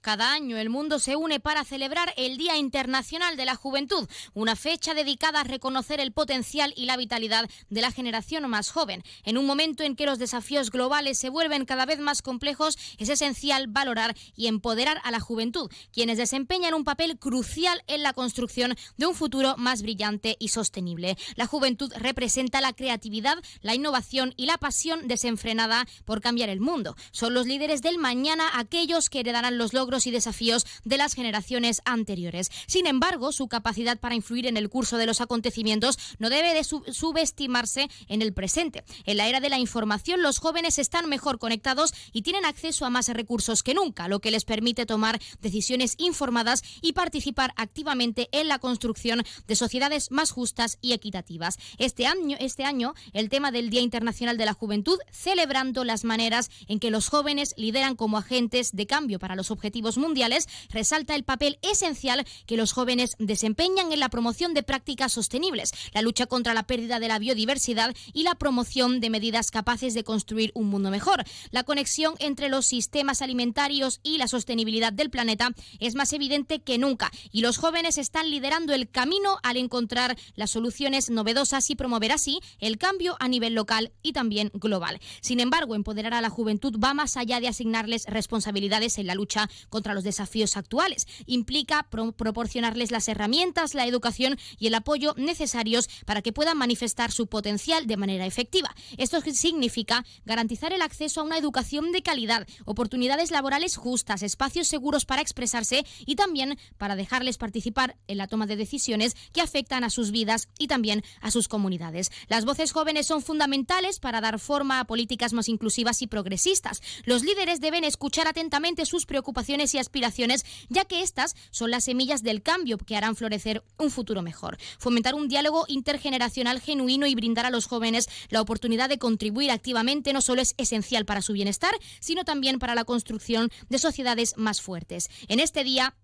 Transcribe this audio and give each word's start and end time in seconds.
Cada 0.00 0.32
año 0.32 0.56
el 0.58 0.70
mundo 0.70 1.00
se 1.00 1.16
une 1.16 1.40
para 1.40 1.64
celebrar 1.64 2.14
el 2.16 2.36
Día 2.36 2.56
Internacional 2.56 3.36
de 3.36 3.44
la 3.44 3.56
Juventud, 3.56 4.08
una 4.32 4.54
fecha 4.54 4.94
dedicada 4.94 5.40
a 5.40 5.44
reconocer 5.44 5.98
el 5.98 6.12
potencial 6.12 6.72
y 6.76 6.86
la 6.86 6.96
vitalidad 6.96 7.50
de 7.68 7.80
la 7.80 7.90
generación 7.90 8.48
más 8.48 8.70
joven. 8.70 9.02
En 9.24 9.38
un 9.38 9.44
momento 9.44 9.82
en 9.82 9.96
que 9.96 10.06
los 10.06 10.20
desafíos 10.20 10.70
globales 10.70 11.18
se 11.18 11.30
vuelven 11.30 11.64
cada 11.64 11.84
vez 11.84 11.98
más 11.98 12.22
complejos, 12.22 12.78
es 12.98 13.08
esencial 13.08 13.66
valorar 13.66 14.16
y 14.36 14.46
empoderar 14.46 15.00
a 15.02 15.10
la 15.10 15.18
juventud, 15.18 15.68
quienes 15.92 16.16
desempeñan 16.16 16.74
un 16.74 16.84
papel 16.84 17.18
crucial 17.18 17.82
en 17.88 18.04
la 18.04 18.12
construcción 18.12 18.76
de 18.98 19.06
un 19.06 19.16
futuro 19.16 19.56
más 19.56 19.82
brillante 19.82 20.36
y 20.38 20.48
sostenible. 20.48 21.18
La 21.34 21.46
juventud 21.46 21.92
representa 21.96 22.60
la 22.60 22.72
creatividad, 22.72 23.38
la 23.62 23.74
innovación 23.74 24.32
y 24.36 24.46
la 24.46 24.58
pasión 24.58 25.08
desenfrenada 25.08 25.86
por 26.04 26.20
cambiar 26.20 26.50
el 26.50 26.60
mundo. 26.60 26.94
Son 27.10 27.34
los 27.34 27.46
líderes 27.46 27.82
del 27.82 27.98
mañana 27.98 28.48
aquellos 28.54 29.10
que 29.10 29.20
heredarán 29.20 29.58
los 29.58 29.72
logros 29.72 29.87
y 29.88 30.10
desafíos 30.10 30.66
de 30.84 30.98
las 30.98 31.14
generaciones 31.14 31.80
anteriores. 31.86 32.50
Sin 32.66 32.86
embargo, 32.86 33.32
su 33.32 33.48
capacidad 33.48 33.98
para 33.98 34.14
influir 34.14 34.46
en 34.46 34.58
el 34.58 34.68
curso 34.68 34.98
de 34.98 35.06
los 35.06 35.20
acontecimientos 35.22 35.98
no 36.18 36.28
debe 36.28 36.52
de 36.52 36.64
subestimarse 36.64 37.88
en 38.08 38.20
el 38.20 38.34
presente. 38.34 38.84
En 39.06 39.16
la 39.16 39.28
era 39.28 39.40
de 39.40 39.48
la 39.48 39.58
información, 39.58 40.20
los 40.20 40.38
jóvenes 40.38 40.78
están 40.78 41.08
mejor 41.08 41.38
conectados 41.38 41.94
y 42.12 42.22
tienen 42.22 42.44
acceso 42.44 42.84
a 42.84 42.90
más 42.90 43.08
recursos 43.08 43.62
que 43.62 43.74
nunca, 43.74 44.08
lo 44.08 44.20
que 44.20 44.30
les 44.30 44.44
permite 44.44 44.84
tomar 44.84 45.20
decisiones 45.40 45.94
informadas 45.96 46.62
y 46.82 46.92
participar 46.92 47.54
activamente 47.56 48.28
en 48.32 48.48
la 48.48 48.58
construcción 48.58 49.22
de 49.46 49.56
sociedades 49.56 50.10
más 50.10 50.30
justas 50.30 50.78
y 50.82 50.92
equitativas. 50.92 51.58
Este 51.78 52.06
año, 52.06 52.36
este 52.40 52.64
año 52.64 52.94
el 53.14 53.30
tema 53.30 53.50
del 53.50 53.70
Día 53.70 53.80
Internacional 53.80 54.36
de 54.36 54.44
la 54.44 54.52
Juventud, 54.52 54.98
celebrando 55.10 55.84
las 55.84 56.04
maneras 56.04 56.50
en 56.66 56.78
que 56.78 56.90
los 56.90 57.08
jóvenes 57.08 57.54
lideran 57.56 57.96
como 57.96 58.18
agentes 58.18 58.72
de 58.72 58.86
cambio 58.86 59.18
para 59.18 59.36
los 59.36 59.50
objetivos 59.50 59.77
mundiales, 59.82 60.48
resalta 60.70 61.14
el 61.14 61.24
papel 61.24 61.58
esencial 61.62 62.26
que 62.46 62.56
los 62.56 62.72
jóvenes 62.72 63.14
desempeñan 63.18 63.92
en 63.92 64.00
la 64.00 64.08
promoción 64.08 64.54
de 64.54 64.62
prácticas 64.62 65.12
sostenibles, 65.12 65.72
la 65.92 66.02
lucha 66.02 66.26
contra 66.26 66.54
la 66.54 66.66
pérdida 66.66 66.98
de 66.98 67.08
la 67.08 67.18
biodiversidad 67.18 67.94
y 68.12 68.22
la 68.22 68.34
promoción 68.34 69.00
de 69.00 69.10
medidas 69.10 69.50
capaces 69.50 69.94
de 69.94 70.04
construir 70.04 70.50
un 70.54 70.66
mundo 70.66 70.90
mejor. 70.90 71.24
La 71.50 71.62
conexión 71.62 72.14
entre 72.18 72.48
los 72.48 72.66
sistemas 72.66 73.22
alimentarios 73.22 74.00
y 74.02 74.18
la 74.18 74.28
sostenibilidad 74.28 74.92
del 74.92 75.10
planeta 75.10 75.50
es 75.78 75.94
más 75.94 76.12
evidente 76.12 76.60
que 76.60 76.78
nunca 76.78 77.10
y 77.30 77.40
los 77.40 77.58
jóvenes 77.58 77.98
están 77.98 78.30
liderando 78.30 78.74
el 78.74 78.90
camino 78.90 79.38
al 79.42 79.56
encontrar 79.56 80.16
las 80.34 80.50
soluciones 80.50 81.10
novedosas 81.10 81.70
y 81.70 81.76
promover 81.76 82.12
así 82.12 82.40
el 82.58 82.78
cambio 82.78 83.16
a 83.20 83.28
nivel 83.28 83.54
local 83.54 83.92
y 84.02 84.12
también 84.12 84.50
global. 84.54 85.00
Sin 85.20 85.40
embargo, 85.40 85.74
empoderar 85.74 86.14
a 86.14 86.20
la 86.20 86.30
juventud 86.30 86.78
va 86.82 86.94
más 86.94 87.16
allá 87.16 87.40
de 87.40 87.48
asignarles 87.48 88.04
responsabilidades 88.06 88.98
en 88.98 89.06
la 89.06 89.14
lucha 89.14 89.48
contra 89.68 89.94
los 89.94 90.04
desafíos 90.04 90.56
actuales. 90.56 91.06
Implica 91.26 91.88
proporcionarles 91.88 92.90
las 92.90 93.08
herramientas, 93.08 93.74
la 93.74 93.86
educación 93.86 94.38
y 94.58 94.66
el 94.66 94.74
apoyo 94.74 95.14
necesarios 95.16 95.88
para 96.06 96.22
que 96.22 96.32
puedan 96.32 96.58
manifestar 96.58 97.12
su 97.12 97.26
potencial 97.26 97.86
de 97.86 97.96
manera 97.96 98.26
efectiva. 98.26 98.74
Esto 98.96 99.20
significa 99.20 100.04
garantizar 100.24 100.72
el 100.72 100.82
acceso 100.82 101.20
a 101.20 101.24
una 101.24 101.38
educación 101.38 101.92
de 101.92 102.02
calidad, 102.02 102.46
oportunidades 102.64 103.30
laborales 103.30 103.76
justas, 103.76 104.22
espacios 104.22 104.68
seguros 104.68 105.04
para 105.04 105.22
expresarse 105.22 105.84
y 106.06 106.16
también 106.16 106.58
para 106.76 106.96
dejarles 106.96 107.38
participar 107.38 107.96
en 108.06 108.18
la 108.18 108.26
toma 108.26 108.46
de 108.46 108.56
decisiones 108.56 109.16
que 109.32 109.40
afectan 109.40 109.84
a 109.84 109.90
sus 109.90 110.10
vidas 110.10 110.48
y 110.58 110.68
también 110.68 111.02
a 111.20 111.30
sus 111.30 111.48
comunidades. 111.48 112.10
Las 112.28 112.44
voces 112.44 112.72
jóvenes 112.72 113.06
son 113.06 113.22
fundamentales 113.22 113.98
para 113.98 114.20
dar 114.20 114.38
forma 114.38 114.80
a 114.80 114.86
políticas 114.86 115.32
más 115.32 115.48
inclusivas 115.48 116.02
y 116.02 116.06
progresistas. 116.06 116.80
Los 117.04 117.22
líderes 117.22 117.60
deben 117.60 117.84
escuchar 117.84 118.28
atentamente 118.28 118.86
sus 118.86 119.06
preocupaciones 119.06 119.57
y 119.58 119.78
aspiraciones, 119.78 120.44
ya 120.68 120.84
que 120.84 121.02
estas 121.02 121.34
son 121.50 121.70
las 121.70 121.84
semillas 121.84 122.22
del 122.22 122.42
cambio 122.42 122.78
que 122.78 122.96
harán 122.96 123.16
florecer 123.16 123.62
un 123.78 123.90
futuro 123.90 124.22
mejor. 124.22 124.58
Fomentar 124.78 125.14
un 125.14 125.28
diálogo 125.28 125.64
intergeneracional 125.68 126.60
genuino 126.60 127.06
y 127.06 127.14
brindar 127.14 127.46
a 127.46 127.50
los 127.50 127.66
jóvenes 127.66 128.08
la 128.28 128.40
oportunidad 128.40 128.88
de 128.88 128.98
contribuir 128.98 129.50
activamente 129.50 130.12
no 130.12 130.20
solo 130.20 130.42
es 130.42 130.54
esencial 130.58 131.04
para 131.04 131.22
su 131.22 131.32
bienestar, 131.32 131.74
sino 132.00 132.24
también 132.24 132.58
para 132.58 132.74
la 132.74 132.84
construcción 132.84 133.50
de 133.68 133.78
sociedades 133.78 134.34
más 134.36 134.60
fuertes. 134.60 135.10
En 135.28 135.40
este 135.40 135.64
día, 135.64 135.94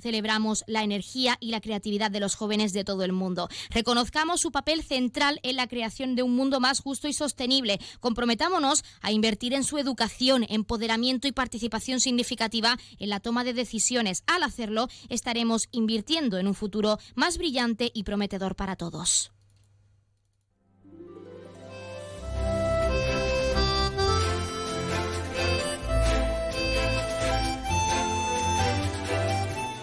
Celebramos 0.00 0.64
la 0.66 0.82
energía 0.82 1.36
y 1.40 1.50
la 1.50 1.60
creatividad 1.60 2.10
de 2.10 2.20
los 2.20 2.34
jóvenes 2.34 2.72
de 2.72 2.84
todo 2.84 3.04
el 3.04 3.12
mundo. 3.12 3.48
Reconozcamos 3.70 4.40
su 4.40 4.52
papel 4.52 4.82
central 4.82 5.40
en 5.42 5.56
la 5.56 5.66
creación 5.66 6.14
de 6.14 6.22
un 6.22 6.34
mundo 6.34 6.60
más 6.60 6.80
justo 6.80 7.08
y 7.08 7.12
sostenible. 7.12 7.80
Comprometámonos 8.00 8.84
a 9.00 9.12
invertir 9.12 9.54
en 9.54 9.64
su 9.64 9.78
educación, 9.78 10.46
empoderamiento 10.48 11.28
y 11.28 11.32
participación 11.32 12.00
significativa 12.00 12.78
en 12.98 13.08
la 13.08 13.20
toma 13.20 13.44
de 13.44 13.54
decisiones. 13.54 14.22
Al 14.26 14.42
hacerlo, 14.42 14.88
estaremos 15.08 15.68
invirtiendo 15.72 16.38
en 16.38 16.46
un 16.46 16.54
futuro 16.54 16.98
más 17.14 17.38
brillante 17.38 17.90
y 17.94 18.04
prometedor 18.04 18.56
para 18.56 18.76
todos. 18.76 19.32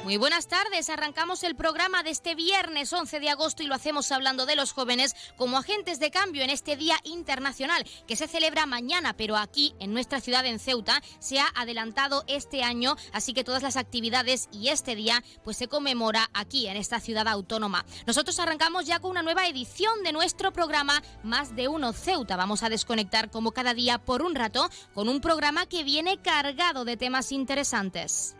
Muy 0.09 0.17
buenas 0.17 0.47
tardes. 0.47 0.89
Arrancamos 0.89 1.43
el 1.43 1.55
programa 1.55 2.01
de 2.01 2.09
este 2.09 2.33
viernes 2.33 2.91
11 2.91 3.19
de 3.19 3.29
agosto 3.29 3.61
y 3.61 3.67
lo 3.67 3.75
hacemos 3.75 4.11
hablando 4.11 4.47
de 4.47 4.55
los 4.55 4.71
jóvenes 4.71 5.15
como 5.37 5.59
agentes 5.59 5.99
de 5.99 6.09
cambio 6.09 6.41
en 6.41 6.49
este 6.49 6.75
Día 6.75 6.95
Internacional 7.03 7.85
que 8.07 8.15
se 8.15 8.27
celebra 8.27 8.65
mañana, 8.65 9.15
pero 9.15 9.37
aquí 9.37 9.75
en 9.77 9.93
nuestra 9.93 10.19
ciudad 10.19 10.47
en 10.47 10.57
Ceuta 10.57 10.99
se 11.19 11.39
ha 11.39 11.45
adelantado 11.53 12.23
este 12.25 12.63
año, 12.63 12.95
así 13.13 13.35
que 13.35 13.43
todas 13.43 13.61
las 13.61 13.77
actividades 13.77 14.49
y 14.51 14.69
este 14.69 14.95
día 14.95 15.23
pues 15.43 15.57
se 15.57 15.67
conmemora 15.67 16.27
aquí 16.33 16.65
en 16.65 16.77
esta 16.77 16.99
ciudad 16.99 17.27
autónoma. 17.27 17.85
Nosotros 18.07 18.39
arrancamos 18.39 18.87
ya 18.87 18.97
con 18.97 19.11
una 19.11 19.21
nueva 19.21 19.47
edición 19.47 20.01
de 20.01 20.11
nuestro 20.11 20.51
programa 20.51 21.03
Más 21.21 21.55
de 21.55 21.67
uno 21.67 21.93
Ceuta. 21.93 22.35
Vamos 22.35 22.63
a 22.63 22.69
desconectar 22.69 23.29
como 23.29 23.51
cada 23.51 23.75
día 23.75 23.99
por 23.99 24.23
un 24.23 24.33
rato 24.33 24.71
con 24.95 25.07
un 25.07 25.21
programa 25.21 25.67
que 25.67 25.83
viene 25.83 26.17
cargado 26.19 26.83
de 26.83 26.97
temas 26.97 27.31
interesantes. 27.31 28.35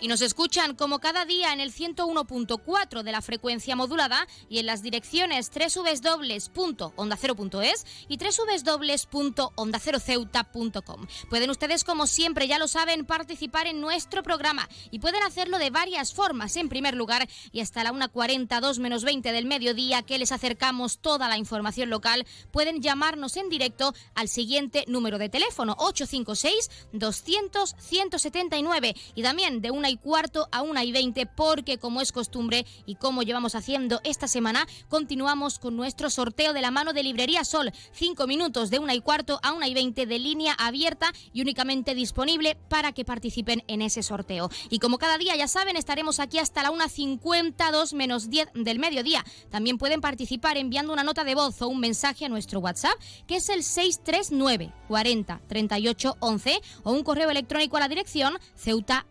Y 0.00 0.08
nos 0.08 0.22
escuchan 0.22 0.74
como 0.76 1.00
cada 1.00 1.24
día 1.24 1.52
en 1.52 1.58
el 1.60 1.72
101.4 1.72 3.02
de 3.02 3.12
la 3.12 3.20
frecuencia 3.20 3.74
modulada 3.74 4.28
y 4.48 4.58
en 4.58 4.66
las 4.66 4.82
direcciones 4.82 5.50
www.ondacero.es 5.50 7.86
y 8.08 8.18
www.ondaceroceuta.com. 8.18 11.06
Pueden 11.28 11.50
ustedes, 11.50 11.82
como 11.84 12.06
siempre, 12.06 12.46
ya 12.46 12.58
lo 12.58 12.68
saben, 12.68 13.04
participar 13.04 13.66
en 13.66 13.80
nuestro 13.80 14.22
programa 14.22 14.68
y 14.90 15.00
pueden 15.00 15.24
hacerlo 15.24 15.58
de 15.58 15.70
varias 15.70 16.14
formas. 16.14 16.54
En 16.56 16.68
primer 16.68 16.94
lugar, 16.94 17.26
y 17.52 17.60
hasta 17.60 17.82
la 17.82 17.92
1.40, 17.92 18.60
2 18.60 18.78
menos 18.78 19.02
20 19.04 19.32
del 19.32 19.46
mediodía, 19.46 20.02
que 20.02 20.18
les 20.18 20.30
acercamos 20.32 20.98
toda 20.98 21.28
la 21.28 21.38
información 21.38 21.88
local, 21.90 22.26
pueden 22.50 22.82
llamarnos 22.82 23.36
en 23.36 23.48
directo 23.48 23.94
al 24.14 24.28
siguiente 24.28 24.84
número 24.86 25.18
de 25.18 25.28
teléfono, 25.28 25.74
856 25.78 26.70
200 26.92 27.74
179 27.78 28.94
y 29.14 29.22
también 29.22 29.60
de 29.60 29.70
una 29.70 29.87
y 29.88 29.96
cuarto 29.96 30.48
a 30.52 30.62
una 30.62 30.84
y 30.84 30.92
veinte, 30.92 31.26
porque 31.26 31.78
como 31.78 32.00
es 32.00 32.12
costumbre 32.12 32.66
y 32.86 32.96
como 32.96 33.22
llevamos 33.22 33.54
haciendo 33.54 34.00
esta 34.04 34.28
semana, 34.28 34.66
continuamos 34.88 35.58
con 35.58 35.76
nuestro 35.76 36.10
sorteo 36.10 36.52
de 36.52 36.60
la 36.60 36.70
mano 36.70 36.92
de 36.92 37.02
Librería 37.02 37.44
Sol. 37.44 37.72
Cinco 37.92 38.26
minutos 38.26 38.70
de 38.70 38.78
una 38.78 38.94
y 38.94 39.00
cuarto 39.00 39.40
a 39.42 39.52
una 39.52 39.68
y 39.68 39.74
veinte 39.74 40.06
de 40.06 40.18
línea 40.18 40.54
abierta 40.58 41.12
y 41.32 41.42
únicamente 41.42 41.94
disponible 41.94 42.56
para 42.68 42.92
que 42.92 43.04
participen 43.04 43.62
en 43.68 43.82
ese 43.82 44.02
sorteo. 44.02 44.50
Y 44.70 44.78
como 44.78 44.98
cada 44.98 45.18
día, 45.18 45.36
ya 45.36 45.48
saben, 45.48 45.76
estaremos 45.76 46.20
aquí 46.20 46.38
hasta 46.38 46.62
la 46.62 46.70
1.52 46.70 47.94
menos 47.94 48.30
10 48.30 48.48
del 48.54 48.78
mediodía. 48.78 49.24
También 49.50 49.78
pueden 49.78 50.00
participar 50.00 50.56
enviando 50.56 50.92
una 50.92 51.04
nota 51.04 51.24
de 51.24 51.34
voz 51.34 51.60
o 51.62 51.68
un 51.68 51.80
mensaje 51.80 52.24
a 52.24 52.28
nuestro 52.28 52.60
WhatsApp, 52.60 52.98
que 53.26 53.36
es 53.36 53.48
el 53.48 53.62
639 53.62 54.72
40 54.88 55.40
38 55.48 56.16
11 56.20 56.60
o 56.82 56.92
un 56.92 57.02
correo 57.02 57.30
electrónico 57.30 57.76
a 57.76 57.80
la 57.80 57.88
dirección 57.88 58.38
ceuta 58.54 59.06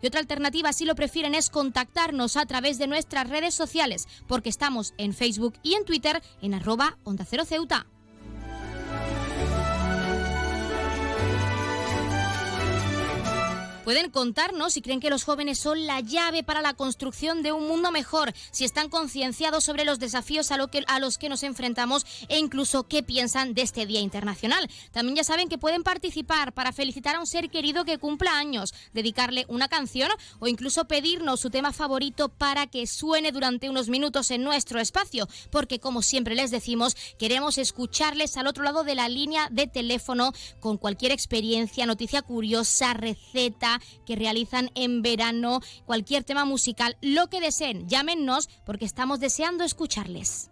y 0.00 0.06
otra 0.06 0.20
alternativa, 0.20 0.72
si 0.72 0.84
lo 0.84 0.94
prefieren, 0.94 1.34
es 1.34 1.50
contactarnos 1.50 2.36
a 2.36 2.46
través 2.46 2.78
de 2.78 2.86
nuestras 2.86 3.28
redes 3.28 3.54
sociales, 3.54 4.06
porque 4.26 4.50
estamos 4.50 4.94
en 4.98 5.14
Facebook 5.14 5.54
y 5.62 5.74
en 5.74 5.84
Twitter 5.84 6.22
en 6.40 6.54
arroba 6.54 6.98
Onda 7.04 7.24
Cero 7.24 7.44
Ceuta. 7.44 7.86
Pueden 13.84 14.12
contarnos 14.12 14.74
si 14.74 14.80
creen 14.80 15.00
que 15.00 15.10
los 15.10 15.24
jóvenes 15.24 15.58
son 15.58 15.86
la 15.86 15.98
llave 15.98 16.44
para 16.44 16.62
la 16.62 16.74
construcción 16.74 17.42
de 17.42 17.50
un 17.50 17.66
mundo 17.66 17.90
mejor, 17.90 18.32
si 18.52 18.64
están 18.64 18.88
concienciados 18.88 19.64
sobre 19.64 19.84
los 19.84 19.98
desafíos 19.98 20.52
a, 20.52 20.98
los 21.00 21.18
que 21.18 21.28
nos 21.28 21.42
enfrentamos 21.42 22.06
e 22.28 22.38
incluso 22.38 22.84
qué 22.84 23.02
piensan 23.02 23.54
de 23.54 23.62
este 23.62 23.84
Día 23.84 23.98
Internacional. 23.98 24.70
También 24.92 25.16
ya 25.16 25.24
saben 25.24 25.48
que 25.48 25.58
pueden 25.58 25.82
participar 25.82 26.52
para 26.52 26.72
felicitar 26.72 27.16
a 27.16 27.18
un 27.18 27.26
ser 27.26 27.50
querido 27.50 27.84
que 27.84 27.98
cumpla 27.98 28.38
años, 28.38 28.72
dedicarle 28.92 29.46
una 29.48 29.66
canción 29.66 30.10
o 30.38 30.46
incluso 30.46 30.84
pedirnos 30.84 31.40
su 31.40 31.50
tema 31.50 31.72
favorito 31.72 32.28
para 32.28 32.68
que 32.68 32.86
suene 32.86 33.32
durante 33.32 33.68
unos 33.68 33.88
minutos 33.88 34.30
en 34.30 34.44
nuestro 34.44 34.78
espacio, 34.78 35.28
porque 35.50 35.80
como 35.80 36.02
siempre 36.02 36.36
les 36.36 36.52
decimos, 36.52 36.96
queremos 37.18 37.58
escucharles 37.58 38.36
al 38.36 38.46
otro 38.46 38.62
lado 38.62 38.84
de 38.84 38.94
la 38.94 39.08
línea 39.08 39.48
de 39.50 39.66
teléfono 39.66 40.32
con 40.60 40.78
cualquier 40.78 41.10
experiencia, 41.10 41.84
noticia 41.84 42.22
curiosa, 42.22 42.94
receta 42.94 43.71
que 44.06 44.16
realizan 44.16 44.70
en 44.74 45.02
verano, 45.02 45.60
cualquier 45.84 46.24
tema 46.24 46.44
musical, 46.44 46.96
lo 47.00 47.28
que 47.28 47.40
deseen, 47.40 47.88
llámenos 47.88 48.48
porque 48.64 48.84
estamos 48.84 49.20
deseando 49.20 49.64
escucharles. 49.64 50.51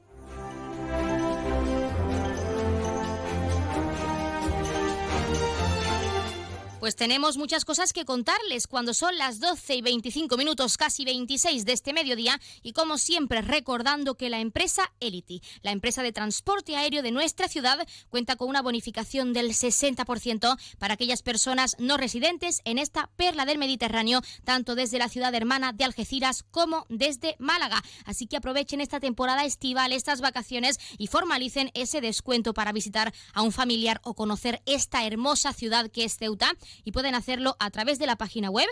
Pues 6.80 6.96
tenemos 6.96 7.36
muchas 7.36 7.66
cosas 7.66 7.92
que 7.92 8.06
contarles 8.06 8.66
cuando 8.66 8.94
son 8.94 9.18
las 9.18 9.38
12 9.38 9.74
y 9.74 9.82
25 9.82 10.38
minutos, 10.38 10.78
casi 10.78 11.04
26 11.04 11.66
de 11.66 11.74
este 11.74 11.92
mediodía 11.92 12.40
y 12.62 12.72
como 12.72 12.96
siempre 12.96 13.42
recordando 13.42 14.14
que 14.14 14.30
la 14.30 14.40
empresa 14.40 14.90
Elity, 14.98 15.42
la 15.60 15.72
empresa 15.72 16.02
de 16.02 16.12
transporte 16.12 16.76
aéreo 16.76 17.02
de 17.02 17.10
nuestra 17.10 17.48
ciudad, 17.48 17.86
cuenta 18.08 18.36
con 18.36 18.48
una 18.48 18.62
bonificación 18.62 19.34
del 19.34 19.50
60% 19.50 20.58
para 20.78 20.94
aquellas 20.94 21.20
personas 21.20 21.76
no 21.78 21.98
residentes 21.98 22.62
en 22.64 22.78
esta 22.78 23.10
perla 23.14 23.44
del 23.44 23.58
Mediterráneo, 23.58 24.22
tanto 24.44 24.74
desde 24.74 24.98
la 24.98 25.10
ciudad 25.10 25.34
hermana 25.34 25.74
de 25.74 25.84
Algeciras 25.84 26.44
como 26.50 26.86
desde 26.88 27.36
Málaga. 27.38 27.82
Así 28.06 28.26
que 28.26 28.38
aprovechen 28.38 28.80
esta 28.80 29.00
temporada 29.00 29.44
estival, 29.44 29.92
estas 29.92 30.22
vacaciones 30.22 30.78
y 30.96 31.08
formalicen 31.08 31.72
ese 31.74 32.00
descuento 32.00 32.54
para 32.54 32.72
visitar 32.72 33.12
a 33.34 33.42
un 33.42 33.52
familiar 33.52 34.00
o 34.02 34.14
conocer 34.14 34.62
esta 34.64 35.04
hermosa 35.06 35.52
ciudad 35.52 35.90
que 35.90 36.04
es 36.04 36.16
Ceuta 36.16 36.56
y 36.84 36.92
pueden 36.92 37.14
hacerlo 37.14 37.56
a 37.58 37.70
través 37.70 37.98
de 37.98 38.06
la 38.06 38.16
página 38.16 38.50
web 38.50 38.68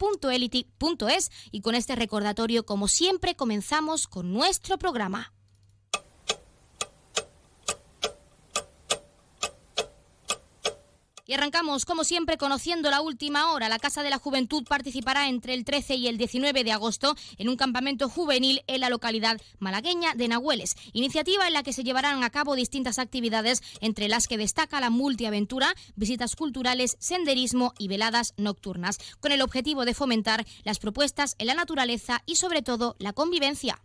www.elity.es 0.00 1.30
y 1.50 1.60
con 1.60 1.74
este 1.74 1.96
recordatorio, 1.96 2.64
como 2.64 2.88
siempre, 2.88 3.34
comenzamos 3.36 4.06
con 4.06 4.32
nuestro 4.32 4.78
programa. 4.78 5.32
Y 11.26 11.32
arrancamos, 11.32 11.86
como 11.86 12.04
siempre, 12.04 12.36
conociendo 12.36 12.90
la 12.90 13.00
última 13.00 13.50
hora. 13.52 13.70
La 13.70 13.78
Casa 13.78 14.02
de 14.02 14.10
la 14.10 14.18
Juventud 14.18 14.64
participará 14.68 15.28
entre 15.28 15.54
el 15.54 15.64
13 15.64 15.94
y 15.94 16.08
el 16.08 16.18
19 16.18 16.64
de 16.64 16.72
agosto 16.72 17.16
en 17.38 17.48
un 17.48 17.56
campamento 17.56 18.10
juvenil 18.10 18.62
en 18.66 18.80
la 18.82 18.90
localidad 18.90 19.40
malagueña 19.58 20.14
de 20.14 20.28
Nahueles. 20.28 20.76
Iniciativa 20.92 21.46
en 21.46 21.54
la 21.54 21.62
que 21.62 21.72
se 21.72 21.82
llevarán 21.82 22.22
a 22.22 22.30
cabo 22.30 22.54
distintas 22.54 22.98
actividades, 22.98 23.62
entre 23.80 24.08
las 24.08 24.28
que 24.28 24.36
destaca 24.36 24.80
la 24.80 24.90
multiaventura, 24.90 25.74
visitas 25.96 26.36
culturales, 26.36 26.96
senderismo 27.00 27.72
y 27.78 27.88
veladas 27.88 28.34
nocturnas, 28.36 28.98
con 29.20 29.32
el 29.32 29.40
objetivo 29.40 29.86
de 29.86 29.94
fomentar 29.94 30.44
las 30.62 30.78
propuestas 30.78 31.36
en 31.38 31.46
la 31.46 31.54
naturaleza 31.54 32.22
y, 32.26 32.36
sobre 32.36 32.60
todo, 32.60 32.96
la 32.98 33.14
convivencia. 33.14 33.80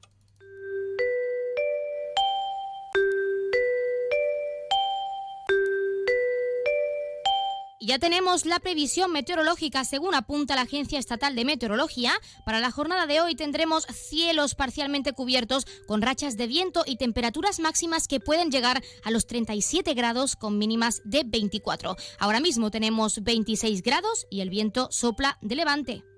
Ya 7.81 7.97
tenemos 7.97 8.45
la 8.45 8.59
previsión 8.59 9.13
meteorológica 9.13 9.85
según 9.85 10.13
apunta 10.13 10.55
la 10.55 10.63
Agencia 10.63 10.99
Estatal 10.99 11.33
de 11.33 11.45
Meteorología. 11.45 12.11
Para 12.45 12.59
la 12.59 12.71
jornada 12.71 13.05
de 13.05 13.21
hoy 13.21 13.35
tendremos 13.35 13.85
cielos 13.85 14.53
parcialmente 14.53 15.13
cubiertos 15.13 15.65
con 15.87 16.01
rachas 16.01 16.35
de 16.35 16.47
viento 16.47 16.83
y 16.85 16.97
temperaturas 16.97 17.61
máximas 17.61 18.09
que 18.09 18.19
pueden 18.19 18.51
llegar 18.51 18.83
a 19.05 19.11
los 19.11 19.27
37 19.27 19.93
grados 19.93 20.35
con 20.35 20.57
mínimas 20.57 21.01
de 21.05 21.23
24. 21.25 21.95
Ahora 22.19 22.41
mismo 22.41 22.69
tenemos 22.69 23.23
26 23.23 23.81
grados 23.81 24.27
y 24.29 24.41
el 24.41 24.49
viento 24.49 24.89
sopla 24.91 25.37
de 25.41 25.55
levante. 25.55 26.08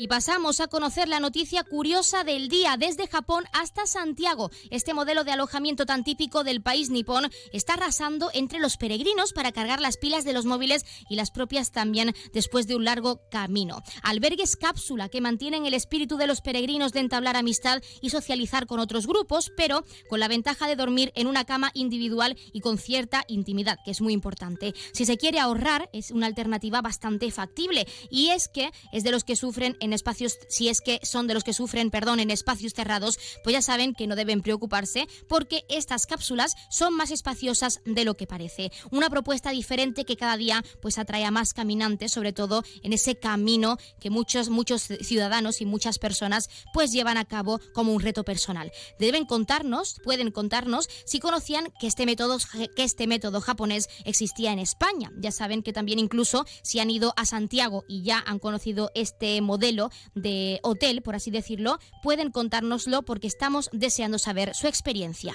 Y 0.00 0.06
pasamos 0.06 0.60
a 0.60 0.68
conocer 0.68 1.08
la 1.08 1.18
noticia 1.18 1.64
curiosa 1.64 2.22
del 2.22 2.48
día 2.48 2.76
desde 2.78 3.08
Japón 3.08 3.46
hasta 3.52 3.84
Santiago. 3.84 4.48
Este 4.70 4.94
modelo 4.94 5.24
de 5.24 5.32
alojamiento 5.32 5.86
tan 5.86 6.04
típico 6.04 6.44
del 6.44 6.62
país 6.62 6.88
nipón 6.88 7.28
está 7.52 7.74
arrasando 7.74 8.30
entre 8.32 8.60
los 8.60 8.76
peregrinos 8.76 9.32
para 9.32 9.50
cargar 9.50 9.80
las 9.80 9.96
pilas 9.96 10.24
de 10.24 10.32
los 10.34 10.44
móviles 10.44 10.86
y 11.10 11.16
las 11.16 11.32
propias 11.32 11.72
también 11.72 12.14
después 12.32 12.68
de 12.68 12.76
un 12.76 12.84
largo 12.84 13.22
camino. 13.28 13.82
Albergues 14.04 14.54
cápsula 14.54 15.08
que 15.08 15.20
mantienen 15.20 15.66
el 15.66 15.74
espíritu 15.74 16.16
de 16.16 16.28
los 16.28 16.42
peregrinos 16.42 16.92
de 16.92 17.00
entablar 17.00 17.36
amistad 17.36 17.82
y 18.00 18.10
socializar 18.10 18.68
con 18.68 18.78
otros 18.78 19.04
grupos, 19.04 19.50
pero 19.56 19.82
con 20.08 20.20
la 20.20 20.28
ventaja 20.28 20.68
de 20.68 20.76
dormir 20.76 21.10
en 21.16 21.26
una 21.26 21.44
cama 21.44 21.72
individual 21.74 22.36
y 22.52 22.60
con 22.60 22.78
cierta 22.78 23.24
intimidad, 23.26 23.80
que 23.84 23.90
es 23.90 24.00
muy 24.00 24.12
importante. 24.12 24.74
Si 24.92 25.04
se 25.06 25.16
quiere 25.16 25.40
ahorrar, 25.40 25.90
es 25.92 26.12
una 26.12 26.26
alternativa 26.26 26.82
bastante 26.82 27.28
factible 27.32 27.88
y 28.12 28.28
es 28.28 28.46
que 28.46 28.70
es 28.92 29.02
de 29.02 29.10
los 29.10 29.24
que 29.24 29.34
sufren 29.34 29.76
en 29.80 29.87
espacios, 29.92 30.38
si 30.48 30.68
es 30.68 30.80
que 30.80 31.00
son 31.02 31.26
de 31.26 31.34
los 31.34 31.44
que 31.44 31.52
sufren, 31.52 31.90
perdón, 31.90 32.20
en 32.20 32.30
espacios 32.30 32.74
cerrados, 32.74 33.18
pues 33.42 33.54
ya 33.54 33.62
saben 33.62 33.94
que 33.94 34.06
no 34.06 34.16
deben 34.16 34.42
preocuparse 34.42 35.06
porque 35.28 35.64
estas 35.68 36.06
cápsulas 36.06 36.54
son 36.70 36.94
más 36.94 37.10
espaciosas 37.10 37.80
de 37.84 38.04
lo 38.04 38.14
que 38.14 38.26
parece. 38.26 38.70
Una 38.90 39.10
propuesta 39.10 39.50
diferente 39.50 40.04
que 40.04 40.16
cada 40.16 40.36
día 40.36 40.64
pues 40.80 40.98
atrae 40.98 41.24
a 41.24 41.30
más 41.30 41.54
caminantes, 41.54 42.12
sobre 42.12 42.32
todo 42.32 42.62
en 42.82 42.92
ese 42.92 43.16
camino 43.16 43.78
que 44.00 44.10
muchos 44.10 44.48
muchos 44.48 44.82
ciudadanos 44.82 45.60
y 45.60 45.66
muchas 45.66 45.98
personas 45.98 46.48
pues 46.72 46.92
llevan 46.92 47.16
a 47.16 47.24
cabo 47.24 47.60
como 47.72 47.92
un 47.92 48.02
reto 48.02 48.24
personal. 48.24 48.72
Deben 48.98 49.24
contarnos, 49.24 50.00
pueden 50.04 50.30
contarnos 50.30 50.88
si 51.04 51.20
conocían 51.20 51.72
que 51.78 51.86
este 51.86 52.06
método 52.06 52.38
que 52.76 52.84
este 52.84 53.06
método 53.06 53.40
japonés 53.40 53.88
existía 54.04 54.52
en 54.52 54.58
España. 54.58 55.12
Ya 55.16 55.32
saben 55.32 55.62
que 55.62 55.72
también 55.72 55.98
incluso 55.98 56.44
si 56.62 56.80
han 56.80 56.90
ido 56.90 57.14
a 57.16 57.24
Santiago 57.24 57.84
y 57.88 58.02
ya 58.02 58.22
han 58.26 58.38
conocido 58.38 58.90
este 58.94 59.40
modelo 59.40 59.77
de 60.14 60.60
hotel, 60.62 61.02
por 61.02 61.14
así 61.14 61.30
decirlo, 61.30 61.78
pueden 62.02 62.30
contárnoslo 62.30 63.02
porque 63.02 63.26
estamos 63.26 63.70
deseando 63.72 64.18
saber 64.18 64.54
su 64.54 64.66
experiencia. 64.66 65.34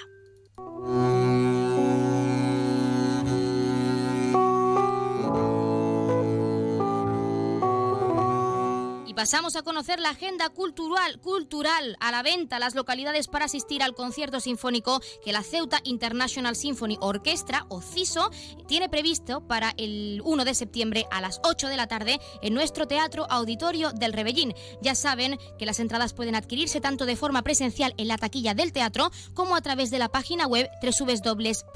Pasamos 9.15 9.55
a 9.55 9.61
conocer 9.61 9.99
la 9.99 10.09
agenda 10.09 10.49
cultural, 10.49 11.19
cultural 11.19 11.95
a 11.99 12.11
la 12.11 12.23
venta, 12.23 12.59
las 12.59 12.75
localidades 12.75 13.27
para 13.27 13.45
asistir 13.45 13.83
al 13.83 13.93
concierto 13.93 14.39
sinfónico 14.39 15.01
que 15.23 15.31
la 15.31 15.43
Ceuta 15.43 15.79
International 15.83 16.55
Symphony 16.55 16.97
Orchestra, 16.99 17.65
o 17.69 17.81
CISO, 17.81 18.31
tiene 18.67 18.89
previsto 18.89 19.45
para 19.47 19.73
el 19.77 20.21
1 20.23 20.45
de 20.45 20.55
septiembre 20.55 21.05
a 21.11 21.21
las 21.21 21.39
8 21.43 21.67
de 21.67 21.77
la 21.77 21.87
tarde 21.87 22.19
en 22.41 22.53
nuestro 22.53 22.87
Teatro 22.87 23.27
Auditorio 23.29 23.91
del 23.91 24.13
Rebellín. 24.13 24.53
Ya 24.81 24.95
saben 24.95 25.37
que 25.59 25.65
las 25.65 25.79
entradas 25.79 26.13
pueden 26.13 26.35
adquirirse 26.35 26.81
tanto 26.81 27.05
de 27.05 27.15
forma 27.15 27.43
presencial 27.43 27.93
en 27.97 28.07
la 28.07 28.17
taquilla 28.17 28.53
del 28.53 28.73
teatro 28.73 29.11
como 29.33 29.55
a 29.55 29.61
través 29.61 29.91
de 29.91 29.99
la 29.99 30.09
página 30.09 30.47
web 30.47 30.69
www.ceuta.es 30.81 31.75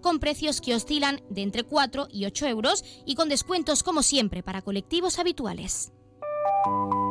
con 0.00 0.18
precios 0.18 0.60
que 0.60 0.74
oscilan 0.74 1.22
de 1.28 1.42
entre 1.42 1.62
4 1.62 2.08
y 2.10 2.24
8 2.26 2.46
euros 2.46 2.84
y 3.06 3.14
con 3.14 3.28
descuentos 3.28 3.82
como 3.82 4.02
siempre 4.02 4.42
para 4.42 4.62
colectivos 4.62 5.18
habituales. 5.18 5.83
thank 6.64 6.94
you 6.94 7.03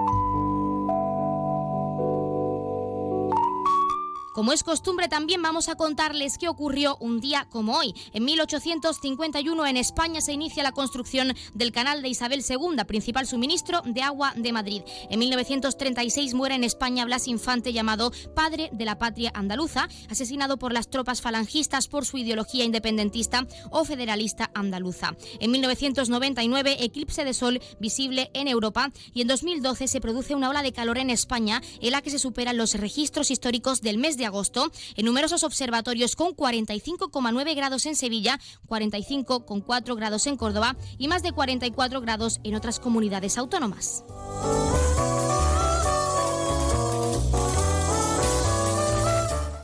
Como 4.34 4.52
es 4.52 4.64
costumbre, 4.64 5.08
también 5.08 5.44
vamos 5.44 5.70
a 5.70 5.76
contarles 5.76 6.40
qué 6.40 6.50
ocurrió 6.50 6.98
un 7.00 7.22
día 7.22 7.46
como 7.52 7.78
hoy. 7.78 7.94
En 8.14 8.26
1851 8.26 9.68
en 9.68 9.78
España 9.78 10.22
se 10.22 10.34
inicia 10.34 10.64
la 10.64 10.72
construcción 10.72 11.36
del 11.54 11.72
canal 11.72 12.02
de 12.02 12.10
Isabel 12.10 12.44
II, 12.48 12.84
principal 12.88 13.28
suministro 13.28 13.84
de 13.86 14.02
agua 14.02 14.34
de 14.36 14.52
Madrid. 14.52 14.82
En 15.12 15.20
1936 15.20 16.34
muere 16.34 16.56
en 16.56 16.64
España 16.64 17.06
Blas 17.06 17.28
Infante, 17.28 17.74
llamado 17.74 18.12
padre 18.34 18.72
de 18.74 18.86
la 18.86 18.98
patria 18.98 19.32
andaluza, 19.36 19.88
asesinado 20.10 20.58
por 20.58 20.74
las 20.74 20.90
tropas 20.90 21.22
falangistas 21.22 21.88
por 21.88 22.04
su 22.04 22.18
ideología 22.18 22.66
independentista 22.66 23.46
o 23.70 23.86
federalista 23.86 24.50
andaluza. 24.56 25.16
En 25.42 25.52
1999, 25.52 26.78
eclipse 26.80 27.24
de 27.24 27.36
sol 27.36 27.62
visible 27.80 28.32
en 28.34 28.48
Europa 28.48 28.92
y 29.14 29.22
en 29.22 29.28
2012 29.28 29.88
se 29.88 30.02
produce 30.02 30.34
una 30.34 30.50
ola 30.50 30.64
de 30.64 30.74
calor 30.74 30.98
en 30.98 31.12
España 31.12 31.62
en 31.82 31.92
la 31.92 32.02
que 32.02 32.10
se 32.10 32.18
superan 32.18 32.58
los 32.58 32.74
registros 32.74 33.30
históricos 33.30 33.82
del 33.82 34.00
mes 34.00 34.18
de 34.18 34.23
agosto 34.26 34.72
en 34.96 35.06
numerosos 35.06 35.44
observatorios 35.44 36.16
con 36.16 36.36
45,9 36.36 37.56
grados 37.56 37.86
en 37.86 37.96
Sevilla, 37.96 38.40
45,4 38.68 39.96
grados 39.96 40.28
en 40.28 40.38
Córdoba 40.38 40.76
y 40.98 41.08
más 41.08 41.24
de 41.24 41.32
44 41.32 42.02
grados 42.02 42.40
en 42.44 42.56
otras 42.56 42.80
comunidades 42.80 43.38
autónomas. 43.38 44.04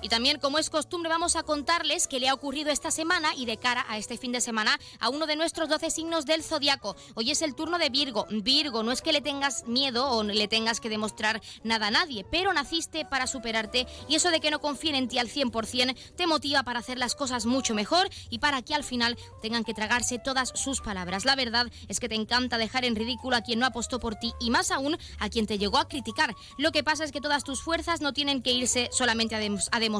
Y 0.09 0.15
también, 0.19 0.39
como 0.39 0.57
es 0.57 0.71
costumbre, 0.71 1.07
vamos 1.07 1.35
a 1.35 1.43
contarles 1.43 2.07
qué 2.07 2.19
le 2.19 2.29
ha 2.29 2.33
ocurrido 2.33 2.71
esta 2.71 2.89
semana 2.89 3.35
y 3.35 3.45
de 3.45 3.57
cara 3.57 3.85
a 3.87 3.99
este 3.99 4.17
fin 4.17 4.31
de 4.31 4.41
semana 4.41 4.79
a 4.99 5.09
uno 5.09 5.27
de 5.27 5.35
nuestros 5.35 5.69
12 5.69 5.91
signos 5.91 6.25
del 6.25 6.41
zodiaco. 6.41 6.95
Hoy 7.13 7.29
es 7.29 7.43
el 7.43 7.53
turno 7.53 7.77
de 7.77 7.91
Virgo. 7.91 8.25
Virgo, 8.31 8.81
no 8.81 8.91
es 8.91 9.03
que 9.03 9.13
le 9.13 9.21
tengas 9.21 9.67
miedo 9.67 10.09
o 10.09 10.23
le 10.23 10.47
tengas 10.47 10.79
que 10.79 10.89
demostrar 10.89 11.41
nada 11.63 11.85
a 11.85 11.91
nadie, 11.91 12.25
pero 12.31 12.51
naciste 12.53 13.05
para 13.05 13.27
superarte 13.27 13.85
y 14.07 14.15
eso 14.15 14.31
de 14.31 14.39
que 14.39 14.49
no 14.49 14.59
confíen 14.59 14.95
en 14.95 15.07
ti 15.09 15.19
al 15.19 15.29
100% 15.29 15.95
te 16.15 16.25
motiva 16.25 16.63
para 16.63 16.79
hacer 16.79 16.97
las 16.97 17.13
cosas 17.13 17.45
mucho 17.45 17.75
mejor 17.75 18.09
y 18.31 18.39
para 18.39 18.63
que 18.63 18.73
al 18.73 18.83
final 18.83 19.15
tengan 19.43 19.63
que 19.63 19.75
tragarse 19.75 20.17
todas 20.17 20.53
sus 20.55 20.81
palabras. 20.81 21.23
La 21.23 21.35
verdad 21.35 21.67
es 21.87 21.99
que 21.99 22.09
te 22.09 22.15
encanta 22.15 22.57
dejar 22.57 22.83
en 22.83 22.95
ridículo 22.95 23.35
a 23.35 23.41
quien 23.41 23.59
no 23.59 23.67
apostó 23.67 23.99
por 23.99 24.15
ti 24.15 24.33
y 24.39 24.49
más 24.49 24.71
aún 24.71 24.97
a 25.19 25.29
quien 25.29 25.45
te 25.45 25.59
llegó 25.59 25.77
a 25.77 25.87
criticar. 25.87 26.33
Lo 26.57 26.71
que 26.71 26.83
pasa 26.83 27.03
es 27.03 27.11
que 27.11 27.21
todas 27.21 27.43
tus 27.43 27.61
fuerzas 27.61 28.01
no 28.01 28.11
tienen 28.11 28.41
que 28.41 28.53
irse 28.53 28.89
solamente 28.91 29.35
a, 29.35 29.39
a 29.71 29.79
demostrar 29.79 29.98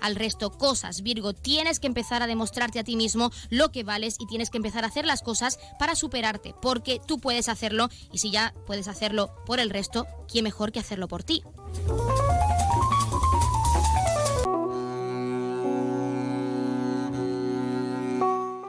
al 0.00 0.16
resto 0.16 0.50
cosas. 0.50 1.02
Virgo, 1.02 1.32
tienes 1.32 1.80
que 1.80 1.86
empezar 1.86 2.22
a 2.22 2.26
demostrarte 2.26 2.78
a 2.78 2.84
ti 2.84 2.96
mismo 2.96 3.30
lo 3.50 3.70
que 3.72 3.84
vales 3.84 4.16
y 4.18 4.26
tienes 4.26 4.50
que 4.50 4.58
empezar 4.58 4.84
a 4.84 4.88
hacer 4.88 5.06
las 5.06 5.22
cosas 5.22 5.58
para 5.78 5.94
superarte, 5.94 6.54
porque 6.60 7.00
tú 7.06 7.18
puedes 7.18 7.48
hacerlo 7.48 7.88
y 8.12 8.18
si 8.18 8.30
ya 8.30 8.54
puedes 8.66 8.88
hacerlo 8.88 9.34
por 9.46 9.60
el 9.60 9.70
resto, 9.70 10.06
¿quién 10.28 10.44
mejor 10.44 10.72
que 10.72 10.80
hacerlo 10.80 11.08
por 11.08 11.22
ti? 11.22 11.42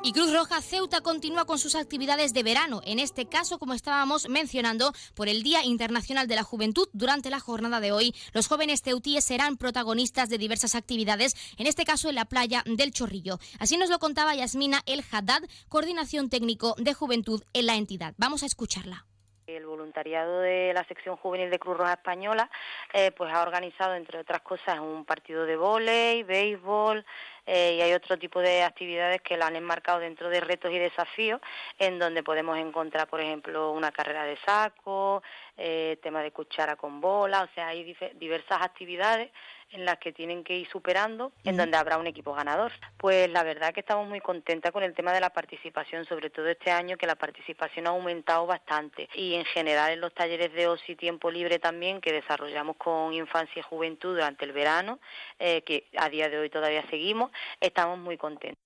Y 0.06 0.12
Cruz 0.12 0.34
Roja 0.34 0.60
Ceuta 0.60 1.00
continúa 1.00 1.46
con 1.46 1.58
sus 1.58 1.76
actividades 1.76 2.34
de 2.34 2.44
verano, 2.44 2.82
en 2.84 3.00
este 3.00 3.26
caso, 3.26 3.58
como 3.58 3.74
estábamos 3.74 4.28
mencionando, 4.28 4.92
por 5.16 5.30
el 5.30 5.44
Día 5.44 5.64
Internacional 5.64 6.28
de 6.28 6.36
la 6.36 6.44
Juventud. 6.44 6.90
Durante 6.92 7.30
la 7.30 7.40
jornada 7.40 7.80
de 7.80 7.94
hoy, 7.94 8.14
los 8.34 8.50
jóvenes 8.50 8.82
ceutíes 8.82 9.24
serán 9.24 9.56
protagonistas 9.56 10.28
de 10.28 10.38
diversas 10.38 10.76
actividades, 10.76 11.36
en 11.58 11.68
este 11.68 11.86
caso 11.86 12.10
en 12.10 12.16
la 12.16 12.26
playa 12.26 12.64
del 12.66 12.92
Chorrillo. 12.92 13.40
Así 13.60 13.78
nos 13.78 13.90
lo 13.90 13.98
contaba 13.98 14.36
Yasmina 14.36 14.82
El 14.86 15.06
Haddad, 15.10 15.42
coordinación 15.70 16.30
técnico 16.30 16.76
de 16.78 16.94
juventud 16.94 17.42
en 17.54 17.66
la 17.66 17.76
entidad. 17.76 18.14
Vamos 18.18 18.44
a 18.44 18.48
escucharla. 18.48 19.06
El 19.48 19.66
voluntariado 19.66 20.40
de 20.40 20.74
la 20.74 20.86
sección 20.86 21.18
juvenil 21.18 21.50
de 21.50 21.60
Cruz 21.60 21.78
Roja 21.78 21.94
Española 21.94 22.50
eh, 22.94 23.12
pues 23.12 23.34
ha 23.34 23.42
organizado, 23.42 23.94
entre 23.94 24.20
otras 24.20 24.42
cosas, 24.42 24.80
un 24.80 25.06
partido 25.06 25.46
de 25.46 25.58
vóley, 25.58 26.24
béisbol, 26.24 27.06
eh, 27.46 27.76
y 27.78 27.82
hay 27.82 27.94
otro 27.94 28.18
tipo 28.18 28.40
de 28.40 28.64
actividades 28.64 29.22
que 29.22 29.38
la 29.38 29.48
han 29.48 29.56
enmarcado 29.56 30.00
dentro 30.00 30.30
de 30.30 30.40
retos 30.40 30.72
y 30.72 30.80
desafíos, 30.80 31.42
en 31.78 32.00
donde 32.00 32.24
podemos 32.24 32.58
encontrar, 32.58 33.08
por 33.08 33.22
ejemplo, 33.22 33.72
una 33.72 33.92
carrera 33.92 34.24
de 34.24 34.38
saco, 34.38 35.22
eh, 35.58 35.98
tema 36.02 36.22
de 36.22 36.32
cuchara 36.32 36.76
con 36.76 37.02
bola, 37.02 37.44
o 37.44 37.54
sea, 37.54 37.68
hay 37.68 37.96
diversas 38.16 38.62
actividades 38.62 39.30
en 39.72 39.86
las 39.86 39.98
que 39.98 40.12
tienen 40.12 40.44
que 40.44 40.58
ir 40.58 40.68
superando, 40.68 41.32
en 41.44 41.58
donde 41.58 41.78
habrá 41.78 41.98
un 41.98 42.08
equipo 42.08 42.34
ganador. 42.34 42.72
Pues 42.98 43.30
la 43.30 43.44
verdad 43.44 43.74
que 43.74 43.80
estamos 43.82 44.08
muy 44.08 44.22
contentas 44.22 44.72
con 44.72 44.84
el 44.84 44.94
tema 44.94 45.14
de 45.14 45.20
la 45.20 45.32
participación, 45.32 46.06
sobre 46.06 46.30
todo 46.30 46.48
este 46.48 46.72
año 46.72 46.98
que 46.98 47.08
la 47.08 47.16
participación 47.16 47.88
ha 47.88 47.92
aumentado 47.92 48.46
bastante 48.46 49.10
y 49.14 49.36
en 49.36 49.46
general 49.46 49.94
en 49.94 50.02
los 50.02 50.14
talleres 50.14 50.54
de 50.54 50.68
OSI 50.68 50.96
tiempo 50.96 51.32
libre 51.32 51.60
también 51.60 52.02
que 52.02 52.12
desarrollamos 52.12 52.78
con 52.78 53.14
infancia 53.14 53.60
y 53.60 53.64
juventud 53.64 54.14
durante 54.14 54.46
el 54.46 54.52
verano, 54.52 55.00
eh, 55.40 55.62
que 55.64 55.88
a 55.98 56.10
día 56.10 56.30
de 56.30 56.38
hoy 56.38 56.50
todavía 56.50 56.84
seguimos, 56.90 57.32
estamos 57.60 57.98
muy 57.98 58.18
contentos. 58.18 58.63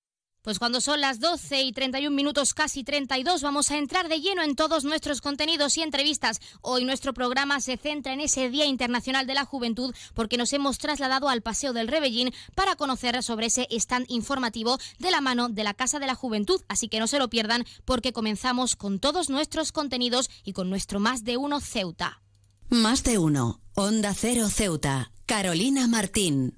Pues 0.47 0.59
cuando 0.59 0.79
son 0.79 1.01
las 1.01 1.19
12 1.19 1.61
y 1.63 1.73
31 1.73 2.15
minutos, 2.15 2.53
casi 2.53 2.85
32, 2.85 3.41
vamos 3.41 3.69
a 3.69 3.77
entrar 3.77 4.07
de 4.07 4.21
lleno 4.21 4.43
en 4.43 4.55
todos 4.55 4.85
nuestros 4.85 5.19
contenidos 5.19 5.75
y 5.75 5.81
entrevistas. 5.81 6.39
Hoy 6.61 6.85
nuestro 6.85 7.13
programa 7.13 7.59
se 7.59 7.75
centra 7.75 8.13
en 8.13 8.21
ese 8.21 8.49
Día 8.49 8.63
Internacional 8.63 9.27
de 9.27 9.33
la 9.33 9.43
Juventud 9.43 9.93
porque 10.13 10.37
nos 10.37 10.53
hemos 10.53 10.77
trasladado 10.77 11.27
al 11.27 11.41
Paseo 11.41 11.73
del 11.73 11.89
Rebellín 11.89 12.33
para 12.55 12.77
conocer 12.77 13.21
sobre 13.23 13.47
ese 13.47 13.67
stand 13.71 14.05
informativo 14.07 14.77
de 14.99 15.11
la 15.11 15.19
mano 15.19 15.49
de 15.49 15.65
la 15.65 15.73
Casa 15.73 15.99
de 15.99 16.07
la 16.07 16.15
Juventud. 16.15 16.61
Así 16.69 16.87
que 16.87 17.01
no 17.01 17.07
se 17.07 17.19
lo 17.19 17.29
pierdan 17.29 17.65
porque 17.83 18.13
comenzamos 18.13 18.77
con 18.77 18.99
todos 18.99 19.29
nuestros 19.29 19.73
contenidos 19.73 20.29
y 20.45 20.53
con 20.53 20.69
nuestro 20.69 21.01
Más 21.01 21.25
de 21.25 21.35
Uno 21.35 21.59
Ceuta. 21.59 22.21
Más 22.69 23.03
de 23.03 23.17
Uno, 23.17 23.59
Onda 23.75 24.13
Cero 24.13 24.47
Ceuta, 24.47 25.11
Carolina 25.25 25.89
Martín. 25.89 26.57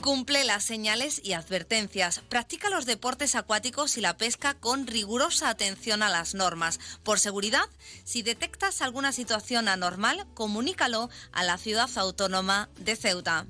Cumple 0.00 0.44
las 0.44 0.64
señales 0.64 1.20
y 1.22 1.34
advertencias. 1.34 2.20
Practica 2.28 2.70
los 2.70 2.86
deportes 2.86 3.34
acuáticos 3.34 3.98
y 3.98 4.00
la 4.00 4.16
pesca 4.16 4.54
con 4.54 4.86
rigurosa 4.86 5.50
atención 5.50 6.02
a 6.02 6.08
las 6.08 6.34
normas. 6.34 6.80
Por 7.02 7.18
seguridad, 7.18 7.68
si 8.04 8.22
detectas 8.22 8.80
alguna 8.80 9.12
situación 9.12 9.68
anormal, 9.68 10.26
comunícalo 10.32 11.10
a 11.32 11.44
la 11.44 11.58
ciudad 11.58 11.90
autónoma 11.96 12.70
de 12.78 12.96
Ceuta. 12.96 13.46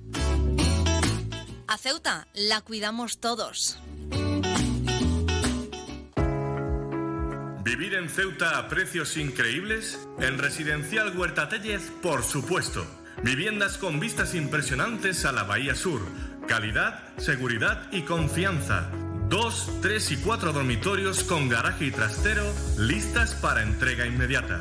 A 1.69 1.79
Ceuta 1.79 2.27
la 2.35 2.61
cuidamos 2.63 3.21
todos. 3.21 3.79
¿Vivir 7.63 7.95
en 7.95 8.09
Ceuta 8.09 8.59
a 8.59 8.69
precios 8.69 9.17
increíbles? 9.17 10.01
En 10.19 10.39
Residencial 10.39 11.17
Huerta 11.17 11.49
Tellez, 11.49 11.93
por 12.03 12.25
supuesto. 12.25 12.85
Viviendas 13.23 13.77
con 13.79 14.01
vistas 14.01 14.35
impresionantes 14.35 15.25
a 15.25 15.33
la 15.33 15.45
Bahía 15.45 15.75
Sur. 15.75 16.01
Calidad, 16.51 16.99
seguridad 17.17 17.81
y 17.93 18.03
confianza. 18.03 18.91
Dos, 19.29 19.71
tres 19.81 20.11
y 20.11 20.17
cuatro 20.17 20.53
dormitorios 20.53 21.23
con 21.23 21.49
garaje 21.49 21.85
y 21.85 21.91
trastero 21.93 22.43
listas 22.77 23.37
para 23.37 23.63
entrega 23.63 24.05
inmediata. 24.05 24.61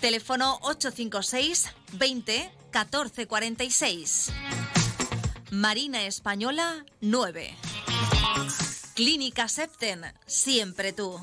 Teléfono 0.00 0.58
856 0.62 1.74
20 1.92 2.52
14 2.70 3.26
46. 3.26 4.32
Marina 5.50 6.04
Española 6.04 6.84
9. 7.00 7.56
Clínica 8.94 9.48
Septen, 9.48 10.04
siempre 10.26 10.92
tú. 10.92 11.20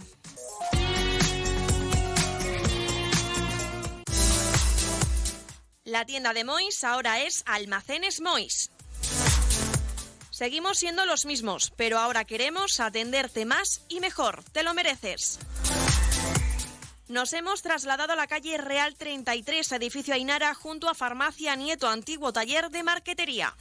La 5.85 6.03
tienda 6.05 6.33
de 6.33 6.43
Mois 6.43 6.83
ahora 6.83 7.21
es 7.21 7.43
Almacenes 7.45 8.19
Mois. 8.19 8.71
Seguimos 10.31 10.79
siendo 10.79 11.05
los 11.05 11.25
mismos, 11.25 11.71
pero 11.77 11.97
ahora 11.97 12.25
queremos 12.25 12.81
atenderte 12.81 13.45
más 13.45 13.83
y 13.87 14.01
mejor. 14.01 14.43
Te 14.51 14.63
lo 14.63 14.73
mereces. 14.73 15.39
Nos 17.07 17.33
hemos 17.33 17.61
trasladado 17.61 18.13
a 18.13 18.15
la 18.15 18.27
calle 18.27 18.57
Real 18.57 18.95
33, 18.95 19.73
edificio 19.73 20.13
Ainara, 20.13 20.55
junto 20.55 20.89
a 20.89 20.95
Farmacia 20.95 21.55
Nieto, 21.55 21.87
antiguo 21.87 22.33
taller 22.33 22.71
de 22.71 22.81
marquetería. 22.81 23.55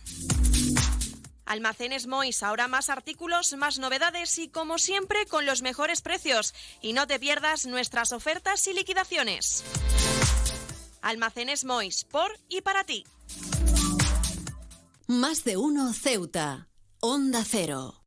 Almacenes 1.45 2.07
Mois, 2.07 2.43
ahora 2.43 2.69
más 2.69 2.89
artículos, 2.89 3.53
más 3.59 3.79
novedades 3.79 4.39
y 4.39 4.49
como 4.49 4.79
siempre 4.79 5.27
con 5.27 5.45
los 5.45 5.61
mejores 5.61 6.01
precios. 6.01 6.55
Y 6.81 6.95
no 6.95 7.07
te 7.07 7.21
pierdas 7.21 7.67
nuestras 7.67 8.13
ofertas 8.13 8.67
y 8.67 8.73
liquidaciones. 8.73 9.63
Almacenes 11.03 11.65
Mois, 11.65 12.05
por 12.05 12.39
y 12.49 12.63
para 12.63 12.85
ti. 12.85 13.05
Más 15.07 15.45
de 15.45 15.59
uno 15.59 15.93
Ceuta. 15.93 16.69
Onda 17.01 17.45
Cero. 17.47 18.04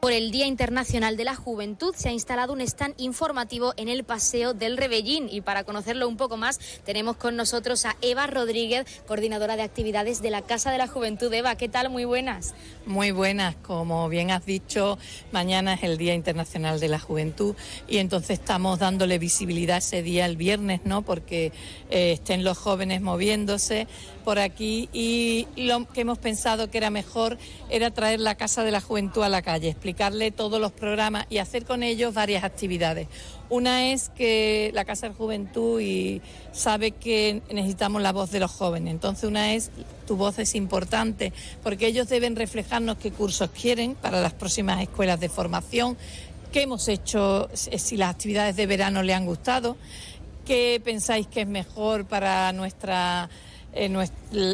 Por 0.00 0.12
el 0.12 0.30
Día 0.30 0.46
Internacional 0.46 1.16
de 1.16 1.24
la 1.24 1.34
Juventud 1.34 1.92
se 1.96 2.08
ha 2.08 2.12
instalado 2.12 2.52
un 2.52 2.60
stand 2.60 2.94
informativo 2.98 3.74
en 3.76 3.88
el 3.88 4.04
Paseo 4.04 4.54
del 4.54 4.76
Rebellín 4.76 5.28
y 5.28 5.40
para 5.40 5.64
conocerlo 5.64 6.06
un 6.06 6.16
poco 6.16 6.36
más 6.36 6.60
tenemos 6.84 7.16
con 7.16 7.34
nosotros 7.34 7.84
a 7.84 7.96
Eva 8.00 8.28
Rodríguez, 8.28 8.86
coordinadora 9.08 9.56
de 9.56 9.62
actividades 9.62 10.22
de 10.22 10.30
la 10.30 10.42
Casa 10.42 10.70
de 10.70 10.78
la 10.78 10.86
Juventud. 10.86 11.34
Eva, 11.34 11.56
¿qué 11.56 11.68
tal? 11.68 11.90
Muy 11.90 12.04
buenas. 12.04 12.54
Muy 12.86 13.10
buenas, 13.10 13.56
como 13.56 14.08
bien 14.08 14.30
has 14.30 14.46
dicho, 14.46 14.98
mañana 15.32 15.74
es 15.74 15.82
el 15.82 15.98
Día 15.98 16.14
Internacional 16.14 16.78
de 16.78 16.88
la 16.88 17.00
Juventud 17.00 17.56
y 17.88 17.96
entonces 17.98 18.38
estamos 18.38 18.78
dándole 18.78 19.18
visibilidad 19.18 19.78
ese 19.78 20.02
día 20.02 20.26
el 20.26 20.36
viernes, 20.36 20.82
¿no? 20.84 21.02
Porque 21.02 21.50
eh, 21.90 22.12
estén 22.12 22.44
los 22.44 22.56
jóvenes 22.56 23.00
moviéndose 23.00 23.88
por 24.24 24.38
aquí 24.38 24.88
y 24.92 25.48
lo 25.56 25.88
que 25.88 26.02
hemos 26.02 26.18
pensado 26.18 26.70
que 26.70 26.78
era 26.78 26.90
mejor 26.90 27.36
era 27.68 27.90
traer 27.90 28.20
la 28.20 28.36
Casa 28.36 28.62
de 28.62 28.70
la 28.70 28.80
Juventud 28.80 29.22
a 29.22 29.28
la 29.28 29.42
calle, 29.42 29.70
explicarle 29.88 30.30
todos 30.30 30.60
los 30.60 30.70
programas 30.70 31.24
y 31.30 31.38
hacer 31.38 31.64
con 31.64 31.82
ellos 31.82 32.12
varias 32.12 32.44
actividades. 32.44 33.08
Una 33.48 33.90
es 33.90 34.10
que 34.10 34.70
la 34.74 34.84
Casa 34.84 35.08
de 35.08 35.14
Juventud 35.14 35.80
y 35.80 36.20
sabe 36.52 36.90
que 36.90 37.40
necesitamos 37.50 38.02
la 38.02 38.12
voz 38.12 38.30
de 38.30 38.38
los 38.38 38.50
jóvenes. 38.50 38.92
Entonces 38.92 39.24
una 39.24 39.54
es 39.54 39.70
tu 40.06 40.16
voz 40.16 40.38
es 40.38 40.54
importante 40.54 41.32
porque 41.62 41.86
ellos 41.86 42.10
deben 42.10 42.36
reflejarnos 42.36 42.98
qué 42.98 43.12
cursos 43.12 43.48
quieren 43.50 43.94
para 43.94 44.20
las 44.20 44.34
próximas 44.34 44.82
escuelas 44.82 45.20
de 45.20 45.30
formación, 45.30 45.96
qué 46.52 46.62
hemos 46.62 46.86
hecho, 46.88 47.48
si 47.54 47.96
las 47.96 48.10
actividades 48.10 48.56
de 48.56 48.66
verano 48.66 49.02
le 49.02 49.14
han 49.14 49.24
gustado, 49.24 49.78
qué 50.44 50.82
pensáis 50.84 51.26
que 51.26 51.42
es 51.42 51.48
mejor 51.48 52.04
para 52.04 52.52
nuestra, 52.52 53.30
eh, 53.72 53.90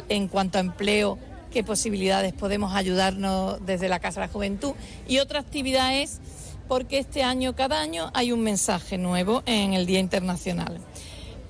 en 0.09 0.29
cuanto 0.29 0.59
a 0.59 0.61
empleo 0.61 1.19
qué 1.55 1.63
posibilidades 1.63 2.33
podemos 2.33 2.75
ayudarnos 2.75 3.65
desde 3.65 3.89
la 3.89 4.01
Casa 4.01 4.21
de 4.21 4.27
la 4.27 4.33
Juventud. 4.33 4.73
Y 5.07 5.19
otra 5.19 5.39
actividad 5.39 5.97
es 5.97 6.19
porque 6.67 6.99
este 6.99 7.23
año, 7.23 7.55
cada 7.55 7.81
año, 7.81 8.11
hay 8.13 8.33
un 8.33 8.41
mensaje 8.41 8.99
nuevo 8.99 9.45
en 9.47 9.73
el 9.73 9.87
Día 9.87 10.01
Internacional. 10.01 10.81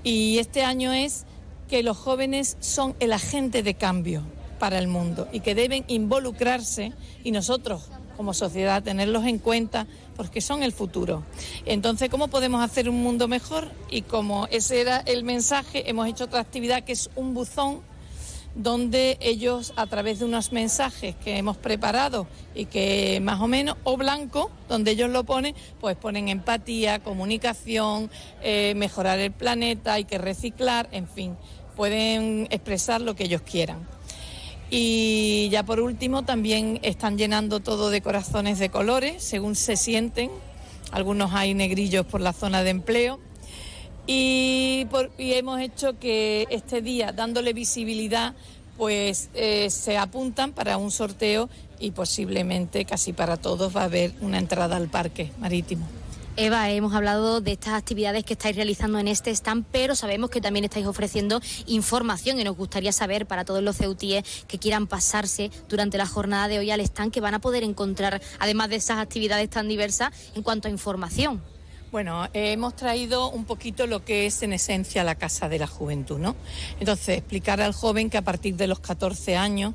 Y 0.02 0.36
este 0.40 0.62
año 0.62 0.92
es 0.92 1.24
que 1.70 1.82
los 1.82 1.96
jóvenes 1.96 2.58
son 2.60 2.94
el 3.00 3.14
agente 3.14 3.62
de 3.62 3.72
cambio 3.76 4.22
para 4.58 4.78
el 4.78 4.88
mundo 4.88 5.26
y 5.32 5.40
que 5.40 5.54
deben 5.54 5.84
involucrarse 5.88 6.92
y 7.22 7.30
nosotros 7.30 7.88
como 8.14 8.34
sociedad 8.34 8.82
tenerlos 8.82 9.24
en 9.24 9.38
cuenta 9.38 9.86
porque 10.18 10.42
son 10.42 10.62
el 10.62 10.72
futuro. 10.72 11.22
Entonces, 11.64 12.10
¿cómo 12.10 12.28
podemos 12.28 12.62
hacer 12.62 12.90
un 12.90 13.02
mundo 13.02 13.26
mejor? 13.26 13.70
Y 13.90 14.02
como 14.02 14.48
ese 14.50 14.82
era 14.82 14.98
el 14.98 15.24
mensaje, 15.24 15.88
hemos 15.88 16.06
hecho 16.08 16.24
otra 16.24 16.40
actividad 16.40 16.84
que 16.84 16.92
es 16.92 17.08
un 17.16 17.32
buzón 17.32 17.80
donde 18.54 19.18
ellos 19.20 19.72
a 19.76 19.86
través 19.86 20.20
de 20.20 20.26
unos 20.26 20.52
mensajes 20.52 21.16
que 21.16 21.36
hemos 21.36 21.56
preparado 21.56 22.26
y 22.54 22.66
que 22.66 23.20
más 23.20 23.40
o 23.40 23.48
menos, 23.48 23.76
o 23.84 23.96
blanco, 23.96 24.50
donde 24.68 24.92
ellos 24.92 25.10
lo 25.10 25.24
ponen, 25.24 25.54
pues 25.80 25.96
ponen 25.96 26.28
empatía, 26.28 27.00
comunicación, 27.00 28.10
eh, 28.42 28.74
mejorar 28.76 29.18
el 29.18 29.32
planeta, 29.32 29.94
hay 29.94 30.04
que 30.04 30.18
reciclar, 30.18 30.88
en 30.92 31.08
fin, 31.08 31.36
pueden 31.76 32.46
expresar 32.50 33.00
lo 33.00 33.16
que 33.16 33.24
ellos 33.24 33.42
quieran. 33.42 33.86
Y 34.70 35.48
ya 35.50 35.62
por 35.64 35.80
último 35.80 36.24
también 36.24 36.80
están 36.82 37.18
llenando 37.18 37.60
todo 37.60 37.90
de 37.90 38.00
corazones 38.00 38.58
de 38.58 38.70
colores, 38.70 39.22
según 39.22 39.56
se 39.56 39.76
sienten. 39.76 40.30
Algunos 40.90 41.32
hay 41.32 41.54
negrillos 41.54 42.06
por 42.06 42.20
la 42.20 42.32
zona 42.32 42.62
de 42.62 42.70
empleo 42.70 43.20
y, 44.06 44.86
hemos 45.18 45.60
hecho 45.60 45.98
que 45.98 46.46
este 46.50 46.82
día, 46.82 47.12
dándole 47.12 47.52
visibilidad, 47.52 48.34
pues 48.76 49.30
eh, 49.34 49.70
se 49.70 49.96
apuntan 49.96 50.52
para 50.52 50.76
un 50.76 50.90
sorteo 50.90 51.48
y 51.78 51.92
posiblemente 51.92 52.84
casi 52.84 53.12
para 53.12 53.36
todos 53.36 53.74
va 53.74 53.82
a 53.82 53.84
haber 53.84 54.12
una 54.20 54.38
entrada 54.38 54.76
al 54.76 54.88
parque 54.88 55.30
marítimo. 55.38 55.86
Eva, 56.36 56.68
hemos 56.70 56.92
hablado 56.94 57.40
de 57.40 57.52
estas 57.52 57.74
actividades 57.74 58.24
que 58.24 58.32
estáis 58.32 58.56
realizando 58.56 58.98
en 58.98 59.06
este 59.06 59.30
stand, 59.30 59.64
pero 59.70 59.94
sabemos 59.94 60.30
que 60.30 60.40
también 60.40 60.64
estáis 60.64 60.84
ofreciendo 60.84 61.40
información 61.66 62.40
y 62.40 62.44
nos 62.44 62.56
gustaría 62.56 62.90
saber 62.90 63.26
para 63.26 63.44
todos 63.44 63.62
los 63.62 63.76
ceutíes 63.76 64.24
que 64.48 64.58
quieran 64.58 64.88
pasarse 64.88 65.52
durante 65.68 65.96
la 65.96 66.06
jornada 66.06 66.48
de 66.48 66.58
hoy 66.58 66.72
al 66.72 66.80
stand 66.80 67.12
que 67.12 67.20
van 67.20 67.34
a 67.34 67.40
poder 67.40 67.62
encontrar, 67.62 68.20
además 68.40 68.68
de 68.68 68.76
esas 68.76 68.98
actividades 68.98 69.48
tan 69.48 69.68
diversas, 69.68 70.10
en 70.34 70.42
cuanto 70.42 70.66
a 70.66 70.72
información. 70.72 71.40
Bueno, 71.94 72.28
hemos 72.32 72.74
traído 72.74 73.30
un 73.30 73.44
poquito 73.44 73.86
lo 73.86 74.04
que 74.04 74.26
es 74.26 74.42
en 74.42 74.52
esencia 74.52 75.04
la 75.04 75.14
Casa 75.14 75.48
de 75.48 75.60
la 75.60 75.68
Juventud, 75.68 76.18
¿no? 76.18 76.34
Entonces, 76.80 77.18
explicar 77.18 77.60
al 77.60 77.72
joven 77.72 78.10
que 78.10 78.18
a 78.18 78.22
partir 78.22 78.56
de 78.56 78.66
los 78.66 78.80
14 78.80 79.36
años 79.36 79.74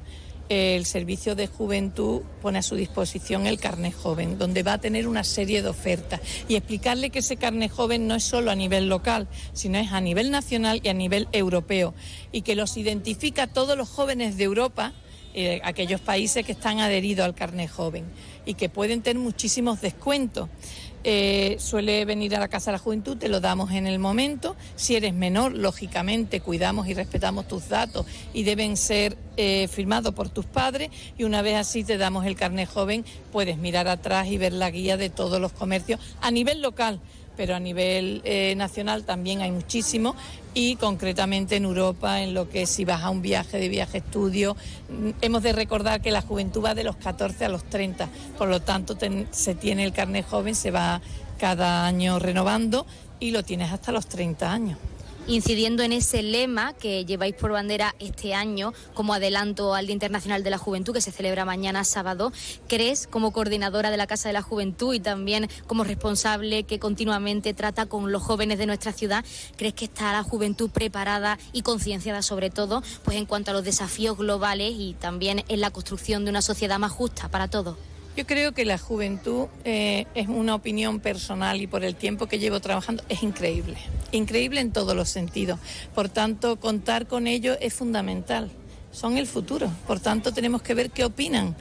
el 0.50 0.86
Servicio 0.86 1.34
de 1.36 1.48
Juventud 1.48 2.24
pone 2.42 2.60
a 2.60 2.62
su 2.62 2.76
disposición 2.76 3.48
el 3.48 3.58
carnet 3.58 3.96
joven, 3.96 4.38
donde 4.38 4.64
va 4.64 4.74
a 4.74 4.78
tener 4.80 5.08
una 5.08 5.24
serie 5.24 5.62
de 5.62 5.70
ofertas 5.70 6.20
y 6.50 6.58
explicarle 6.58 7.10
que 7.10 7.20
ese 7.20 7.38
carnet 7.38 7.72
joven 7.72 8.06
no 8.06 8.16
es 8.16 8.26
solo 8.26 8.52
a 8.52 8.56
nivel 8.56 8.90
local, 8.90 9.30
sino 9.54 9.78
es 9.78 9.94
a 9.94 10.02
nivel 10.02 10.30
nacional 10.30 10.82
y 10.84 10.90
a 10.90 10.94
nivel 10.94 11.30
europeo 11.32 11.94
y 12.34 12.42
que 12.42 12.56
los 12.56 12.76
identifica 12.76 13.44
a 13.44 13.48
todos 13.48 13.78
los 13.78 13.88
jóvenes 13.88 14.36
de 14.36 14.44
Europa, 14.44 14.92
eh, 15.34 15.62
aquellos 15.64 16.02
países 16.02 16.46
que 16.46 16.52
están 16.52 16.82
adheridos 16.82 17.24
al 17.24 17.36
carnet 17.36 17.72
joven 17.72 18.04
y 18.50 18.56
que 18.56 18.68
pueden 18.68 19.04
tener 19.04 19.22
muchísimos 19.22 19.80
descuentos. 19.80 20.50
Eh, 21.04 21.56
suele 21.60 22.04
venir 22.04 22.36
a 22.36 22.40
la 22.40 22.48
Casa 22.48 22.72
de 22.72 22.78
la 22.78 22.84
Juventud, 22.84 23.16
te 23.16 23.30
lo 23.30 23.40
damos 23.40 23.72
en 23.72 23.86
el 23.86 24.00
momento. 24.00 24.56
Si 24.76 24.96
eres 24.96 25.14
menor, 25.14 25.54
lógicamente 25.54 26.42
cuidamos 26.42 26.88
y 26.88 26.96
respetamos 26.96 27.48
tus 27.48 27.70
datos 27.70 28.08
y 28.34 28.42
deben 28.42 28.76
ser 28.76 29.16
eh, 29.38 29.68
firmados 29.72 30.16
por 30.16 30.30
tus 30.30 30.46
padres. 30.46 30.90
Y 31.16 31.26
una 31.26 31.44
vez 31.44 31.58
así 31.58 31.84
te 31.84 32.00
damos 32.00 32.26
el 32.26 32.36
carnet 32.36 32.68
joven, 32.68 33.06
puedes 33.32 33.60
mirar 33.60 33.88
atrás 33.88 34.28
y 34.28 34.40
ver 34.40 34.54
la 34.54 34.72
guía 34.72 34.98
de 34.98 35.12
todos 35.12 35.40
los 35.40 35.52
comercios 35.52 36.00
a 36.20 36.32
nivel 36.32 36.64
local 36.64 37.00
pero 37.40 37.56
a 37.56 37.60
nivel 37.62 38.22
eh, 38.26 38.54
nacional 38.58 39.06
también 39.06 39.40
hay 39.40 39.50
muchísimo 39.50 40.14
y 40.54 40.76
concretamente 40.76 41.56
en 41.56 41.64
Europa, 41.64 42.22
en 42.22 42.34
lo 42.34 42.50
que 42.50 42.66
si 42.66 42.84
vas 42.84 43.02
a 43.02 43.10
un 43.10 43.22
viaje 43.22 43.58
de 43.58 43.70
viaje 43.70 44.00
estudio, 44.00 44.58
mm, 44.90 45.12
hemos 45.22 45.42
de 45.42 45.54
recordar 45.54 46.02
que 46.02 46.12
la 46.12 46.22
juventud 46.22 46.66
va 46.66 46.76
de 46.76 46.84
los 46.84 46.98
14 46.98 47.46
a 47.46 47.48
los 47.48 47.64
30, 47.64 48.10
por 48.38 48.50
lo 48.50 48.60
tanto 48.60 48.98
se 49.32 49.56
tiene 49.56 49.86
el 49.86 49.94
carnet 49.94 50.28
joven, 50.28 50.54
se 50.54 50.70
va 50.70 51.00
cada 51.38 51.88
año 51.88 52.20
renovando 52.20 52.86
y 53.22 53.32
lo 53.32 53.42
tienes 53.44 53.72
hasta 53.72 53.94
los 53.94 54.08
30 54.08 54.52
años 54.52 54.78
incidiendo 55.30 55.84
en 55.84 55.92
ese 55.92 56.24
lema 56.24 56.74
que 56.74 57.06
lleváis 57.06 57.36
por 57.36 57.52
bandera 57.52 57.96
este 58.00 58.34
año 58.34 58.74
como 58.96 59.14
adelanto 59.14 59.76
al 59.76 59.86
Día 59.86 59.94
Internacional 59.94 60.44
de 60.44 60.50
la 60.50 60.58
Juventud 60.58 60.94
que 60.94 61.02
se 61.02 61.12
celebra 61.12 61.46
mañana 61.46 61.84
sábado. 61.84 62.34
¿Crees 62.68 63.06
como 63.06 63.32
coordinadora 63.32 63.92
de 63.92 63.98
la 63.98 64.08
Casa 64.08 64.28
de 64.28 64.34
la 64.34 64.42
Juventud 64.42 64.94
y 64.94 65.00
también 65.00 65.48
como 65.68 65.84
responsable 65.84 66.64
que 66.64 66.80
continuamente 66.80 67.54
trata 67.54 67.86
con 67.86 68.12
los 68.12 68.24
jóvenes 68.24 68.58
de 68.58 68.66
nuestra 68.66 68.92
ciudad, 68.92 69.24
crees 69.56 69.76
que 69.76 69.86
está 69.86 70.12
la 70.14 70.24
juventud 70.24 70.72
preparada 70.72 71.38
y 71.54 71.62
concienciada 71.62 72.24
sobre 72.24 72.50
todo 72.50 72.82
pues 73.04 73.16
en 73.16 73.28
cuanto 73.28 73.52
a 73.52 73.54
los 73.54 73.64
desafíos 73.64 74.18
globales 74.18 74.74
y 74.78 74.96
también 75.00 75.44
en 75.48 75.62
la 75.62 75.70
construcción 75.70 76.26
de 76.26 76.32
una 76.32 76.42
sociedad 76.42 76.80
más 76.80 76.92
justa 76.92 77.30
para 77.30 77.48
todos? 77.48 77.78
Yo 78.16 78.26
creo 78.26 78.54
que 78.54 78.66
la 78.66 78.78
juventud 78.78 79.48
eh, 79.64 80.06
es 80.14 80.28
una 80.28 80.56
opinión 80.56 81.00
personal 81.00 81.62
y 81.62 81.68
por 81.68 81.84
el 81.84 81.96
tiempo 81.96 82.28
que 82.28 82.40
llevo 82.40 82.60
trabajando 82.60 83.04
es 83.08 83.24
increíble, 83.24 83.78
increíble 84.12 84.60
en 84.62 84.72
todos 84.72 84.96
los 84.96 85.10
sentidos. 85.10 85.60
Por 85.96 86.10
tanto, 86.10 86.60
contar 86.60 87.08
con 87.08 87.28
ellos 87.28 87.58
es 87.62 87.74
fundamental. 87.74 88.52
Son 88.92 89.18
el 89.18 89.28
futuro, 89.28 89.72
por 89.88 90.00
tanto 90.00 90.34
tenemos 90.34 90.62
que 90.62 90.74
ver 90.74 90.90
qué 90.90 91.06
opinan. 91.06 91.56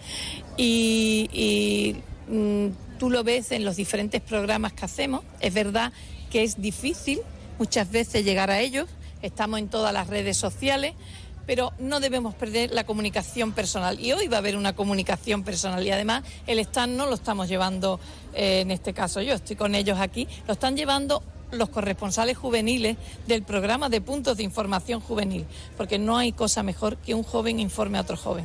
Y, 0.56 1.96
mm, 2.28 2.66
tú 2.98 3.10
lo 3.10 3.22
ves 3.22 3.52
en 3.52 3.64
los 3.64 3.76
diferentes 3.76 4.20
programas 4.20 4.72
que 4.72 4.84
hacemos. 4.84 5.22
Es 5.40 5.54
verdad 5.54 5.92
que 6.30 6.42
es 6.42 6.60
difícil 6.60 7.20
muchas 7.58 7.90
veces 7.90 8.24
llegar 8.24 8.50
a 8.50 8.60
ellos. 8.60 8.88
Estamos 9.22 9.58
en 9.58 9.68
todas 9.68 9.92
las 9.92 10.08
redes 10.08 10.36
sociales, 10.36 10.94
pero 11.48 11.72
no 11.78 11.98
debemos 11.98 12.34
perder 12.34 12.72
la 12.72 12.84
comunicación 12.84 13.52
personal. 13.52 13.98
Y 13.98 14.12
hoy 14.12 14.28
va 14.28 14.36
a 14.36 14.40
haber 14.40 14.54
una 14.54 14.76
comunicación 14.76 15.44
personal 15.44 15.84
y 15.84 15.90
además 15.90 16.22
el 16.46 16.58
stand 16.58 16.94
no 16.94 17.06
lo 17.06 17.14
estamos 17.14 17.48
llevando, 17.48 17.98
eh, 18.34 18.60
en 18.60 18.70
este 18.70 18.92
caso 18.92 19.22
yo 19.22 19.32
estoy 19.32 19.56
con 19.56 19.74
ellos 19.74 19.98
aquí, 19.98 20.28
lo 20.46 20.52
están 20.52 20.76
llevando 20.76 21.22
los 21.50 21.70
corresponsales 21.70 22.36
juveniles 22.36 22.98
del 23.26 23.44
programa 23.44 23.88
de 23.88 24.02
puntos 24.02 24.36
de 24.36 24.42
información 24.42 25.00
juvenil, 25.00 25.46
porque 25.78 25.98
no 25.98 26.18
hay 26.18 26.32
cosa 26.32 26.62
mejor 26.62 26.98
que 26.98 27.14
un 27.14 27.22
joven 27.22 27.60
informe 27.60 27.96
a 27.96 28.02
otro 28.02 28.18
joven. 28.18 28.44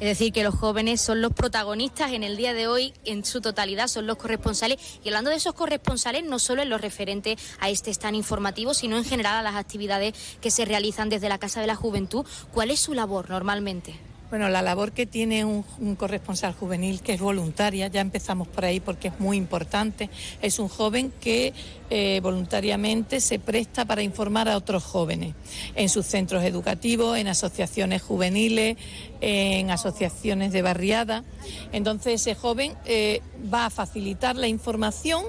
Es 0.00 0.06
decir, 0.06 0.32
que 0.32 0.42
los 0.42 0.54
jóvenes 0.54 1.02
son 1.02 1.20
los 1.20 1.34
protagonistas 1.34 2.12
en 2.12 2.22
el 2.22 2.38
día 2.38 2.54
de 2.54 2.66
hoy, 2.66 2.94
en 3.04 3.22
su 3.22 3.42
totalidad, 3.42 3.86
son 3.86 4.06
los 4.06 4.16
corresponsales. 4.16 4.78
Y 5.04 5.08
hablando 5.08 5.28
de 5.28 5.36
esos 5.36 5.52
corresponsales, 5.52 6.24
no 6.24 6.38
solo 6.38 6.62
en 6.62 6.70
lo 6.70 6.78
referente 6.78 7.36
a 7.58 7.68
este 7.68 7.90
stand 7.90 8.16
informativo, 8.16 8.72
sino 8.72 8.96
en 8.96 9.04
general 9.04 9.36
a 9.36 9.42
las 9.42 9.56
actividades 9.56 10.14
que 10.40 10.50
se 10.50 10.64
realizan 10.64 11.10
desde 11.10 11.28
la 11.28 11.36
Casa 11.36 11.60
de 11.60 11.66
la 11.66 11.76
Juventud, 11.76 12.24
¿cuál 12.50 12.70
es 12.70 12.80
su 12.80 12.94
labor 12.94 13.28
normalmente? 13.28 14.09
Bueno, 14.30 14.48
la 14.48 14.62
labor 14.62 14.92
que 14.92 15.06
tiene 15.06 15.44
un, 15.44 15.64
corresponsal 15.96 16.54
juvenil 16.54 17.00
que 17.00 17.14
es 17.14 17.20
voluntaria, 17.20 17.88
ya 17.88 18.00
empezamos 18.00 18.46
por 18.46 18.64
ahí 18.64 18.78
porque 18.78 19.08
es 19.08 19.18
muy 19.18 19.36
importante, 19.36 20.08
es 20.40 20.60
un 20.60 20.68
joven 20.68 21.12
que 21.20 21.52
eh, 21.90 22.20
voluntariamente 22.22 23.20
se 23.20 23.40
presta 23.40 23.86
para 23.86 24.04
informar 24.04 24.48
a 24.48 24.56
otros 24.56 24.84
jóvenes 24.84 25.34
en 25.74 25.88
sus 25.88 26.06
centros 26.06 26.44
educativos, 26.44 27.18
en 27.18 27.26
asociaciones 27.26 28.02
juveniles, 28.02 28.76
en 29.20 29.68
asociaciones 29.72 30.52
de 30.52 30.62
barriada. 30.62 31.24
Entonces 31.72 32.20
ese 32.20 32.36
joven 32.36 32.74
eh, 32.84 33.22
va 33.52 33.66
a 33.66 33.70
facilitar 33.70 34.36
la 34.36 34.46
información 34.46 35.24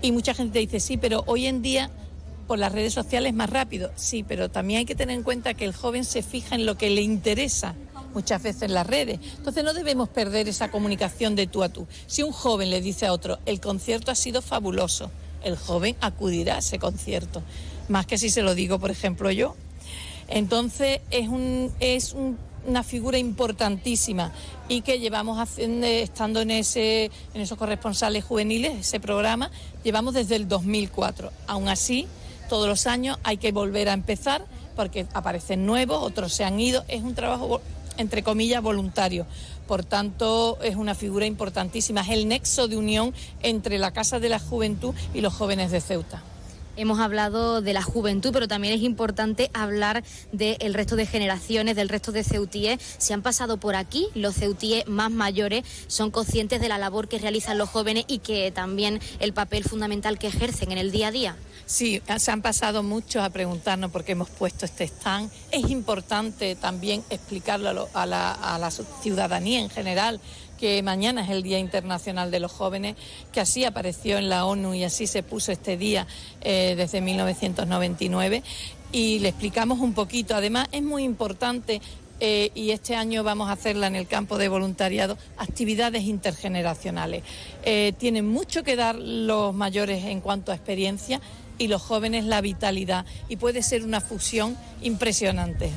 y 0.00 0.12
mucha 0.12 0.32
gente 0.32 0.60
dice, 0.60 0.80
sí, 0.80 0.96
pero 0.96 1.24
hoy 1.26 1.46
en 1.46 1.60
día 1.60 1.90
por 2.46 2.58
las 2.58 2.72
redes 2.72 2.94
sociales 2.94 3.34
más 3.34 3.50
rápido. 3.50 3.90
Sí, 3.96 4.22
pero 4.22 4.50
también 4.50 4.78
hay 4.78 4.84
que 4.86 4.94
tener 4.94 5.14
en 5.14 5.22
cuenta 5.22 5.52
que 5.52 5.66
el 5.66 5.74
joven 5.74 6.06
se 6.06 6.22
fija 6.22 6.54
en 6.54 6.64
lo 6.64 6.78
que 6.78 6.88
le 6.88 7.02
interesa 7.02 7.74
muchas 8.14 8.42
veces 8.42 8.62
en 8.62 8.74
las 8.74 8.86
redes. 8.86 9.18
Entonces 9.36 9.64
no 9.64 9.74
debemos 9.74 10.08
perder 10.08 10.48
esa 10.48 10.70
comunicación 10.70 11.36
de 11.36 11.46
tú 11.46 11.62
a 11.62 11.68
tú. 11.68 11.86
Si 12.06 12.22
un 12.22 12.32
joven 12.32 12.70
le 12.70 12.80
dice 12.80 13.06
a 13.06 13.12
otro, 13.12 13.38
el 13.46 13.60
concierto 13.60 14.10
ha 14.10 14.14
sido 14.14 14.42
fabuloso, 14.42 15.10
el 15.42 15.56
joven 15.56 15.96
acudirá 16.00 16.56
a 16.56 16.58
ese 16.58 16.78
concierto, 16.78 17.42
más 17.88 18.06
que 18.06 18.16
si 18.18 18.30
se 18.30 18.42
lo 18.42 18.54
digo, 18.54 18.78
por 18.78 18.90
ejemplo, 18.90 19.30
yo. 19.30 19.56
Entonces 20.28 21.00
es, 21.10 21.28
un, 21.28 21.70
es 21.80 22.16
una 22.66 22.82
figura 22.82 23.18
importantísima 23.18 24.32
y 24.68 24.80
que 24.80 24.98
llevamos 24.98 25.38
haciendo, 25.38 25.86
estando 25.86 26.40
en, 26.40 26.50
ese, 26.50 27.10
en 27.34 27.40
esos 27.40 27.58
corresponsales 27.58 28.24
juveniles, 28.24 28.72
ese 28.80 29.00
programa, 29.00 29.50
llevamos 29.82 30.14
desde 30.14 30.36
el 30.36 30.48
2004. 30.48 31.30
Aún 31.46 31.68
así, 31.68 32.06
todos 32.48 32.68
los 32.68 32.86
años 32.86 33.18
hay 33.22 33.36
que 33.36 33.52
volver 33.52 33.88
a 33.88 33.92
empezar 33.92 34.46
porque 34.74 35.06
aparecen 35.12 35.66
nuevos, 35.66 36.02
otros 36.02 36.32
se 36.32 36.44
han 36.44 36.58
ido. 36.58 36.84
Es 36.88 37.02
un 37.02 37.14
trabajo 37.14 37.60
entre 37.96 38.22
comillas, 38.22 38.62
voluntario. 38.62 39.26
Por 39.66 39.84
tanto, 39.84 40.58
es 40.62 40.76
una 40.76 40.94
figura 40.94 41.26
importantísima, 41.26 42.02
es 42.02 42.10
el 42.10 42.28
nexo 42.28 42.68
de 42.68 42.76
unión 42.76 43.14
entre 43.42 43.78
la 43.78 43.92
Casa 43.92 44.20
de 44.20 44.28
la 44.28 44.38
Juventud 44.38 44.94
y 45.14 45.20
los 45.20 45.34
jóvenes 45.34 45.70
de 45.70 45.80
Ceuta. 45.80 46.22
Hemos 46.76 46.98
hablado 46.98 47.62
de 47.62 47.72
la 47.72 47.82
juventud, 47.82 48.30
pero 48.32 48.48
también 48.48 48.74
es 48.74 48.82
importante 48.82 49.50
hablar 49.54 50.02
del 50.32 50.74
resto 50.74 50.96
de 50.96 51.06
generaciones, 51.06 51.76
del 51.76 51.88
resto 51.88 52.10
de 52.10 52.24
ceutíes. 52.24 52.80
Se 52.98 53.14
han 53.14 53.22
pasado 53.22 53.58
por 53.58 53.76
aquí, 53.76 54.08
los 54.14 54.34
ceutíes 54.34 54.86
más 54.88 55.10
mayores 55.10 55.64
son 55.86 56.10
conscientes 56.10 56.60
de 56.60 56.68
la 56.68 56.78
labor 56.78 57.06
que 57.06 57.18
realizan 57.18 57.58
los 57.58 57.68
jóvenes 57.68 58.04
y 58.08 58.18
que 58.18 58.50
también 58.50 59.00
el 59.20 59.32
papel 59.32 59.64
fundamental 59.64 60.18
que 60.18 60.26
ejercen 60.26 60.72
en 60.72 60.78
el 60.78 60.90
día 60.90 61.08
a 61.08 61.12
día. 61.12 61.36
Sí, 61.66 62.02
se 62.18 62.30
han 62.30 62.42
pasado 62.42 62.82
muchos 62.82 63.22
a 63.22 63.30
preguntarnos 63.30 63.90
por 63.90 64.04
qué 64.04 64.12
hemos 64.12 64.28
puesto 64.28 64.66
este 64.66 64.84
stand. 64.84 65.30
Es 65.50 65.70
importante 65.70 66.56
también 66.56 67.02
explicarlo 67.08 67.88
a 67.94 68.06
la, 68.06 68.70
ciudadanía 69.02 69.60
en 69.60 69.70
general 69.70 70.20
que 70.64 70.82
mañana 70.82 71.22
es 71.22 71.28
el 71.28 71.42
Día 71.42 71.58
Internacional 71.58 72.30
de 72.30 72.40
los 72.40 72.50
Jóvenes, 72.50 72.96
que 73.34 73.40
así 73.42 73.66
apareció 73.66 74.16
en 74.16 74.30
la 74.30 74.46
ONU 74.46 74.72
y 74.72 74.82
así 74.82 75.06
se 75.06 75.22
puso 75.22 75.52
este 75.52 75.76
día 75.76 76.06
eh, 76.40 76.72
desde 76.74 77.02
1999. 77.02 78.42
Y 78.90 79.18
le 79.18 79.28
explicamos 79.28 79.80
un 79.80 79.92
poquito. 79.92 80.34
Además, 80.34 80.68
es 80.72 80.82
muy 80.82 81.04
importante 81.04 81.82
eh, 82.18 82.50
y 82.54 82.70
este 82.70 82.96
año 82.96 83.22
vamos 83.22 83.50
a 83.50 83.52
hacerla 83.52 83.88
en 83.88 83.94
el 83.94 84.06
campo 84.06 84.38
de 84.38 84.48
voluntariado, 84.48 85.18
actividades 85.36 86.04
intergeneracionales. 86.04 87.24
Eh, 87.66 87.92
tienen 87.98 88.26
mucho 88.26 88.62
que 88.62 88.74
dar 88.74 88.94
los 88.94 89.52
mayores 89.52 90.06
en 90.06 90.22
cuanto 90.22 90.50
a 90.50 90.54
experiencia 90.54 91.20
y 91.58 91.68
los 91.68 91.82
jóvenes 91.82 92.24
la 92.24 92.40
vitalidad 92.40 93.04
y 93.28 93.36
puede 93.36 93.62
ser 93.62 93.84
una 93.84 94.00
fusión 94.00 94.56
impresionante. 94.80 95.68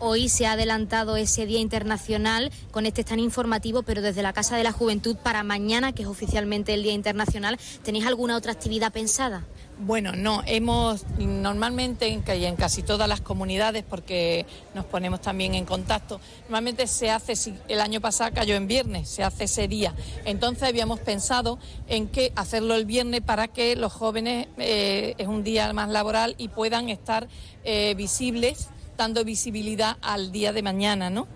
Hoy 0.00 0.28
se 0.28 0.46
ha 0.46 0.52
adelantado 0.52 1.16
ese 1.16 1.44
Día 1.44 1.58
Internacional 1.58 2.52
con 2.70 2.86
este 2.86 3.00
stand 3.02 3.20
informativo, 3.20 3.82
pero 3.82 4.00
desde 4.00 4.22
la 4.22 4.32
Casa 4.32 4.56
de 4.56 4.62
la 4.62 4.70
Juventud 4.70 5.16
para 5.16 5.42
mañana, 5.42 5.92
que 5.92 6.02
es 6.02 6.08
oficialmente 6.08 6.72
el 6.72 6.84
Día 6.84 6.92
Internacional, 6.92 7.58
¿tenéis 7.82 8.06
alguna 8.06 8.36
otra 8.36 8.52
actividad 8.52 8.92
pensada? 8.92 9.44
Bueno, 9.80 10.12
no, 10.12 10.42
hemos 10.46 11.04
normalmente 11.18 12.06
en, 12.08 12.22
en 12.26 12.56
casi 12.56 12.84
todas 12.84 13.08
las 13.08 13.20
comunidades, 13.20 13.82
porque 13.82 14.46
nos 14.72 14.84
ponemos 14.84 15.20
también 15.20 15.56
en 15.56 15.64
contacto, 15.64 16.20
normalmente 16.42 16.86
se 16.86 17.10
hace, 17.10 17.34
el 17.66 17.80
año 17.80 18.00
pasado 18.00 18.30
cayó 18.32 18.54
en 18.54 18.68
viernes, 18.68 19.08
se 19.08 19.24
hace 19.24 19.44
ese 19.44 19.66
día. 19.66 19.94
Entonces 20.24 20.62
habíamos 20.62 21.00
pensado 21.00 21.58
en 21.88 22.06
que 22.06 22.32
hacerlo 22.36 22.76
el 22.76 22.86
viernes 22.86 23.20
para 23.20 23.48
que 23.48 23.74
los 23.74 23.92
jóvenes 23.92 24.46
eh, 24.58 25.16
es 25.18 25.26
un 25.26 25.42
día 25.42 25.72
más 25.72 25.88
laboral 25.88 26.36
y 26.38 26.48
puedan 26.48 26.88
estar 26.88 27.28
eh, 27.64 27.94
visibles, 27.96 28.68
dando 28.98 29.24
visibilidad 29.24 29.96
al 30.02 30.30
día 30.30 30.52
de 30.52 30.62
mañana, 30.62 31.08
¿no? 31.08 31.26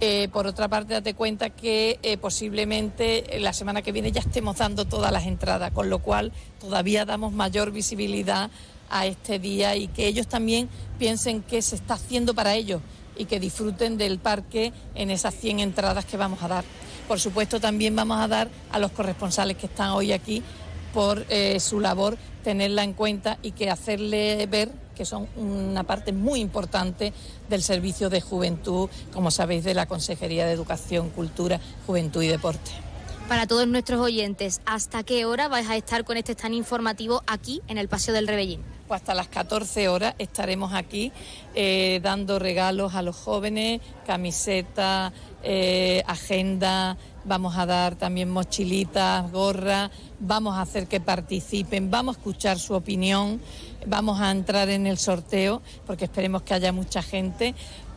Eh, 0.00 0.28
por 0.32 0.48
otra 0.48 0.66
parte, 0.66 0.94
date 0.94 1.14
cuenta 1.14 1.50
que 1.50 2.00
eh, 2.02 2.16
posiblemente 2.16 3.38
la 3.38 3.52
semana 3.52 3.82
que 3.82 3.92
viene 3.92 4.10
ya 4.10 4.22
estemos 4.22 4.56
dando 4.56 4.84
todas 4.84 5.12
las 5.12 5.26
entradas, 5.26 5.70
con 5.70 5.88
lo 5.88 6.00
cual 6.00 6.32
todavía 6.60 7.04
damos 7.04 7.32
mayor 7.32 7.70
visibilidad 7.70 8.50
a 8.90 9.06
este 9.06 9.38
día 9.38 9.76
y 9.76 9.86
que 9.86 10.08
ellos 10.08 10.26
también 10.26 10.68
piensen 10.98 11.42
que 11.42 11.62
se 11.62 11.76
está 11.76 11.94
haciendo 11.94 12.34
para 12.34 12.56
ellos, 12.56 12.82
y 13.16 13.26
que 13.26 13.40
disfruten 13.40 13.98
del 13.98 14.18
parque 14.18 14.72
en 14.94 15.10
esas 15.10 15.34
100 15.34 15.60
entradas 15.60 16.04
que 16.04 16.16
vamos 16.16 16.42
a 16.42 16.48
dar. 16.48 16.64
Por 17.08 17.20
supuesto, 17.20 17.60
también 17.60 17.94
vamos 17.94 18.18
a 18.18 18.28
dar 18.28 18.48
a 18.70 18.78
los 18.78 18.92
corresponsales 18.92 19.56
que 19.56 19.66
están 19.66 19.90
hoy 19.90 20.12
aquí 20.12 20.42
por 20.94 21.24
eh, 21.28 21.58
su 21.60 21.80
labor, 21.80 22.16
tenerla 22.42 22.84
en 22.84 22.92
cuenta 22.92 23.38
y 23.42 23.52
que 23.52 23.70
hacerle 23.70 24.46
ver 24.46 24.70
que 24.94 25.04
son 25.04 25.28
una 25.36 25.84
parte 25.84 26.12
muy 26.12 26.40
importante 26.40 27.12
del 27.48 27.62
servicio 27.62 28.10
de 28.10 28.20
juventud, 28.20 28.88
como 29.12 29.30
sabéis, 29.30 29.64
de 29.64 29.74
la 29.74 29.86
Consejería 29.86 30.46
de 30.46 30.52
Educación, 30.52 31.10
Cultura, 31.10 31.60
Juventud 31.86 32.22
y 32.22 32.28
Deporte. 32.28 32.70
Para 33.28 33.46
todos 33.46 33.66
nuestros 33.66 34.00
oyentes, 34.00 34.60
¿hasta 34.66 35.04
qué 35.04 35.24
hora 35.24 35.48
vais 35.48 35.68
a 35.70 35.76
estar 35.76 36.04
con 36.04 36.16
este 36.16 36.32
stand 36.32 36.54
informativo 36.54 37.22
aquí 37.26 37.62
en 37.68 37.78
el 37.78 37.88
Paseo 37.88 38.12
del 38.12 38.26
Rebellín? 38.26 38.60
Pues 38.88 39.00
hasta 39.00 39.14
las 39.14 39.28
14 39.28 39.88
horas 39.88 40.14
estaremos 40.18 40.74
aquí 40.74 41.12
eh, 41.54 42.00
dando 42.02 42.38
regalos 42.38 42.94
a 42.94 43.00
los 43.00 43.16
jóvenes, 43.16 43.80
camiseta, 44.06 45.14
eh, 45.42 46.02
agenda, 46.06 46.98
vamos 47.24 47.56
a 47.56 47.64
dar 47.64 47.96
también 47.96 48.28
mochilitas, 48.28 49.30
gorras, 49.32 49.90
vamos 50.20 50.56
a 50.56 50.62
hacer 50.62 50.86
que 50.86 51.00
participen, 51.00 51.90
vamos 51.90 52.16
a 52.16 52.18
escuchar 52.18 52.58
su 52.58 52.74
opinión, 52.74 53.40
vamos 53.86 54.20
a 54.20 54.30
entrar 54.30 54.68
en 54.68 54.86
el 54.86 54.98
sorteo 54.98 55.62
porque 55.86 56.04
esperemos 56.04 56.42
que 56.42 56.54
haya 56.54 56.72
mucha 56.72 57.02
gente. 57.02 57.54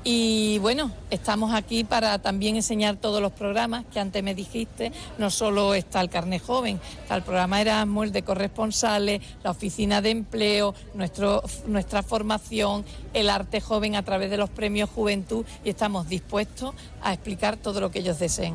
Y 0.08 0.60
bueno, 0.60 0.92
estamos 1.10 1.52
aquí 1.52 1.84
para 1.84 2.20
también 2.20 2.56
enseñar 2.56 2.96
todos 2.96 3.24
los 3.24 3.32
programas 3.32 3.86
que 3.92 4.00
antes 4.00 4.22
me 4.22 4.36
dijiste. 4.36 4.92
No 5.18 5.32
solo 5.32 5.74
está 5.74 6.00
el 6.00 6.12
carnet 6.12 6.44
joven, 6.44 6.80
está 7.02 7.16
el 7.16 7.24
programa 7.24 7.60
Erasmus, 7.60 8.06
el 8.06 8.12
de 8.12 8.22
corresponsales, 8.22 9.22
la 9.44 9.50
oficina 9.50 10.02
de 10.04 10.12
empleo, 10.12 10.76
nuestro, 10.94 11.42
nuestra 11.66 12.04
formación, 12.04 12.86
el 13.14 13.32
arte 13.32 13.62
joven 13.62 13.96
a 13.96 14.04
través 14.04 14.30
de 14.30 14.38
los 14.38 14.52
premios 14.52 14.92
Juventud 14.92 15.44
y 15.64 15.70
estamos 15.70 16.08
dispuestos 16.08 16.76
a 17.02 17.12
explicar 17.12 17.58
todo 17.58 17.82
lo 17.82 17.90
que 17.90 18.00
ellos 18.00 18.20
deseen. 18.20 18.54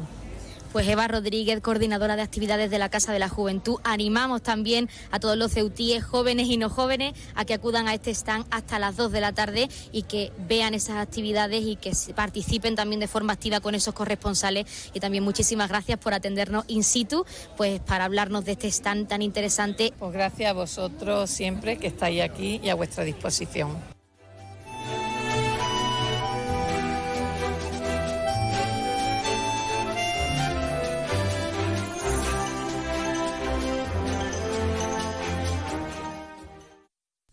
Pues 0.72 0.86
Eva 0.86 1.08
Rodríguez, 1.08 1.60
coordinadora 1.60 2.14
de 2.14 2.22
actividades 2.22 2.70
de 2.70 2.78
la 2.78 2.88
Casa 2.88 3.12
de 3.12 3.18
la 3.18 3.28
Juventud, 3.28 3.80
animamos 3.82 4.40
también 4.40 4.88
a 5.10 5.18
todos 5.18 5.36
los 5.36 5.50
ceutíes, 5.50 6.04
jóvenes 6.04 6.46
y 6.46 6.58
no 6.58 6.70
jóvenes, 6.70 7.14
a 7.34 7.44
que 7.44 7.54
acudan 7.54 7.88
a 7.88 7.94
este 7.94 8.12
stand 8.12 8.46
hasta 8.52 8.78
las 8.78 8.96
2 8.96 9.10
de 9.10 9.20
la 9.20 9.32
tarde 9.32 9.68
y 9.90 10.02
que 10.02 10.30
vean 10.48 10.74
esas 10.74 10.98
actividades 10.98 11.64
y 11.64 11.74
que 11.74 11.92
participen 12.14 12.76
también 12.76 13.00
de 13.00 13.08
forma 13.08 13.32
activa 13.32 13.58
con 13.58 13.74
esos 13.74 13.94
corresponsales. 13.94 14.90
Y 14.94 15.00
también 15.00 15.24
muchísimas 15.24 15.70
gracias 15.70 15.98
por 15.98 16.14
atendernos 16.14 16.64
in 16.68 16.84
situ, 16.84 17.26
pues 17.56 17.80
para 17.80 18.04
hablarnos 18.04 18.44
de 18.44 18.52
este 18.52 18.68
stand 18.68 19.08
tan 19.08 19.22
interesante. 19.22 19.92
Pues 19.98 20.12
gracias 20.12 20.50
a 20.50 20.52
vosotros 20.52 21.30
siempre 21.30 21.78
que 21.78 21.88
estáis 21.88 22.22
aquí 22.22 22.60
y 22.62 22.68
a 22.68 22.76
vuestra 22.76 23.02
disposición. 23.02 23.99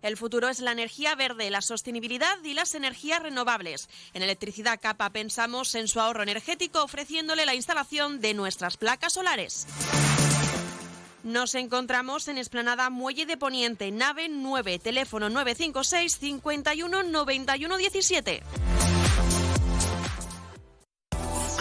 El 0.00 0.16
futuro 0.16 0.48
es 0.48 0.60
la 0.60 0.72
energía 0.72 1.14
verde, 1.14 1.50
la 1.50 1.60
sostenibilidad 1.60 2.36
y 2.44 2.54
las 2.54 2.74
energías 2.74 3.22
renovables. 3.22 3.88
En 4.14 4.22
Electricidad 4.22 4.78
Capa 4.80 5.10
pensamos 5.10 5.74
en 5.74 5.88
su 5.88 6.00
ahorro 6.00 6.22
energético 6.22 6.82
ofreciéndole 6.82 7.46
la 7.46 7.54
instalación 7.54 8.20
de 8.20 8.34
nuestras 8.34 8.76
placas 8.76 9.14
solares. 9.14 9.66
Nos 11.24 11.54
encontramos 11.56 12.28
en 12.28 12.38
Esplanada 12.38 12.90
Muelle 12.90 13.26
de 13.26 13.36
Poniente, 13.36 13.90
nave 13.90 14.28
9, 14.28 14.78
teléfono 14.78 15.28
956 15.28 16.18
51 16.18 17.02
91 17.02 17.76
17. 17.76 18.42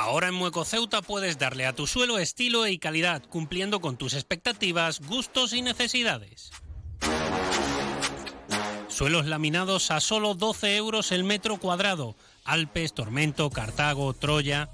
Ahora 0.00 0.28
en 0.28 0.34
Mueco 0.34 0.64
Ceuta 0.64 1.02
puedes 1.02 1.36
darle 1.36 1.66
a 1.66 1.74
tu 1.74 1.86
suelo 1.86 2.18
estilo 2.18 2.66
y 2.66 2.78
calidad, 2.78 3.22
cumpliendo 3.28 3.82
con 3.82 3.98
tus 3.98 4.14
expectativas, 4.14 5.00
gustos 5.00 5.52
y 5.52 5.60
necesidades. 5.60 6.52
Suelos 8.88 9.26
laminados 9.26 9.90
a 9.90 10.00
solo 10.00 10.34
12 10.34 10.76
euros 10.76 11.12
el 11.12 11.22
metro 11.22 11.58
cuadrado. 11.58 12.16
Alpes, 12.46 12.94
Tormento, 12.94 13.50
Cartago, 13.50 14.14
Troya. 14.14 14.70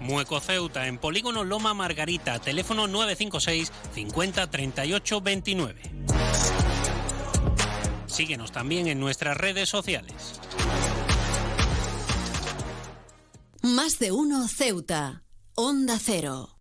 Mueco 0.00 0.38
Ceuta 0.40 0.86
en 0.86 0.98
Polígono 0.98 1.44
Loma 1.44 1.72
Margarita, 1.72 2.38
teléfono 2.40 2.88
956 2.88 3.72
50 3.94 4.50
38 4.50 5.20
29. 5.22 5.82
Síguenos 8.06 8.52
también 8.52 8.86
en 8.86 9.00
nuestras 9.00 9.38
redes 9.38 9.70
sociales. 9.70 10.42
Más 13.62 13.98
de 13.98 14.12
uno 14.12 14.46
Ceuta. 14.46 15.24
Onda 15.56 15.98
Cero. 15.98 16.57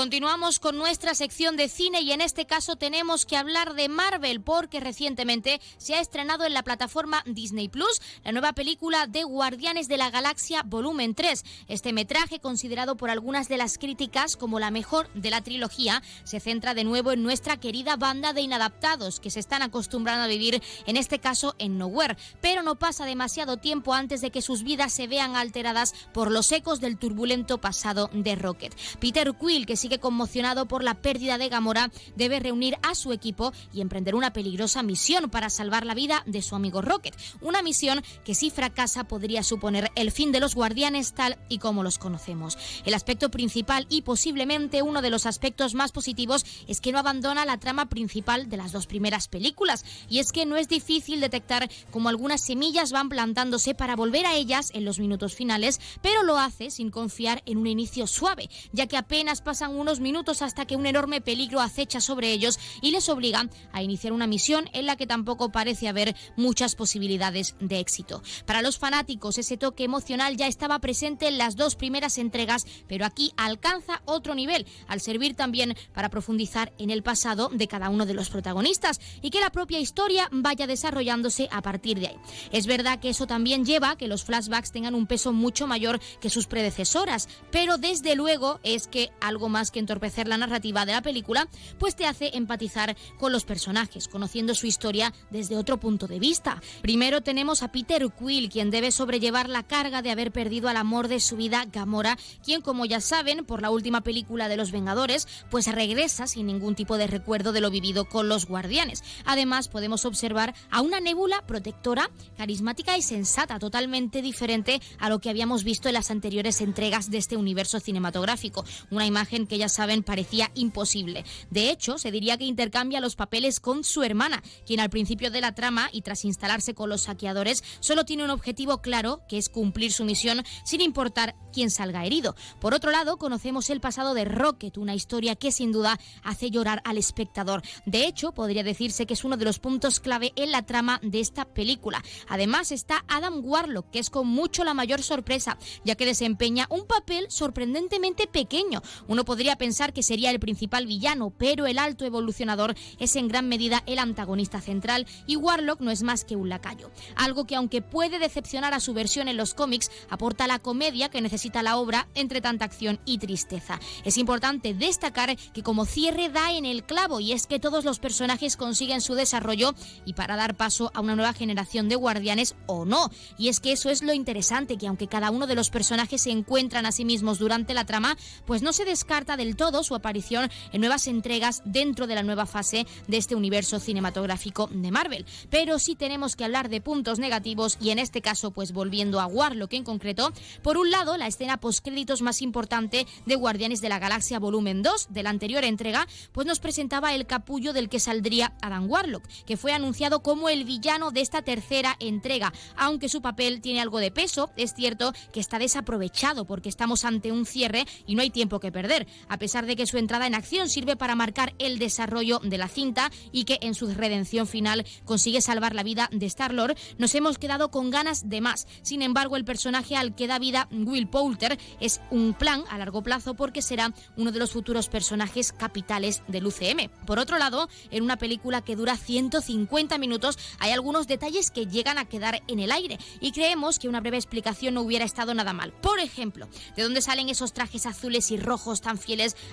Continuamos 0.00 0.60
con 0.60 0.78
nuestra 0.78 1.14
sección 1.14 1.58
de 1.58 1.68
cine 1.68 2.00
y 2.00 2.12
en 2.12 2.22
este 2.22 2.46
caso 2.46 2.76
tenemos 2.76 3.26
que 3.26 3.36
hablar 3.36 3.74
de 3.74 3.90
Marvel 3.90 4.40
porque 4.40 4.80
recientemente 4.80 5.60
se 5.76 5.94
ha 5.94 6.00
estrenado 6.00 6.46
en 6.46 6.54
la 6.54 6.62
plataforma 6.62 7.22
Disney 7.26 7.68
Plus 7.68 8.00
la 8.24 8.32
nueva 8.32 8.54
película 8.54 9.06
de 9.06 9.24
Guardianes 9.24 9.88
de 9.88 9.98
la 9.98 10.08
Galaxia 10.08 10.62
Volumen 10.64 11.14
3. 11.14 11.44
Este 11.68 11.92
metraje, 11.92 12.40
considerado 12.40 12.96
por 12.96 13.10
algunas 13.10 13.48
de 13.48 13.58
las 13.58 13.76
críticas 13.76 14.38
como 14.38 14.58
la 14.58 14.70
mejor 14.70 15.12
de 15.12 15.28
la 15.28 15.42
trilogía, 15.42 16.02
se 16.24 16.40
centra 16.40 16.72
de 16.72 16.84
nuevo 16.84 17.12
en 17.12 17.22
nuestra 17.22 17.58
querida 17.58 17.96
banda 17.96 18.32
de 18.32 18.40
inadaptados 18.40 19.20
que 19.20 19.28
se 19.28 19.40
están 19.40 19.60
acostumbrando 19.60 20.24
a 20.24 20.28
vivir, 20.28 20.62
en 20.86 20.96
este 20.96 21.18
caso 21.18 21.54
en 21.58 21.76
Nowhere, 21.76 22.16
pero 22.40 22.62
no 22.62 22.76
pasa 22.76 23.04
demasiado 23.04 23.58
tiempo 23.58 23.92
antes 23.92 24.22
de 24.22 24.30
que 24.30 24.40
sus 24.40 24.62
vidas 24.62 24.94
se 24.94 25.08
vean 25.08 25.36
alteradas 25.36 25.92
por 26.14 26.30
los 26.30 26.50
ecos 26.52 26.80
del 26.80 26.96
turbulento 26.96 27.58
pasado 27.58 28.08
de 28.14 28.34
Rocket. 28.34 28.74
Peter 28.98 29.34
Quill, 29.38 29.66
que 29.66 29.76
sigue 29.76 29.89
conmocionado 29.98 30.66
por 30.66 30.84
la 30.84 30.94
pérdida 30.94 31.38
de 31.38 31.48
Gamora, 31.48 31.90
debe 32.16 32.40
reunir 32.40 32.76
a 32.82 32.94
su 32.94 33.12
equipo 33.12 33.52
y 33.72 33.80
emprender 33.80 34.14
una 34.14 34.32
peligrosa 34.32 34.82
misión 34.82 35.30
para 35.30 35.50
salvar 35.50 35.84
la 35.84 35.94
vida 35.94 36.22
de 36.26 36.42
su 36.42 36.54
amigo 36.54 36.82
Rocket. 36.82 37.16
Una 37.40 37.62
misión 37.62 38.02
que 38.24 38.34
si 38.34 38.50
fracasa 38.50 39.04
podría 39.04 39.42
suponer 39.42 39.90
el 39.94 40.10
fin 40.10 40.32
de 40.32 40.40
los 40.40 40.54
guardianes 40.54 41.12
tal 41.14 41.38
y 41.48 41.58
como 41.58 41.82
los 41.82 41.98
conocemos. 41.98 42.56
El 42.84 42.94
aspecto 42.94 43.30
principal 43.30 43.86
y 43.88 44.02
posiblemente 44.02 44.82
uno 44.82 45.02
de 45.02 45.10
los 45.10 45.26
aspectos 45.26 45.74
más 45.74 45.92
positivos 45.92 46.44
es 46.68 46.80
que 46.80 46.92
no 46.92 46.98
abandona 46.98 47.44
la 47.44 47.58
trama 47.58 47.88
principal 47.88 48.48
de 48.48 48.56
las 48.56 48.72
dos 48.72 48.86
primeras 48.86 49.28
películas. 49.28 49.84
Y 50.08 50.18
es 50.18 50.32
que 50.32 50.46
no 50.46 50.56
es 50.56 50.68
difícil 50.68 51.20
detectar 51.20 51.70
cómo 51.90 52.08
algunas 52.08 52.40
semillas 52.40 52.92
van 52.92 53.08
plantándose 53.08 53.74
para 53.74 53.96
volver 53.96 54.26
a 54.26 54.34
ellas 54.34 54.70
en 54.74 54.84
los 54.84 54.98
minutos 54.98 55.34
finales, 55.34 55.80
pero 56.02 56.22
lo 56.22 56.38
hace 56.38 56.70
sin 56.70 56.90
confiar 56.90 57.42
en 57.46 57.58
un 57.58 57.66
inicio 57.66 58.06
suave, 58.06 58.50
ya 58.72 58.86
que 58.86 58.96
apenas 58.96 59.42
pasan 59.42 59.76
unos 59.80 60.00
minutos 60.00 60.42
hasta 60.42 60.66
que 60.66 60.76
un 60.76 60.86
enorme 60.86 61.20
peligro 61.20 61.60
acecha 61.60 62.00
sobre 62.00 62.32
ellos 62.32 62.58
y 62.80 62.90
les 62.90 63.08
obliga 63.08 63.48
a 63.72 63.82
iniciar 63.82 64.12
una 64.12 64.26
misión 64.26 64.68
en 64.72 64.86
la 64.86 64.96
que 64.96 65.06
tampoco 65.06 65.50
parece 65.50 65.88
haber 65.88 66.14
muchas 66.36 66.74
posibilidades 66.74 67.54
de 67.60 67.80
éxito. 67.80 68.22
Para 68.46 68.62
los 68.62 68.78
fanáticos 68.78 69.38
ese 69.38 69.56
toque 69.56 69.84
emocional 69.84 70.36
ya 70.36 70.46
estaba 70.46 70.78
presente 70.78 71.28
en 71.28 71.38
las 71.38 71.56
dos 71.56 71.76
primeras 71.76 72.18
entregas, 72.18 72.66
pero 72.86 73.04
aquí 73.04 73.32
alcanza 73.36 74.02
otro 74.04 74.34
nivel 74.34 74.66
al 74.88 75.00
servir 75.00 75.34
también 75.34 75.76
para 75.92 76.10
profundizar 76.10 76.72
en 76.78 76.90
el 76.90 77.02
pasado 77.02 77.50
de 77.52 77.68
cada 77.68 77.88
uno 77.88 78.06
de 78.06 78.14
los 78.14 78.30
protagonistas 78.30 79.00
y 79.22 79.30
que 79.30 79.40
la 79.40 79.50
propia 79.50 79.80
historia 79.80 80.28
vaya 80.32 80.66
desarrollándose 80.66 81.48
a 81.50 81.62
partir 81.62 82.00
de 82.00 82.08
ahí. 82.08 82.16
Es 82.52 82.66
verdad 82.66 83.00
que 83.00 83.10
eso 83.10 83.26
también 83.26 83.64
lleva 83.64 83.90
a 83.90 83.96
que 83.96 84.08
los 84.08 84.24
flashbacks 84.24 84.72
tengan 84.72 84.94
un 84.94 85.06
peso 85.06 85.32
mucho 85.32 85.66
mayor 85.66 86.00
que 86.20 86.30
sus 86.30 86.46
predecesoras, 86.46 87.28
pero 87.50 87.78
desde 87.78 88.14
luego 88.16 88.60
es 88.62 88.88
que 88.88 89.10
algo 89.20 89.48
más 89.48 89.69
que 89.70 89.78
entorpecer 89.78 90.28
la 90.28 90.38
narrativa 90.38 90.86
de 90.86 90.92
la 90.92 91.02
película, 91.02 91.48
pues 91.78 91.96
te 91.96 92.06
hace 92.06 92.36
empatizar 92.36 92.96
con 93.18 93.32
los 93.32 93.44
personajes, 93.44 94.08
conociendo 94.08 94.54
su 94.54 94.66
historia 94.66 95.12
desde 95.30 95.56
otro 95.56 95.78
punto 95.78 96.06
de 96.06 96.18
vista. 96.18 96.62
Primero 96.82 97.20
tenemos 97.20 97.62
a 97.62 97.72
Peter 97.72 98.06
Quill, 98.12 98.48
quien 98.48 98.70
debe 98.70 98.92
sobrellevar 98.92 99.48
la 99.48 99.62
carga 99.62 100.02
de 100.02 100.10
haber 100.10 100.32
perdido 100.32 100.68
al 100.68 100.76
amor 100.76 101.08
de 101.08 101.20
su 101.20 101.36
vida, 101.36 101.66
Gamora, 101.70 102.18
quien 102.44 102.60
como 102.60 102.84
ya 102.84 103.00
saben, 103.00 103.44
por 103.44 103.62
la 103.62 103.70
última 103.70 104.00
película 104.02 104.48
de 104.48 104.56
Los 104.56 104.72
Vengadores, 104.72 105.28
pues 105.50 105.66
regresa 105.66 106.26
sin 106.26 106.46
ningún 106.46 106.74
tipo 106.74 106.98
de 106.98 107.06
recuerdo 107.06 107.52
de 107.52 107.60
lo 107.60 107.70
vivido 107.70 108.06
con 108.06 108.28
los 108.28 108.46
Guardianes. 108.46 109.02
Además, 109.24 109.68
podemos 109.68 110.04
observar 110.04 110.54
a 110.70 110.80
una 110.80 111.00
nébula 111.00 111.46
protectora, 111.46 112.10
carismática 112.36 112.96
y 112.96 113.02
sensata, 113.02 113.58
totalmente 113.58 114.22
diferente 114.22 114.80
a 114.98 115.08
lo 115.08 115.20
que 115.20 115.30
habíamos 115.30 115.64
visto 115.64 115.88
en 115.88 115.94
las 115.94 116.10
anteriores 116.10 116.60
entregas 116.60 117.10
de 117.10 117.18
este 117.18 117.36
universo 117.36 117.80
cinematográfico. 117.80 118.64
Una 118.90 119.06
imagen 119.06 119.46
que 119.50 119.58
ya 119.58 119.68
saben 119.68 120.04
parecía 120.04 120.50
imposible. 120.54 121.24
De 121.50 121.70
hecho, 121.70 121.98
se 121.98 122.12
diría 122.12 122.38
que 122.38 122.44
intercambia 122.44 123.00
los 123.00 123.16
papeles 123.16 123.58
con 123.58 123.82
su 123.82 124.04
hermana, 124.04 124.42
quien 124.64 124.78
al 124.78 124.90
principio 124.90 125.30
de 125.30 125.40
la 125.40 125.56
trama 125.56 125.90
y 125.92 126.02
tras 126.02 126.24
instalarse 126.24 126.72
con 126.72 126.88
los 126.88 127.02
saqueadores 127.02 127.64
solo 127.80 128.04
tiene 128.04 128.24
un 128.24 128.30
objetivo 128.30 128.80
claro, 128.80 129.22
que 129.28 129.38
es 129.38 129.48
cumplir 129.48 129.92
su 129.92 130.04
misión 130.04 130.44
sin 130.64 130.80
importar 130.80 131.34
quién 131.52 131.70
salga 131.70 132.06
herido. 132.06 132.36
Por 132.60 132.74
otro 132.74 132.92
lado, 132.92 133.18
conocemos 133.18 133.70
el 133.70 133.80
pasado 133.80 134.14
de 134.14 134.24
Rocket, 134.24 134.78
una 134.78 134.94
historia 134.94 135.34
que 135.34 135.50
sin 135.50 135.72
duda 135.72 135.98
hace 136.22 136.52
llorar 136.52 136.80
al 136.84 136.96
espectador. 136.96 137.62
De 137.86 138.06
hecho, 138.06 138.30
podría 138.30 138.62
decirse 138.62 139.04
que 139.04 139.14
es 139.14 139.24
uno 139.24 139.36
de 139.36 139.44
los 139.44 139.58
puntos 139.58 139.98
clave 139.98 140.32
en 140.36 140.52
la 140.52 140.62
trama 140.62 141.00
de 141.02 141.18
esta 141.18 141.44
película. 141.44 142.04
Además 142.28 142.70
está 142.70 143.04
Adam 143.08 143.44
Warlock, 143.44 143.90
que 143.90 143.98
es 143.98 144.10
con 144.10 144.28
mucho 144.28 144.62
la 144.62 144.74
mayor 144.74 145.02
sorpresa, 145.02 145.58
ya 145.84 145.96
que 145.96 146.06
desempeña 146.06 146.68
un 146.70 146.86
papel 146.86 147.26
sorprendentemente 147.30 148.28
pequeño. 148.28 148.80
Uno 149.08 149.24
pensar 149.56 149.92
que 149.92 150.02
sería 150.02 150.30
el 150.30 150.40
principal 150.40 150.86
villano, 150.86 151.30
pero 151.36 151.66
el 151.66 151.78
alto 151.78 152.04
evolucionador 152.04 152.74
es 152.98 153.16
en 153.16 153.28
gran 153.28 153.48
medida 153.48 153.82
el 153.86 153.98
antagonista 153.98 154.60
central 154.60 155.06
y 155.26 155.36
Warlock 155.36 155.80
no 155.80 155.90
es 155.90 156.02
más 156.02 156.24
que 156.24 156.36
un 156.36 156.48
lacayo. 156.48 156.90
Algo 157.16 157.46
que 157.46 157.56
aunque 157.56 157.82
puede 157.82 158.18
decepcionar 158.18 158.74
a 158.74 158.80
su 158.80 158.94
versión 158.94 159.28
en 159.28 159.36
los 159.36 159.54
cómics, 159.54 159.90
aporta 160.08 160.46
la 160.46 160.58
comedia 160.58 161.08
que 161.08 161.20
necesita 161.20 161.62
la 161.62 161.76
obra 161.76 162.08
entre 162.14 162.40
tanta 162.40 162.64
acción 162.64 163.00
y 163.04 163.18
tristeza. 163.18 163.80
Es 164.04 164.18
importante 164.18 164.74
destacar 164.74 165.36
que 165.36 165.62
como 165.62 165.86
cierre 165.86 166.28
da 166.28 166.52
en 166.52 166.66
el 166.66 166.84
clavo 166.84 167.20
y 167.20 167.32
es 167.32 167.46
que 167.46 167.60
todos 167.60 167.84
los 167.84 167.98
personajes 167.98 168.56
consiguen 168.56 169.00
su 169.00 169.14
desarrollo 169.14 169.74
y 170.04 170.14
para 170.14 170.36
dar 170.36 170.56
paso 170.56 170.90
a 170.94 171.00
una 171.00 171.16
nueva 171.16 171.32
generación 171.32 171.88
de 171.88 171.96
guardianes 171.96 172.56
o 172.66 172.84
no. 172.84 173.10
Y 173.38 173.48
es 173.48 173.60
que 173.60 173.72
eso 173.72 173.90
es 173.90 174.02
lo 174.02 174.12
interesante, 174.12 174.76
que 174.76 174.86
aunque 174.86 175.08
cada 175.08 175.30
uno 175.30 175.46
de 175.46 175.54
los 175.54 175.70
personajes 175.70 176.22
se 176.22 176.30
encuentran 176.30 176.86
a 176.86 176.92
sí 176.92 177.04
mismos 177.04 177.38
durante 177.38 177.74
la 177.74 177.84
trama, 177.84 178.16
pues 178.46 178.62
no 178.62 178.72
se 178.72 178.84
descarta 178.84 179.29
del 179.36 179.56
todo 179.56 179.82
su 179.82 179.94
aparición 179.94 180.50
en 180.72 180.80
nuevas 180.80 181.06
entregas 181.06 181.62
dentro 181.64 182.06
de 182.06 182.14
la 182.14 182.22
nueva 182.22 182.46
fase 182.46 182.86
de 183.08 183.16
este 183.16 183.34
universo 183.34 183.80
cinematográfico 183.80 184.68
de 184.72 184.90
Marvel. 184.90 185.26
Pero 185.50 185.78
sí 185.78 185.94
tenemos 185.94 186.36
que 186.36 186.44
hablar 186.44 186.68
de 186.68 186.80
puntos 186.80 187.18
negativos 187.18 187.78
y 187.80 187.90
en 187.90 187.98
este 187.98 188.22
caso 188.22 188.50
pues 188.50 188.72
volviendo 188.72 189.20
a 189.20 189.26
Warlock 189.26 189.74
en 189.74 189.84
concreto, 189.84 190.32
por 190.62 190.76
un 190.76 190.90
lado 190.90 191.16
la 191.16 191.26
escena 191.26 191.58
postcréditos 191.58 192.22
más 192.22 192.42
importante 192.42 193.06
de 193.26 193.34
Guardianes 193.34 193.80
de 193.80 193.88
la 193.88 193.98
Galaxia 193.98 194.38
volumen 194.38 194.82
2 194.82 195.08
de 195.10 195.22
la 195.22 195.30
anterior 195.30 195.64
entrega, 195.64 196.06
pues 196.32 196.46
nos 196.46 196.60
presentaba 196.60 197.14
el 197.14 197.26
capullo 197.26 197.72
del 197.72 197.88
que 197.88 198.00
saldría 198.00 198.52
Adam 198.60 198.90
Warlock, 198.90 199.26
que 199.46 199.56
fue 199.56 199.72
anunciado 199.72 200.22
como 200.22 200.48
el 200.48 200.64
villano 200.64 201.10
de 201.10 201.20
esta 201.20 201.42
tercera 201.42 201.96
entrega, 202.00 202.52
aunque 202.76 203.08
su 203.08 203.22
papel 203.22 203.60
tiene 203.60 203.80
algo 203.80 203.98
de 203.98 204.10
peso, 204.10 204.50
es 204.56 204.74
cierto 204.74 205.12
que 205.32 205.40
está 205.40 205.58
desaprovechado 205.58 206.44
porque 206.44 206.68
estamos 206.68 207.04
ante 207.04 207.32
un 207.32 207.46
cierre 207.46 207.86
y 208.06 208.14
no 208.14 208.22
hay 208.22 208.30
tiempo 208.30 208.60
que 208.60 208.72
perder. 208.72 209.06
A 209.28 209.38
pesar 209.38 209.66
de 209.66 209.76
que 209.76 209.86
su 209.86 209.98
entrada 209.98 210.26
en 210.26 210.34
acción 210.34 210.68
sirve 210.68 210.96
para 210.96 211.14
marcar 211.14 211.54
el 211.58 211.78
desarrollo 211.78 212.40
de 212.42 212.58
la 212.58 212.68
cinta 212.68 213.10
y 213.32 213.44
que 213.44 213.58
en 213.62 213.74
su 213.74 213.92
redención 213.92 214.46
final 214.46 214.86
consigue 215.04 215.40
salvar 215.40 215.74
la 215.74 215.82
vida 215.82 216.08
de 216.12 216.26
Star-Lord, 216.26 216.76
nos 216.98 217.14
hemos 217.14 217.38
quedado 217.38 217.70
con 217.70 217.90
ganas 217.90 218.28
de 218.28 218.40
más. 218.40 218.66
Sin 218.82 219.02
embargo, 219.02 219.36
el 219.36 219.44
personaje 219.44 219.96
al 219.96 220.14
que 220.14 220.26
da 220.26 220.38
vida 220.38 220.68
Will 220.70 221.08
Poulter 221.08 221.58
es 221.80 222.00
un 222.10 222.34
plan 222.34 222.64
a 222.70 222.78
largo 222.78 223.02
plazo 223.02 223.34
porque 223.34 223.62
será 223.62 223.92
uno 224.16 224.32
de 224.32 224.38
los 224.38 224.52
futuros 224.52 224.88
personajes 224.88 225.52
capitales 225.52 226.22
del 226.28 226.46
UCM. 226.46 226.88
Por 227.06 227.18
otro 227.18 227.38
lado, 227.38 227.68
en 227.90 228.02
una 228.02 228.16
película 228.16 228.62
que 228.62 228.76
dura 228.76 228.96
150 228.96 229.98
minutos 229.98 230.38
hay 230.58 230.72
algunos 230.72 231.06
detalles 231.06 231.50
que 231.50 231.66
llegan 231.66 231.98
a 231.98 232.06
quedar 232.06 232.42
en 232.46 232.60
el 232.60 232.72
aire 232.72 232.98
y 233.20 233.32
creemos 233.32 233.78
que 233.78 233.88
una 233.88 234.00
breve 234.00 234.16
explicación 234.16 234.74
no 234.74 234.82
hubiera 234.82 235.04
estado 235.04 235.34
nada 235.34 235.52
mal. 235.52 235.72
Por 235.72 235.98
ejemplo, 235.98 236.48
¿de 236.76 236.82
dónde 236.82 237.02
salen 237.02 237.28
esos 237.28 237.52
trajes 237.52 237.86
azules 237.86 238.30
y 238.30 238.36
rojos 238.36 238.80
tan 238.80 238.98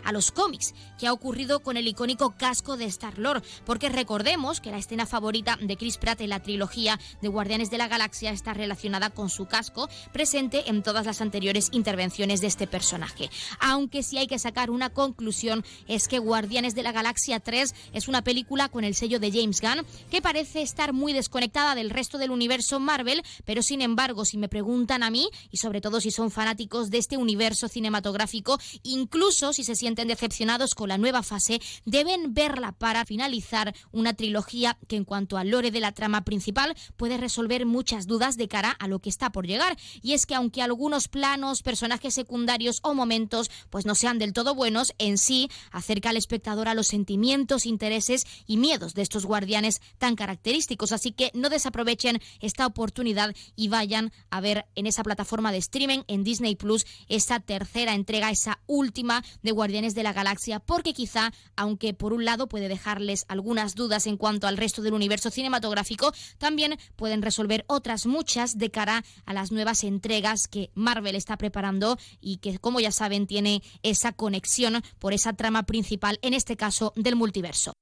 a 0.03 0.11
los 0.11 0.31
cómics? 0.31 0.75
¿Qué 0.99 1.07
ha 1.07 1.13
ocurrido 1.13 1.61
con 1.61 1.77
el 1.77 1.87
icónico 1.87 2.35
casco 2.37 2.77
de 2.77 2.85
Star-Lord? 2.85 3.43
Porque 3.65 3.89
recordemos 3.89 4.61
que 4.61 4.69
la 4.69 4.77
escena 4.77 5.07
favorita 5.07 5.57
de 5.59 5.77
Chris 5.77 5.97
Pratt 5.97 6.21
en 6.21 6.29
la 6.29 6.41
trilogía 6.41 6.99
de 7.21 7.27
Guardianes 7.27 7.71
de 7.71 7.79
la 7.79 7.87
Galaxia 7.87 8.31
está 8.31 8.53
relacionada 8.53 9.09
con 9.09 9.29
su 9.29 9.47
casco, 9.47 9.89
presente 10.13 10.69
en 10.69 10.83
todas 10.83 11.07
las 11.07 11.21
anteriores 11.21 11.69
intervenciones 11.71 12.39
de 12.39 12.47
este 12.47 12.67
personaje. 12.67 13.31
Aunque 13.59 14.03
si 14.03 14.19
hay 14.19 14.27
que 14.27 14.37
sacar 14.37 14.69
una 14.69 14.91
conclusión 14.91 15.65
es 15.87 16.07
que 16.07 16.19
Guardianes 16.19 16.75
de 16.75 16.83
la 16.83 16.91
Galaxia 16.91 17.39
3 17.39 17.73
es 17.93 18.07
una 18.07 18.23
película 18.23 18.69
con 18.69 18.83
el 18.83 18.93
sello 18.93 19.19
de 19.19 19.31
James 19.31 19.59
Gunn 19.59 19.85
que 20.11 20.21
parece 20.21 20.61
estar 20.61 20.93
muy 20.93 21.13
desconectada 21.13 21.73
del 21.73 21.89
resto 21.89 22.19
del 22.19 22.31
universo 22.31 22.79
Marvel, 22.79 23.23
pero 23.45 23.63
sin 23.63 23.81
embargo, 23.81 24.23
si 24.23 24.37
me 24.37 24.49
preguntan 24.49 25.01
a 25.01 25.09
mí, 25.09 25.29
y 25.49 25.57
sobre 25.57 25.81
todo 25.81 26.01
si 26.01 26.11
son 26.11 26.31
fanáticos 26.31 26.89
de 26.89 26.97
este 26.97 27.17
universo 27.17 27.67
cinematográfico, 27.67 28.59
incluso 28.83 29.46
si 29.53 29.63
se 29.63 29.75
sienten 29.75 30.07
decepcionados 30.07 30.75
con 30.75 30.89
la 30.89 30.97
nueva 30.97 31.23
fase, 31.23 31.61
deben 31.85 32.33
verla 32.33 32.71
para 32.71 33.05
finalizar 33.05 33.75
una 33.91 34.13
trilogía 34.13 34.77
que 34.87 34.95
en 34.95 35.05
cuanto 35.05 35.37
al 35.37 35.49
lore 35.49 35.71
de 35.71 35.79
la 35.79 35.91
trama 35.91 36.23
principal 36.23 36.75
puede 36.95 37.17
resolver 37.17 37.65
muchas 37.65 38.07
dudas 38.07 38.37
de 38.37 38.47
cara 38.47 38.71
a 38.71 38.87
lo 38.87 38.99
que 38.99 39.09
está 39.09 39.31
por 39.31 39.47
llegar. 39.47 39.77
Y 40.01 40.13
es 40.13 40.25
que 40.25 40.35
aunque 40.35 40.61
algunos 40.61 41.07
planos, 41.07 41.63
personajes 41.63 42.13
secundarios 42.13 42.79
o 42.83 42.93
momentos 42.93 43.49
pues 43.69 43.85
no 43.85 43.95
sean 43.95 44.19
del 44.19 44.33
todo 44.33 44.55
buenos, 44.55 44.93
en 44.97 45.17
sí 45.17 45.49
acerca 45.71 46.09
al 46.09 46.17
espectador 46.17 46.67
a 46.67 46.73
los 46.73 46.87
sentimientos, 46.87 47.65
intereses 47.65 48.25
y 48.45 48.57
miedos 48.57 48.93
de 48.93 49.01
estos 49.01 49.25
guardianes 49.25 49.81
tan 49.97 50.15
característicos. 50.15 50.91
Así 50.91 51.11
que 51.11 51.31
no 51.33 51.49
desaprovechen 51.49 52.21
esta 52.39 52.65
oportunidad 52.65 53.35
y 53.55 53.67
vayan 53.67 54.11
a 54.29 54.41
ver 54.41 54.65
en 54.75 54.87
esa 54.87 55.03
plataforma 55.03 55.51
de 55.51 55.57
streaming 55.57 55.99
en 56.07 56.23
Disney 56.23 56.55
Plus 56.55 56.85
esa 57.07 57.39
tercera 57.39 57.93
entrega, 57.93 58.31
esa 58.31 58.59
última 58.67 59.23
de 59.41 59.51
Guardianes 59.51 59.95
de 59.95 60.03
la 60.03 60.13
Galaxia, 60.13 60.59
porque 60.59 60.93
quizá, 60.93 61.31
aunque 61.55 61.93
por 61.93 62.13
un 62.13 62.25
lado 62.25 62.47
puede 62.47 62.67
dejarles 62.67 63.25
algunas 63.27 63.75
dudas 63.75 64.07
en 64.07 64.17
cuanto 64.17 64.47
al 64.47 64.57
resto 64.57 64.81
del 64.81 64.93
universo 64.93 65.29
cinematográfico, 65.29 66.13
también 66.37 66.77
pueden 66.95 67.21
resolver 67.21 67.65
otras 67.67 68.05
muchas 68.05 68.57
de 68.57 68.71
cara 68.71 69.03
a 69.25 69.33
las 69.33 69.51
nuevas 69.51 69.83
entregas 69.83 70.47
que 70.47 70.71
Marvel 70.73 71.15
está 71.15 71.37
preparando 71.37 71.97
y 72.19 72.37
que, 72.37 72.59
como 72.59 72.79
ya 72.79 72.91
saben, 72.91 73.27
tiene 73.27 73.61
esa 73.83 74.13
conexión 74.13 74.81
por 74.99 75.13
esa 75.13 75.33
trama 75.33 75.63
principal, 75.63 76.19
en 76.21 76.33
este 76.33 76.57
caso 76.57 76.93
del 76.95 77.15
multiverso. 77.15 77.73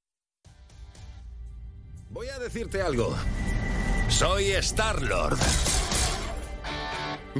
Voy 2.10 2.28
a 2.28 2.38
decirte 2.38 2.80
algo. 2.80 3.14
Soy 4.08 4.52
Star-Lord. 4.52 5.38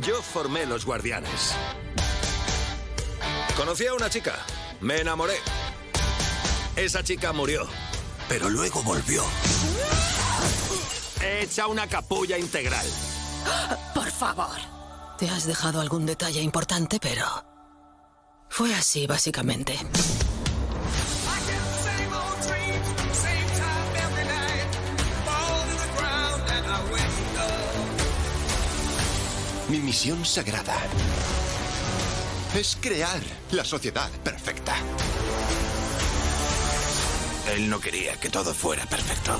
Yo 0.02 0.20
formé 0.20 0.66
los 0.66 0.84
guardianes. 0.84 1.54
Conocí 3.56 3.86
a 3.86 3.94
una 3.94 4.10
chica. 4.10 4.34
Me 4.80 5.00
enamoré. 5.00 5.36
Esa 6.76 7.02
chica 7.02 7.32
murió. 7.32 7.66
Pero 8.28 8.50
luego 8.50 8.82
volvió. 8.82 9.24
Hecha 11.22 11.66
una 11.66 11.86
capulla 11.86 12.36
integral. 12.36 12.86
Por 13.94 14.10
favor. 14.10 14.58
Te 15.18 15.30
has 15.30 15.46
dejado 15.46 15.80
algún 15.80 16.04
detalle 16.04 16.42
importante, 16.42 16.98
pero... 17.00 17.24
Fue 18.50 18.74
así, 18.74 19.06
básicamente. 19.06 19.78
Mi 29.68 29.78
misión 29.78 30.24
sagrada 30.26 30.76
es 32.56 32.78
crear 32.80 33.20
la 33.50 33.64
sociedad 33.64 34.10
perfecta. 34.24 34.74
Él 37.54 37.68
no 37.68 37.78
quería 37.78 38.18
que 38.18 38.30
todo 38.30 38.54
fuera 38.54 38.86
perfecto. 38.86 39.38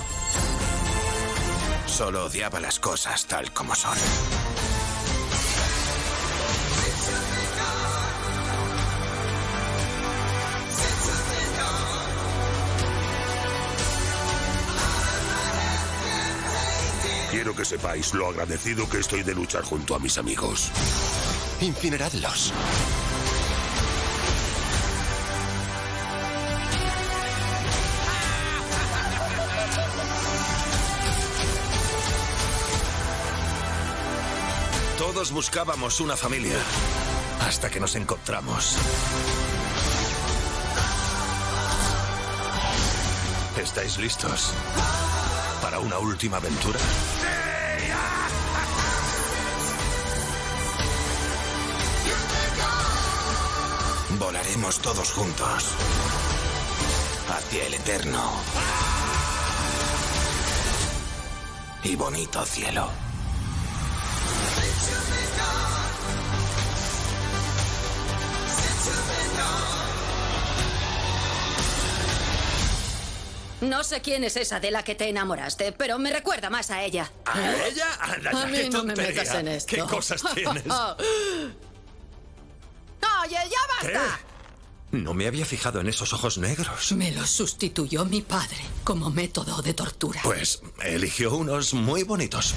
Solo 1.86 2.26
odiaba 2.26 2.60
las 2.60 2.78
cosas 2.78 3.26
tal 3.26 3.52
como 3.54 3.74
son. 3.74 3.96
Quiero 17.30 17.56
que 17.56 17.64
sepáis 17.64 18.12
lo 18.12 18.28
agradecido 18.28 18.88
que 18.88 18.98
estoy 18.98 19.22
de 19.22 19.34
luchar 19.34 19.62
junto 19.62 19.94
a 19.94 19.98
mis 19.98 20.18
amigos. 20.18 20.70
Incineradlos. 21.60 22.52
Buscábamos 35.32 36.00
una 36.00 36.16
familia 36.16 36.56
hasta 37.40 37.68
que 37.68 37.80
nos 37.80 37.94
encontramos. 37.96 38.76
¿Estáis 43.60 43.98
listos 43.98 44.52
para 45.62 45.78
una 45.78 45.98
última 45.98 46.36
aventura? 46.36 46.78
Volaremos 54.18 54.78
todos 54.78 55.12
juntos 55.12 55.64
hacia 57.28 57.66
el 57.66 57.74
eterno 57.74 58.30
y 61.82 61.96
bonito 61.96 62.44
cielo. 62.44 63.05
No 73.66 73.82
sé 73.84 74.00
quién 74.00 74.24
es 74.24 74.36
esa 74.36 74.60
de 74.60 74.70
la 74.70 74.82
que 74.82 74.94
te 74.94 75.08
enamoraste, 75.08 75.72
pero 75.72 75.98
me 75.98 76.12
recuerda 76.12 76.50
más 76.50 76.70
a 76.70 76.84
ella. 76.84 77.10
¿A 77.24 77.66
ella? 77.66 77.86
Anda, 78.00 78.32
ya, 78.32 78.42
A 78.42 78.46
mí 78.46 78.58
qué 78.58 78.70
no 78.70 78.84
me 78.84 78.94
metas 78.94 79.34
en 79.34 79.48
esto. 79.48 79.74
¿Qué 79.74 79.82
cosas 79.82 80.22
tienes? 80.34 80.64
¡Oye, 83.24 83.38
ya 83.50 83.58
basta! 83.80 84.20
No 84.92 85.14
me 85.14 85.26
había 85.26 85.44
fijado 85.44 85.80
en 85.80 85.88
esos 85.88 86.12
ojos 86.12 86.38
negros. 86.38 86.92
Me 86.92 87.10
los 87.10 87.28
sustituyó 87.28 88.04
mi 88.04 88.22
padre 88.22 88.58
como 88.84 89.10
método 89.10 89.60
de 89.60 89.74
tortura. 89.74 90.20
Pues 90.22 90.60
eligió 90.80 91.34
unos 91.34 91.74
muy 91.74 92.04
bonitos. 92.04 92.54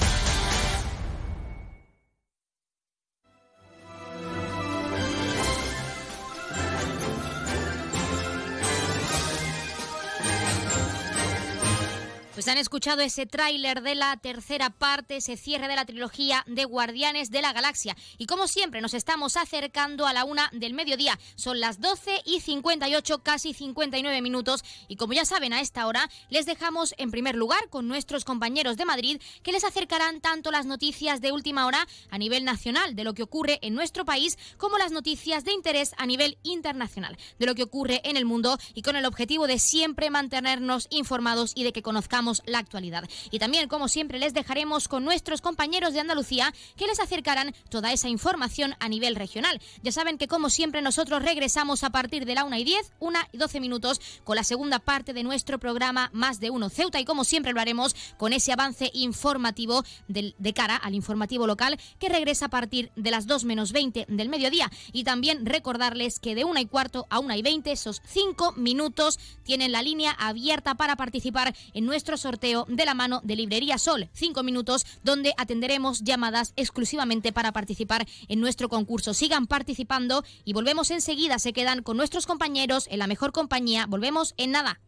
Han 12.49 12.57
escuchado 12.57 13.01
ese 13.01 13.25
tráiler 13.25 13.81
de 13.81 13.95
la 13.95 14.17
tercera 14.17 14.69
parte, 14.69 15.17
ese 15.17 15.37
cierre 15.37 15.67
de 15.67 15.75
la 15.75 15.85
trilogía 15.85 16.43
de 16.47 16.65
Guardianes 16.65 17.31
de 17.31 17.41
la 17.41 17.53
Galaxia. 17.53 17.95
Y 18.17 18.25
como 18.25 18.47
siempre, 18.47 18.81
nos 18.81 18.93
estamos 18.93 19.37
acercando 19.37 20.07
a 20.07 20.13
la 20.13 20.23
una 20.23 20.49
del 20.53 20.73
mediodía. 20.73 21.19
Son 21.35 21.59
las 21.59 21.79
12 21.79 22.21
y 22.25 22.39
58, 22.39 23.23
casi 23.23 23.53
59 23.53 24.21
minutos. 24.21 24.63
Y 24.87 24.95
como 24.95 25.13
ya 25.13 25.25
saben, 25.25 25.53
a 25.53 25.61
esta 25.61 25.85
hora 25.87 26.09
les 26.29 26.45
dejamos 26.45 26.93
en 26.97 27.11
primer 27.11 27.35
lugar 27.35 27.69
con 27.69 27.87
nuestros 27.87 28.25
compañeros 28.25 28.77
de 28.77 28.85
Madrid 28.85 29.21
que 29.43 29.51
les 29.51 29.63
acercarán 29.63 30.21
tanto 30.21 30.51
las 30.51 30.65
noticias 30.65 31.21
de 31.21 31.31
última 31.31 31.65
hora 31.65 31.87
a 32.09 32.17
nivel 32.17 32.45
nacional 32.45 32.95
de 32.95 33.03
lo 33.03 33.13
que 33.13 33.23
ocurre 33.23 33.59
en 33.61 33.75
nuestro 33.75 34.05
país, 34.05 34.37
como 34.57 34.77
las 34.77 34.91
noticias 34.91 35.43
de 35.43 35.53
interés 35.53 35.93
a 35.97 36.05
nivel 36.05 36.37
internacional 36.43 37.17
de 37.37 37.45
lo 37.45 37.55
que 37.55 37.63
ocurre 37.63 38.01
en 38.03 38.17
el 38.17 38.25
mundo 38.25 38.57
y 38.73 38.81
con 38.81 38.95
el 38.95 39.05
objetivo 39.05 39.47
de 39.47 39.59
siempre 39.59 40.09
mantenernos 40.09 40.87
informados 40.89 41.53
y 41.55 41.63
de 41.63 41.73
que 41.73 41.81
conozcamos 41.81 42.38
la 42.45 42.59
actualidad. 42.59 43.09
Y 43.31 43.39
también, 43.39 43.67
como 43.67 43.87
siempre, 43.87 44.19
les 44.19 44.33
dejaremos 44.33 44.87
con 44.87 45.03
nuestros 45.03 45.41
compañeros 45.41 45.93
de 45.93 45.99
Andalucía 45.99 46.53
que 46.75 46.87
les 46.87 46.99
acercarán 46.99 47.53
toda 47.69 47.91
esa 47.91 48.09
información 48.09 48.75
a 48.79 48.89
nivel 48.89 49.15
regional. 49.15 49.61
Ya 49.83 49.91
saben 49.91 50.17
que, 50.17 50.27
como 50.27 50.49
siempre, 50.49 50.81
nosotros 50.81 51.23
regresamos 51.23 51.83
a 51.83 51.89
partir 51.89 52.25
de 52.25 52.35
la 52.35 52.43
1 52.43 52.55
y 52.57 52.63
10, 52.63 52.93
1 52.99 53.19
y 53.31 53.37
12 53.37 53.59
minutos, 53.59 54.01
con 54.23 54.35
la 54.35 54.43
segunda 54.43 54.79
parte 54.79 55.13
de 55.13 55.23
nuestro 55.23 55.59
programa 55.59 56.09
Más 56.13 56.39
de 56.39 56.49
Uno 56.49 56.69
Ceuta. 56.69 56.99
Y 56.99 57.05
como 57.05 57.23
siempre 57.23 57.53
lo 57.53 57.61
haremos 57.61 57.95
con 58.17 58.33
ese 58.33 58.51
avance 58.51 58.91
informativo 58.93 59.83
de 60.07 60.53
cara 60.53 60.75
al 60.75 60.95
informativo 60.95 61.47
local 61.47 61.79
que 61.99 62.09
regresa 62.09 62.45
a 62.45 62.49
partir 62.49 62.91
de 62.95 63.11
las 63.11 63.27
2 63.27 63.45
menos 63.45 63.71
20 63.71 64.05
del 64.07 64.29
mediodía. 64.29 64.71
Y 64.91 65.03
también 65.03 65.45
recordarles 65.45 66.19
que 66.19 66.35
de 66.35 66.45
1 66.45 66.59
y 66.59 66.65
cuarto 66.65 67.07
a 67.09 67.19
1 67.19 67.35
y 67.35 67.41
20, 67.41 67.71
esos 67.71 68.01
5 68.05 68.53
minutos, 68.53 69.19
tienen 69.43 69.71
la 69.71 69.81
línea 69.81 70.11
abierta 70.11 70.75
para 70.75 70.95
participar 70.95 71.55
en 71.73 71.85
nuestro 71.85 72.17
sorteo 72.29 72.65
de 72.69 72.85
la 72.85 72.93
mano 72.93 73.21
de 73.23 73.35
Librería 73.35 73.79
Sol. 73.79 74.07
5 74.13 74.43
minutos 74.43 74.85
donde 75.03 75.33
atenderemos 75.37 76.03
llamadas 76.03 76.53
exclusivamente 76.57 77.33
para 77.33 77.51
participar 77.51 78.05
en 78.27 78.39
nuestro 78.39 78.69
concurso. 78.69 79.15
Sigan 79.15 79.47
participando 79.47 80.23
y 80.45 80.53
volvemos 80.53 80.91
enseguida. 80.91 81.39
Se 81.39 81.53
quedan 81.53 81.81
con 81.81 81.97
nuestros 81.97 82.27
compañeros 82.27 82.85
en 82.91 82.99
la 82.99 83.07
mejor 83.07 83.31
compañía. 83.31 83.87
Volvemos 83.87 84.35
en 84.37 84.51
nada. 84.51 84.79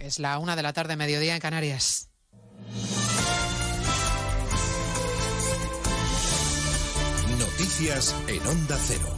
Es 0.00 0.18
la 0.18 0.38
una 0.38 0.54
de 0.54 0.62
la 0.62 0.74
tarde, 0.74 0.96
mediodía 0.96 1.34
en 1.34 1.40
Canarias. 1.40 2.10
Noticias 7.76 8.16
en 8.28 8.46
Onda 8.46 8.78
Cero. 8.86 9.14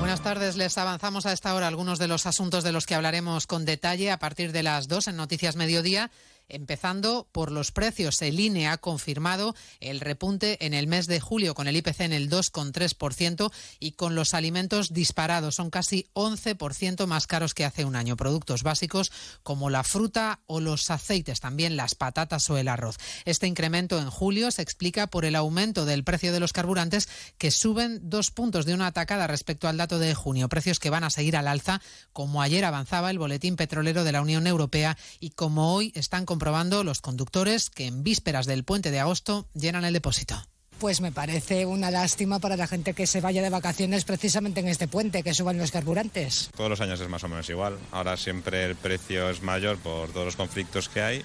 Buenas 0.00 0.20
tardes, 0.24 0.56
les 0.56 0.76
avanzamos 0.76 1.24
a 1.24 1.32
esta 1.32 1.54
hora 1.54 1.68
algunos 1.68 2.00
de 2.00 2.08
los 2.08 2.26
asuntos 2.26 2.64
de 2.64 2.72
los 2.72 2.84
que 2.84 2.96
hablaremos 2.96 3.46
con 3.46 3.64
detalle 3.64 4.10
a 4.10 4.18
partir 4.18 4.50
de 4.50 4.64
las 4.64 4.88
dos 4.88 5.06
en 5.06 5.14
Noticias 5.14 5.54
Mediodía 5.54 6.10
empezando 6.50 7.28
por 7.32 7.52
los 7.52 7.72
precios. 7.72 8.20
El 8.22 8.40
INE 8.40 8.68
ha 8.68 8.78
confirmado 8.78 9.54
el 9.80 10.00
repunte 10.00 10.64
en 10.64 10.74
el 10.74 10.86
mes 10.86 11.06
de 11.06 11.20
julio 11.20 11.54
con 11.54 11.68
el 11.68 11.76
IPC 11.76 12.00
en 12.00 12.12
el 12.12 12.30
2,3% 12.30 13.52
y 13.78 13.92
con 13.92 14.14
los 14.14 14.34
alimentos 14.34 14.92
disparados. 14.92 15.56
Son 15.56 15.70
casi 15.70 16.08
11% 16.14 17.06
más 17.06 17.26
caros 17.26 17.54
que 17.54 17.64
hace 17.64 17.84
un 17.84 17.96
año. 17.96 18.16
Productos 18.16 18.62
básicos 18.62 19.12
como 19.42 19.70
la 19.70 19.84
fruta 19.84 20.40
o 20.46 20.60
los 20.60 20.90
aceites, 20.90 21.40
también 21.40 21.76
las 21.76 21.94
patatas 21.94 22.48
o 22.50 22.58
el 22.58 22.68
arroz. 22.68 22.96
Este 23.24 23.46
incremento 23.46 23.98
en 23.98 24.10
julio 24.10 24.50
se 24.50 24.62
explica 24.62 25.06
por 25.06 25.24
el 25.24 25.36
aumento 25.36 25.84
del 25.84 26.04
precio 26.04 26.32
de 26.32 26.40
los 26.40 26.52
carburantes 26.52 27.08
que 27.38 27.50
suben 27.50 28.00
dos 28.02 28.30
puntos 28.30 28.66
de 28.66 28.74
una 28.74 28.88
atacada 28.88 29.26
respecto 29.26 29.68
al 29.68 29.76
dato 29.76 29.98
de 29.98 30.14
junio. 30.14 30.48
Precios 30.48 30.78
que 30.78 30.90
van 30.90 31.04
a 31.04 31.10
seguir 31.10 31.36
al 31.36 31.48
alza, 31.48 31.80
como 32.12 32.42
ayer 32.42 32.64
avanzaba 32.64 33.10
el 33.10 33.18
boletín 33.18 33.56
petrolero 33.56 34.04
de 34.04 34.12
la 34.12 34.22
Unión 34.22 34.46
Europea 34.46 34.96
y 35.18 35.30
como 35.30 35.74
hoy 35.74 35.92
están 35.94 36.26
comprobando 36.40 36.84
los 36.84 37.02
conductores 37.02 37.68
que 37.68 37.84
en 37.84 38.02
vísperas 38.02 38.46
del 38.46 38.64
puente 38.64 38.90
de 38.90 38.98
agosto 38.98 39.46
llenan 39.52 39.84
el 39.84 39.92
depósito. 39.92 40.42
Pues 40.78 41.02
me 41.02 41.12
parece 41.12 41.66
una 41.66 41.90
lástima 41.90 42.38
para 42.38 42.56
la 42.56 42.66
gente 42.66 42.94
que 42.94 43.06
se 43.06 43.20
vaya 43.20 43.42
de 43.42 43.50
vacaciones 43.50 44.06
precisamente 44.06 44.60
en 44.60 44.68
este 44.68 44.88
puente, 44.88 45.22
que 45.22 45.34
suban 45.34 45.58
los 45.58 45.70
carburantes. 45.70 46.48
Todos 46.56 46.70
los 46.70 46.80
años 46.80 46.98
es 46.98 47.10
más 47.10 47.22
o 47.24 47.28
menos 47.28 47.50
igual. 47.50 47.78
Ahora 47.92 48.16
siempre 48.16 48.64
el 48.64 48.74
precio 48.74 49.28
es 49.28 49.42
mayor 49.42 49.76
por 49.80 50.12
todos 50.12 50.24
los 50.24 50.36
conflictos 50.36 50.88
que 50.88 51.02
hay 51.02 51.24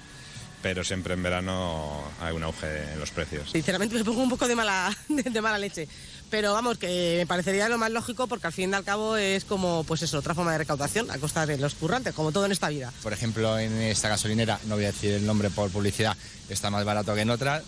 pero 0.62 0.82
siempre 0.82 1.14
en 1.14 1.22
verano 1.22 2.02
hay 2.20 2.34
un 2.34 2.42
auge 2.42 2.92
en 2.92 2.98
los 2.98 3.12
precios. 3.12 3.50
Sinceramente 3.52 3.94
me 3.94 4.04
pongo 4.04 4.20
un 4.20 4.30
poco 4.30 4.48
de 4.48 4.56
mala, 4.56 4.92
de 5.08 5.40
mala 5.40 5.58
leche, 5.58 5.86
pero 6.30 6.52
vamos, 6.52 6.78
que 6.78 7.16
me 7.18 7.26
parecería 7.26 7.68
lo 7.68 7.78
más 7.78 7.90
lógico 7.90 8.26
porque 8.26 8.46
al 8.46 8.52
fin 8.52 8.70
y 8.70 8.74
al 8.74 8.84
cabo 8.84 9.16
es 9.16 9.44
como, 9.44 9.84
pues 9.84 10.02
eso, 10.02 10.18
otra 10.18 10.34
forma 10.34 10.52
de 10.52 10.58
recaudación 10.58 11.10
a 11.10 11.18
costa 11.18 11.46
de 11.46 11.58
los 11.58 11.74
currantes, 11.74 12.14
como 12.14 12.32
todo 12.32 12.46
en 12.46 12.52
esta 12.52 12.68
vida. 12.68 12.92
Por 13.02 13.12
ejemplo, 13.12 13.58
en 13.58 13.72
esta 13.80 14.08
gasolinera, 14.08 14.58
no 14.66 14.74
voy 14.74 14.84
a 14.84 14.92
decir 14.92 15.12
el 15.12 15.26
nombre 15.26 15.50
por 15.50 15.70
publicidad, 15.70 16.16
está 16.48 16.70
más 16.70 16.84
barato 16.84 17.14
que 17.14 17.22
en 17.22 17.30
otras 17.30 17.62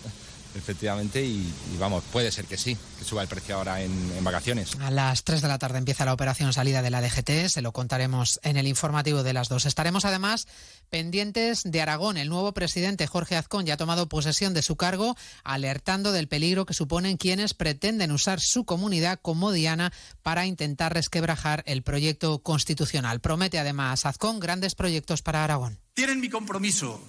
efectivamente, 0.55 1.23
y, 1.23 1.53
vamos, 1.79 2.03
puede 2.11 2.31
ser 2.31 2.45
que 2.45 2.57
sí, 2.57 2.77
que 2.97 3.05
suba 3.05 3.21
el 3.21 3.27
precio 3.27 3.55
ahora 3.55 3.81
en, 3.81 3.91
en, 4.17 4.23
vacaciones. 4.23 4.75
A 4.79 4.91
las 4.91 5.23
3 5.23 5.41
de 5.41 5.47
la 5.47 5.59
tarde 5.59 5.77
empieza 5.77 6.05
la 6.05 6.13
operación 6.13 6.53
salida 6.53 6.81
de 6.81 6.89
la 6.89 7.01
DGT, 7.01 7.47
se 7.47 7.61
lo 7.61 7.71
contaremos 7.71 8.39
en 8.43 8.57
el 8.57 8.67
informativo 8.67 9.23
de 9.23 9.33
las 9.33 9.49
dos. 9.49 9.65
Estaremos 9.65 10.05
además 10.05 10.47
pendientes 10.89 11.63
de 11.63 11.81
Aragón. 11.81 12.17
El 12.17 12.29
nuevo 12.29 12.53
presidente 12.53 13.07
Jorge 13.07 13.35
Azcón 13.35 13.65
ya 13.65 13.75
ha 13.75 13.77
tomado 13.77 14.09
posesión 14.09 14.53
de 14.53 14.61
su 14.61 14.75
cargo, 14.75 15.15
alertando 15.43 16.11
del 16.11 16.27
peligro 16.27 16.65
que 16.65 16.73
suponen 16.73 17.17
quienes 17.17 17.53
pretenden 17.53 18.11
usar 18.11 18.39
su 18.39 18.65
comunidad 18.65 19.19
como 19.21 19.51
diana 19.51 19.93
para 20.23 20.45
intentar 20.45 20.93
resquebrajar 20.93 21.63
el 21.65 21.83
proyecto 21.83 22.39
constitucional. 22.39 23.19
Promete 23.19 23.59
además 23.59 24.05
Azcón 24.05 24.39
grandes 24.39 24.75
proyectos 24.75 25.21
para 25.21 25.43
Aragón. 25.43 25.79
Tienen 25.93 26.19
mi 26.19 26.29
compromiso 26.29 27.01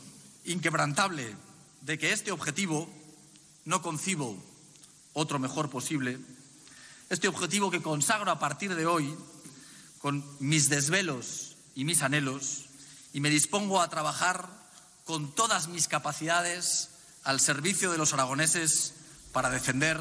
inquebrantable 0.45 1.35
de 1.83 1.99
que 1.99 2.13
este 2.13 2.33
objetivo 2.33 2.89
no 3.65 3.83
concibo 3.83 4.37
otro 5.13 5.39
mejor 5.39 5.71
posible, 5.71 6.19
este 7.09 7.29
objetivo 7.29 7.71
que 7.71 7.83
consagro 7.83 8.31
a 8.31 8.39
partir 8.39 8.75
de 8.75 8.87
hoy 8.87 9.17
con 9.99 10.25
mis 10.39 10.69
desvelos 10.69 11.57
y 11.75 11.85
mis 11.85 12.03
anhelos 12.03 12.67
y 13.13 13.21
me 13.21 13.31
dispongo 13.31 13.81
a 13.81 13.91
trabajar 13.91 14.49
con 15.05 15.35
todas 15.35 15.69
mis 15.69 15.89
capacidades 15.89 16.91
al 17.25 17.41
servicio 17.41 17.91
de 17.91 17.99
los 17.99 18.13
aragoneses 18.13 18.95
para 19.33 19.51
defender 19.51 19.99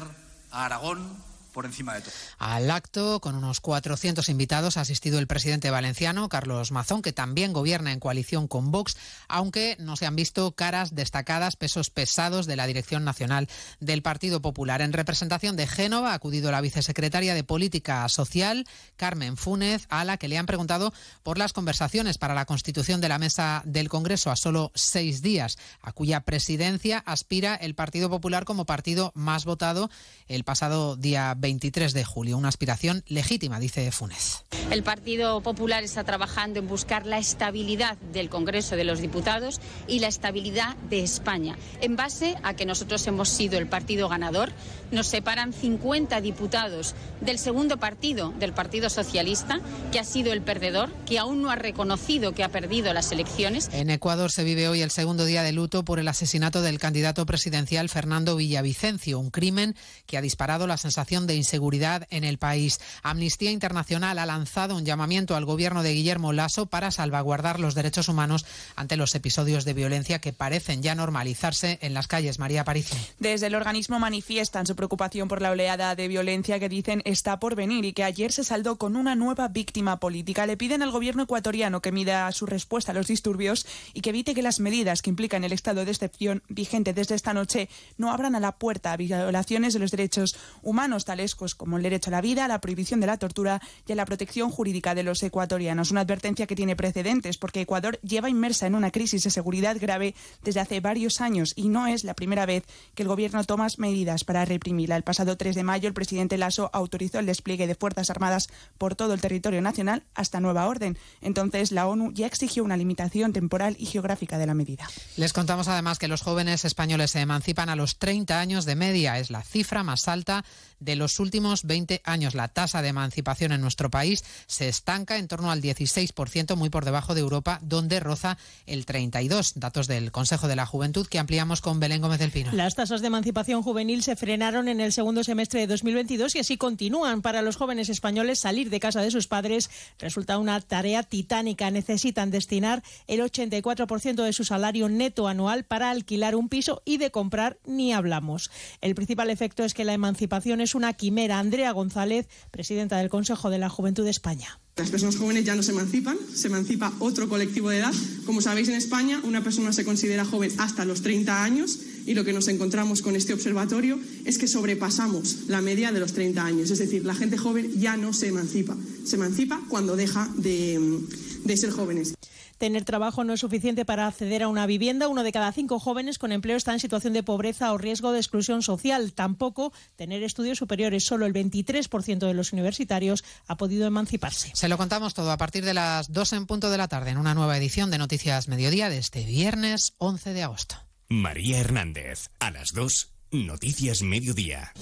a 0.50 0.64
Aragón 0.64 1.29
por 1.50 1.66
encima 1.66 1.94
de 1.94 2.02
todo. 2.02 2.12
Al 2.38 2.70
acto, 2.70 3.20
con 3.20 3.34
unos 3.34 3.60
400 3.60 4.28
invitados, 4.28 4.76
ha 4.76 4.82
asistido 4.82 5.18
el 5.18 5.26
presidente 5.26 5.70
valenciano, 5.70 6.28
Carlos 6.28 6.72
Mazón, 6.72 7.02
que 7.02 7.12
también 7.12 7.52
gobierna 7.52 7.92
en 7.92 8.00
coalición 8.00 8.48
con 8.48 8.70
Vox, 8.70 8.96
aunque 9.28 9.76
no 9.78 9.96
se 9.96 10.06
han 10.06 10.16
visto 10.16 10.52
caras 10.52 10.94
destacadas, 10.94 11.56
pesos 11.56 11.90
pesados 11.90 12.46
de 12.46 12.56
la 12.56 12.66
dirección 12.66 13.04
nacional 13.04 13.48
del 13.80 14.02
Partido 14.02 14.40
Popular. 14.40 14.80
En 14.80 14.92
representación 14.92 15.56
de 15.56 15.66
Génova 15.66 16.12
ha 16.12 16.14
acudido 16.14 16.50
la 16.50 16.60
vicesecretaria 16.60 17.34
de 17.34 17.44
Política 17.44 18.08
Social, 18.08 18.66
Carmen 18.96 19.36
Fúnez, 19.36 19.86
a 19.90 20.04
la 20.04 20.16
que 20.16 20.28
le 20.28 20.38
han 20.38 20.46
preguntado 20.46 20.92
por 21.22 21.38
las 21.38 21.52
conversaciones 21.52 22.18
para 22.18 22.34
la 22.34 22.46
constitución 22.46 23.00
de 23.00 23.08
la 23.08 23.18
mesa 23.18 23.62
del 23.64 23.88
Congreso 23.88 24.30
a 24.30 24.36
solo 24.36 24.72
seis 24.74 25.22
días, 25.22 25.58
a 25.82 25.92
cuya 25.92 26.20
presidencia 26.20 26.98
aspira 26.98 27.54
el 27.54 27.74
Partido 27.74 28.10
Popular 28.10 28.44
como 28.44 28.66
partido 28.66 29.12
más 29.14 29.44
votado 29.44 29.90
el 30.28 30.44
pasado 30.44 30.96
día 30.96 31.34
23 31.40 31.92
de 31.92 32.04
julio. 32.04 32.38
Una 32.38 32.48
aspiración 32.48 33.02
legítima, 33.06 33.58
dice 33.58 33.90
Funes. 33.90 34.44
El 34.70 34.82
Partido 34.82 35.40
Popular 35.40 35.82
está 35.82 36.04
trabajando 36.04 36.60
en 36.60 36.68
buscar 36.68 37.06
la 37.06 37.18
estabilidad 37.18 37.96
del 38.12 38.28
Congreso 38.28 38.76
de 38.76 38.84
los 38.84 39.00
Diputados 39.00 39.60
y 39.88 39.98
la 39.98 40.08
estabilidad 40.08 40.76
de 40.88 41.02
España, 41.02 41.58
en 41.80 41.96
base 41.96 42.36
a 42.42 42.54
que 42.54 42.66
nosotros 42.66 43.06
hemos 43.06 43.28
sido 43.28 43.58
el 43.58 43.66
partido 43.66 44.08
ganador. 44.08 44.52
Nos 44.92 45.06
separan 45.06 45.52
50 45.52 46.20
diputados 46.20 46.94
del 47.20 47.38
segundo 47.38 47.78
partido, 47.78 48.32
del 48.38 48.52
Partido 48.52 48.90
Socialista, 48.90 49.60
que 49.92 50.00
ha 50.00 50.04
sido 50.04 50.32
el 50.32 50.42
perdedor, 50.42 50.90
que 51.06 51.18
aún 51.18 51.42
no 51.42 51.50
ha 51.50 51.56
reconocido 51.56 52.32
que 52.32 52.44
ha 52.44 52.48
perdido 52.48 52.92
las 52.92 53.12
elecciones. 53.12 53.70
En 53.72 53.90
Ecuador 53.90 54.30
se 54.30 54.44
vive 54.44 54.68
hoy 54.68 54.82
el 54.82 54.90
segundo 54.90 55.24
día 55.24 55.42
de 55.42 55.52
luto 55.52 55.84
por 55.84 55.98
el 55.98 56.08
asesinato 56.08 56.62
del 56.62 56.78
candidato 56.78 57.24
presidencial 57.26 57.88
Fernando 57.88 58.36
Villavicencio, 58.36 59.18
un 59.18 59.30
crimen 59.30 59.74
que 60.06 60.16
ha 60.16 60.22
disparado 60.22 60.66
la 60.66 60.76
sensación 60.76 61.26
de 61.26 61.29
inseguridad 61.34 62.06
en 62.10 62.24
el 62.24 62.38
país. 62.38 62.80
Amnistía 63.02 63.50
Internacional 63.50 64.18
ha 64.18 64.26
lanzado 64.26 64.76
un 64.76 64.84
llamamiento 64.84 65.36
al 65.36 65.44
gobierno 65.44 65.82
de 65.82 65.92
Guillermo 65.92 66.32
Lasso 66.32 66.66
para 66.66 66.90
salvaguardar 66.90 67.60
los 67.60 67.74
derechos 67.74 68.08
humanos 68.08 68.46
ante 68.76 68.96
los 68.96 69.14
episodios 69.14 69.64
de 69.64 69.74
violencia 69.74 70.20
que 70.20 70.32
parecen 70.32 70.82
ya 70.82 70.94
normalizarse 70.94 71.78
en 71.82 71.94
las 71.94 72.06
calles. 72.06 72.38
María 72.38 72.62
Aparicio. 72.62 72.96
Desde 73.18 73.46
el 73.46 73.54
organismo 73.54 73.98
manifiestan 73.98 74.66
su 74.66 74.76
preocupación 74.76 75.28
por 75.28 75.42
la 75.42 75.50
oleada 75.50 75.94
de 75.94 76.08
violencia 76.08 76.58
que 76.58 76.68
dicen 76.68 77.02
está 77.04 77.38
por 77.38 77.54
venir 77.54 77.84
y 77.84 77.92
que 77.92 78.04
ayer 78.04 78.32
se 78.32 78.44
saldó 78.44 78.76
con 78.76 78.96
una 78.96 79.14
nueva 79.14 79.48
víctima 79.48 80.00
política. 80.00 80.46
Le 80.46 80.56
piden 80.56 80.82
al 80.82 80.90
gobierno 80.90 81.24
ecuatoriano 81.24 81.80
que 81.80 81.92
mida 81.92 82.30
su 82.32 82.46
respuesta 82.46 82.92
a 82.92 82.94
los 82.94 83.06
disturbios 83.06 83.66
y 83.94 84.00
que 84.00 84.10
evite 84.10 84.34
que 84.34 84.42
las 84.42 84.60
medidas 84.60 85.02
que 85.02 85.10
implican 85.10 85.44
el 85.44 85.52
estado 85.52 85.84
de 85.84 85.90
excepción 85.90 86.42
vigente 86.48 86.92
desde 86.92 87.14
esta 87.14 87.34
noche 87.34 87.68
no 87.96 88.10
abran 88.10 88.34
a 88.34 88.40
la 88.40 88.52
puerta 88.52 88.92
a 88.92 88.96
violaciones 88.96 89.72
de 89.72 89.78
los 89.78 89.90
derechos 89.90 90.36
humanos, 90.62 91.04
tal 91.04 91.19
pues 91.36 91.54
como 91.54 91.76
el 91.76 91.82
derecho 91.82 92.10
a 92.10 92.12
la 92.12 92.20
vida, 92.20 92.48
la 92.48 92.60
prohibición 92.60 93.00
de 93.00 93.06
la 93.06 93.18
tortura 93.18 93.60
y 93.86 93.92
a 93.92 93.94
la 93.94 94.04
protección 94.04 94.50
jurídica 94.50 94.94
de 94.94 95.02
los 95.02 95.22
ecuatorianos. 95.22 95.90
Una 95.90 96.00
advertencia 96.00 96.46
que 96.46 96.56
tiene 96.56 96.76
precedentes 96.76 97.38
porque 97.38 97.60
Ecuador 97.60 97.98
lleva 98.00 98.30
inmersa 98.30 98.66
en 98.66 98.74
una 98.74 98.90
crisis 98.90 99.22
de 99.22 99.30
seguridad 99.30 99.76
grave 99.78 100.14
desde 100.42 100.60
hace 100.60 100.80
varios 100.80 101.20
años 101.20 101.52
y 101.56 101.68
no 101.68 101.86
es 101.86 102.04
la 102.04 102.14
primera 102.14 102.46
vez 102.46 102.64
que 102.94 103.02
el 103.02 103.08
gobierno 103.08 103.44
toma 103.44 103.60
medidas 103.76 104.24
para 104.24 104.44
reprimirla. 104.44 104.96
El 104.96 105.02
pasado 105.02 105.36
3 105.36 105.54
de 105.54 105.62
mayo 105.62 105.86
el 105.86 105.94
presidente 105.94 106.38
Lasso 106.38 106.70
autorizó 106.72 107.18
el 107.18 107.26
despliegue 107.26 107.66
de 107.66 107.74
Fuerzas 107.74 108.10
Armadas 108.10 108.48
por 108.78 108.94
todo 108.94 109.12
el 109.12 109.20
territorio 109.20 109.60
nacional 109.60 110.02
hasta 110.14 110.40
nueva 110.40 110.66
orden. 110.66 110.96
Entonces 111.20 111.72
la 111.72 111.86
ONU 111.86 112.12
ya 112.12 112.26
exigió 112.26 112.64
una 112.64 112.76
limitación 112.76 113.32
temporal 113.32 113.76
y 113.78 113.86
geográfica 113.86 114.38
de 114.38 114.46
la 114.46 114.54
medida. 114.54 114.88
Les 115.16 115.32
contamos 115.32 115.68
además 115.68 115.98
que 115.98 116.08
los 116.08 116.22
jóvenes 116.22 116.64
españoles 116.64 117.10
se 117.10 117.20
emancipan 117.20 117.68
a 117.68 117.76
los 117.76 117.98
30 117.98 118.40
años 118.40 118.64
de 118.64 118.76
media. 118.76 119.18
Es 119.18 119.30
la 119.30 119.42
cifra 119.42 119.82
más 119.82 120.08
alta 120.08 120.44
de 120.80 120.96
los 120.96 121.20
últimos 121.20 121.64
20 121.64 122.00
años. 122.04 122.34
La 122.34 122.48
tasa 122.48 122.82
de 122.82 122.88
emancipación 122.88 123.52
en 123.52 123.60
nuestro 123.60 123.90
país 123.90 124.24
se 124.46 124.68
estanca 124.68 125.18
en 125.18 125.28
torno 125.28 125.50
al 125.50 125.62
16%, 125.62 126.56
muy 126.56 126.70
por 126.70 126.84
debajo 126.84 127.14
de 127.14 127.20
Europa, 127.20 127.60
donde 127.62 128.00
roza 128.00 128.38
el 128.66 128.86
32%. 128.86 129.54
Datos 129.54 129.86
del 129.86 130.10
Consejo 130.10 130.48
de 130.48 130.56
la 130.56 130.66
Juventud 130.66 131.06
que 131.06 131.18
ampliamos 131.18 131.60
con 131.60 131.80
Belén 131.80 132.00
Gómez 132.00 132.18
del 132.18 132.30
Pino. 132.30 132.52
Las 132.52 132.74
tasas 132.74 133.00
de 133.00 133.08
emancipación 133.08 133.62
juvenil 133.62 134.02
se 134.02 134.16
frenaron 134.16 134.68
en 134.68 134.80
el 134.80 134.92
segundo 134.92 135.24
semestre 135.24 135.60
de 135.60 135.66
2022 135.66 136.36
y 136.36 136.38
así 136.40 136.56
continúan. 136.56 137.22
Para 137.22 137.42
los 137.42 137.56
jóvenes 137.56 137.88
españoles, 137.88 138.40
salir 138.40 138.70
de 138.70 138.80
casa 138.80 139.02
de 139.02 139.10
sus 139.10 139.26
padres 139.26 139.70
resulta 139.98 140.38
una 140.38 140.60
tarea 140.60 141.02
titánica. 141.02 141.70
Necesitan 141.70 142.30
destinar 142.30 142.82
el 143.06 143.20
84% 143.20 144.22
de 144.22 144.32
su 144.32 144.44
salario 144.44 144.88
neto 144.88 145.28
anual 145.28 145.64
para 145.64 145.90
alquilar 145.90 146.34
un 146.34 146.48
piso 146.48 146.82
y 146.84 146.96
de 146.98 147.10
comprar 147.10 147.58
ni 147.66 147.92
hablamos. 147.92 148.50
El 148.80 148.94
principal 148.94 149.30
efecto 149.30 149.64
es 149.64 149.74
que 149.74 149.84
la 149.84 149.92
emancipación 149.92 150.60
es 150.60 150.69
es 150.70 150.74
una 150.76 150.92
quimera. 150.92 151.40
Andrea 151.40 151.72
González, 151.72 152.28
presidenta 152.52 152.98
del 152.98 153.10
Consejo 153.10 153.50
de 153.50 153.58
la 153.58 153.68
Juventud 153.68 154.04
de 154.04 154.10
España. 154.10 154.60
Las 154.76 154.90
personas 154.90 155.16
jóvenes 155.16 155.44
ya 155.44 155.56
no 155.56 155.64
se 155.64 155.72
emancipan, 155.72 156.16
se 156.32 156.46
emancipa 156.46 156.92
otro 157.00 157.28
colectivo 157.28 157.70
de 157.70 157.78
edad. 157.78 157.92
Como 158.24 158.40
sabéis, 158.40 158.68
en 158.68 158.76
España 158.76 159.20
una 159.24 159.42
persona 159.42 159.72
se 159.72 159.84
considera 159.84 160.24
joven 160.24 160.52
hasta 160.58 160.84
los 160.84 161.02
30 161.02 161.42
años 161.42 161.80
y 162.06 162.14
lo 162.14 162.24
que 162.24 162.32
nos 162.32 162.46
encontramos 162.46 163.02
con 163.02 163.16
este 163.16 163.34
observatorio 163.34 163.98
es 164.24 164.38
que 164.38 164.46
sobrepasamos 164.46 165.48
la 165.48 165.60
media 165.60 165.90
de 165.90 165.98
los 165.98 166.12
30 166.12 166.44
años. 166.44 166.70
Es 166.70 166.78
decir, 166.78 167.04
la 167.04 167.14
gente 167.14 167.36
joven 167.36 167.72
ya 167.78 167.96
no 167.96 168.12
se 168.12 168.28
emancipa, 168.28 168.76
se 169.04 169.16
emancipa 169.16 169.60
cuando 169.68 169.96
deja 169.96 170.30
de, 170.36 171.00
de 171.44 171.56
ser 171.56 171.70
jóvenes. 171.70 172.14
Tener 172.60 172.84
trabajo 172.84 173.24
no 173.24 173.32
es 173.32 173.40
suficiente 173.40 173.86
para 173.86 174.06
acceder 174.06 174.42
a 174.42 174.48
una 174.48 174.66
vivienda. 174.66 175.08
Uno 175.08 175.22
de 175.22 175.32
cada 175.32 175.50
cinco 175.50 175.78
jóvenes 175.78 176.18
con 176.18 176.30
empleo 176.30 176.58
está 176.58 176.74
en 176.74 176.78
situación 176.78 177.14
de 177.14 177.22
pobreza 177.22 177.72
o 177.72 177.78
riesgo 177.78 178.12
de 178.12 178.18
exclusión 178.18 178.60
social. 178.60 179.14
Tampoco 179.14 179.72
tener 179.96 180.22
estudios 180.22 180.58
superiores. 180.58 181.02
Solo 181.06 181.24
el 181.24 181.32
23% 181.32 182.18
de 182.18 182.34
los 182.34 182.52
universitarios 182.52 183.24
ha 183.46 183.56
podido 183.56 183.86
emanciparse. 183.86 184.50
Se 184.52 184.68
lo 184.68 184.76
contamos 184.76 185.14
todo 185.14 185.30
a 185.30 185.38
partir 185.38 185.64
de 185.64 185.72
las 185.72 186.12
2 186.12 186.34
en 186.34 186.44
punto 186.44 186.68
de 186.68 186.76
la 186.76 186.86
tarde 186.86 187.12
en 187.12 187.16
una 187.16 187.32
nueva 187.32 187.56
edición 187.56 187.90
de 187.90 187.96
Noticias 187.96 188.46
Mediodía 188.46 188.90
de 188.90 188.98
este 188.98 189.24
viernes 189.24 189.94
11 189.96 190.34
de 190.34 190.42
agosto. 190.42 190.76
María 191.08 191.60
Hernández, 191.60 192.28
a 192.40 192.50
las 192.50 192.72
2, 192.74 193.14
Noticias 193.30 194.02
Mediodía. 194.02 194.74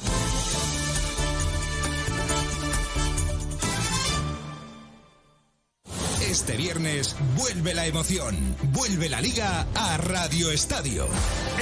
Este 6.39 6.57
viernes 6.57 7.17
vuelve 7.37 7.75
la 7.75 7.87
emoción, 7.87 8.37
vuelve 8.73 9.09
la 9.09 9.21
liga 9.21 9.67
a 9.75 9.97
Radio 9.97 10.53
Estadio. 10.53 11.09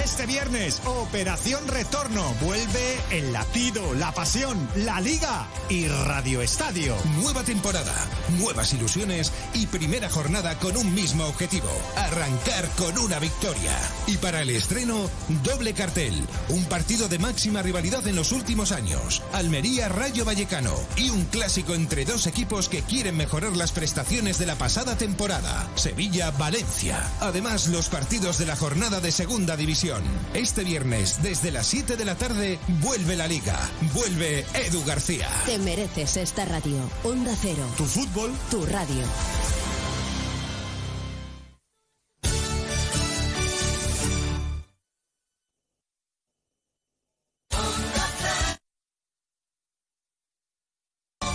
Este 0.05 0.27
viernes, 0.27 0.83
Operación 0.85 1.67
Retorno, 1.67 2.23
vuelve 2.43 2.99
el 3.11 3.33
latido, 3.33 3.95
la 3.95 4.13
pasión, 4.13 4.69
la 4.77 5.01
liga 5.01 5.49
y 5.71 5.89
Radio 5.89 6.43
Estadio. 6.43 6.95
Nueva 7.23 7.43
temporada, 7.43 7.95
nuevas 8.39 8.75
ilusiones 8.75 9.33
y 9.55 9.67
primera 9.67 10.11
jornada 10.11 10.59
con 10.59 10.77
un 10.77 10.95
mismo 10.95 11.25
objetivo, 11.25 11.71
arrancar 11.97 12.69
con 12.77 12.99
una 12.99 13.19
victoria. 13.19 13.73
Y 14.07 14.19
para 14.19 14.43
el 14.43 14.51
estreno, 14.51 15.09
doble 15.43 15.73
cartel, 15.73 16.15
un 16.51 16.67
partido 16.67 17.09
de 17.09 17.19
máxima 17.19 17.63
rivalidad 17.63 18.07
en 18.07 18.15
los 18.15 18.31
últimos 18.31 18.73
años, 18.73 19.23
Almería 19.33 19.89
Rayo 19.89 20.27
Vallecano 20.27 20.75
y 20.97 21.09
un 21.09 21.25
clásico 21.25 21.75
entre 21.75 22.05
dos 22.05 22.27
equipos 22.27 22.69
que 22.69 22.83
quieren 22.83 23.17
mejorar 23.17 23.57
las 23.57 23.73
prestaciones 23.73 24.37
de 24.39 24.45
la 24.45 24.57
pasada 24.67 24.99
temporada, 24.99 25.71
Sevilla-Valencia. 25.77 27.01
Además, 27.21 27.69
los 27.69 27.89
partidos 27.89 28.39
de 28.39 28.47
la 28.47 28.57
jornada 28.57 28.99
de 29.01 29.13
Segunda 29.13 29.57
División. 29.57 30.03
Este 30.35 30.65
viernes, 30.65 31.23
desde 31.23 31.53
las 31.53 31.69
7 31.69 31.97
de 31.97 32.05
la 32.05 32.17
tarde, 32.17 32.59
vuelve 32.83 33.15
la 33.15 33.29
Liga. 33.29 33.57
Vuelve 33.95 34.45
Edu 34.55 34.85
García. 34.85 35.29
Te 35.47 35.61
mereces 35.61 36.17
esta 36.17 36.45
radio. 36.47 36.81
Onda 37.05 37.33
Cero. 37.41 37.65
Tu 37.77 37.85
fútbol. 37.85 38.33
Tu 38.51 38.67
radio. 38.67 39.05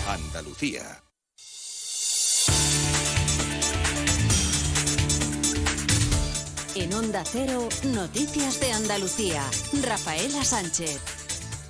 Andalucía. 0.06 1.02
Onda 7.12 7.26
Cero, 7.30 7.68
Noticias 7.93 8.62
de 8.62 8.72
Andalucía. 8.72 9.43
Rafaela 9.84 10.45
Sánchez. 10.45 11.01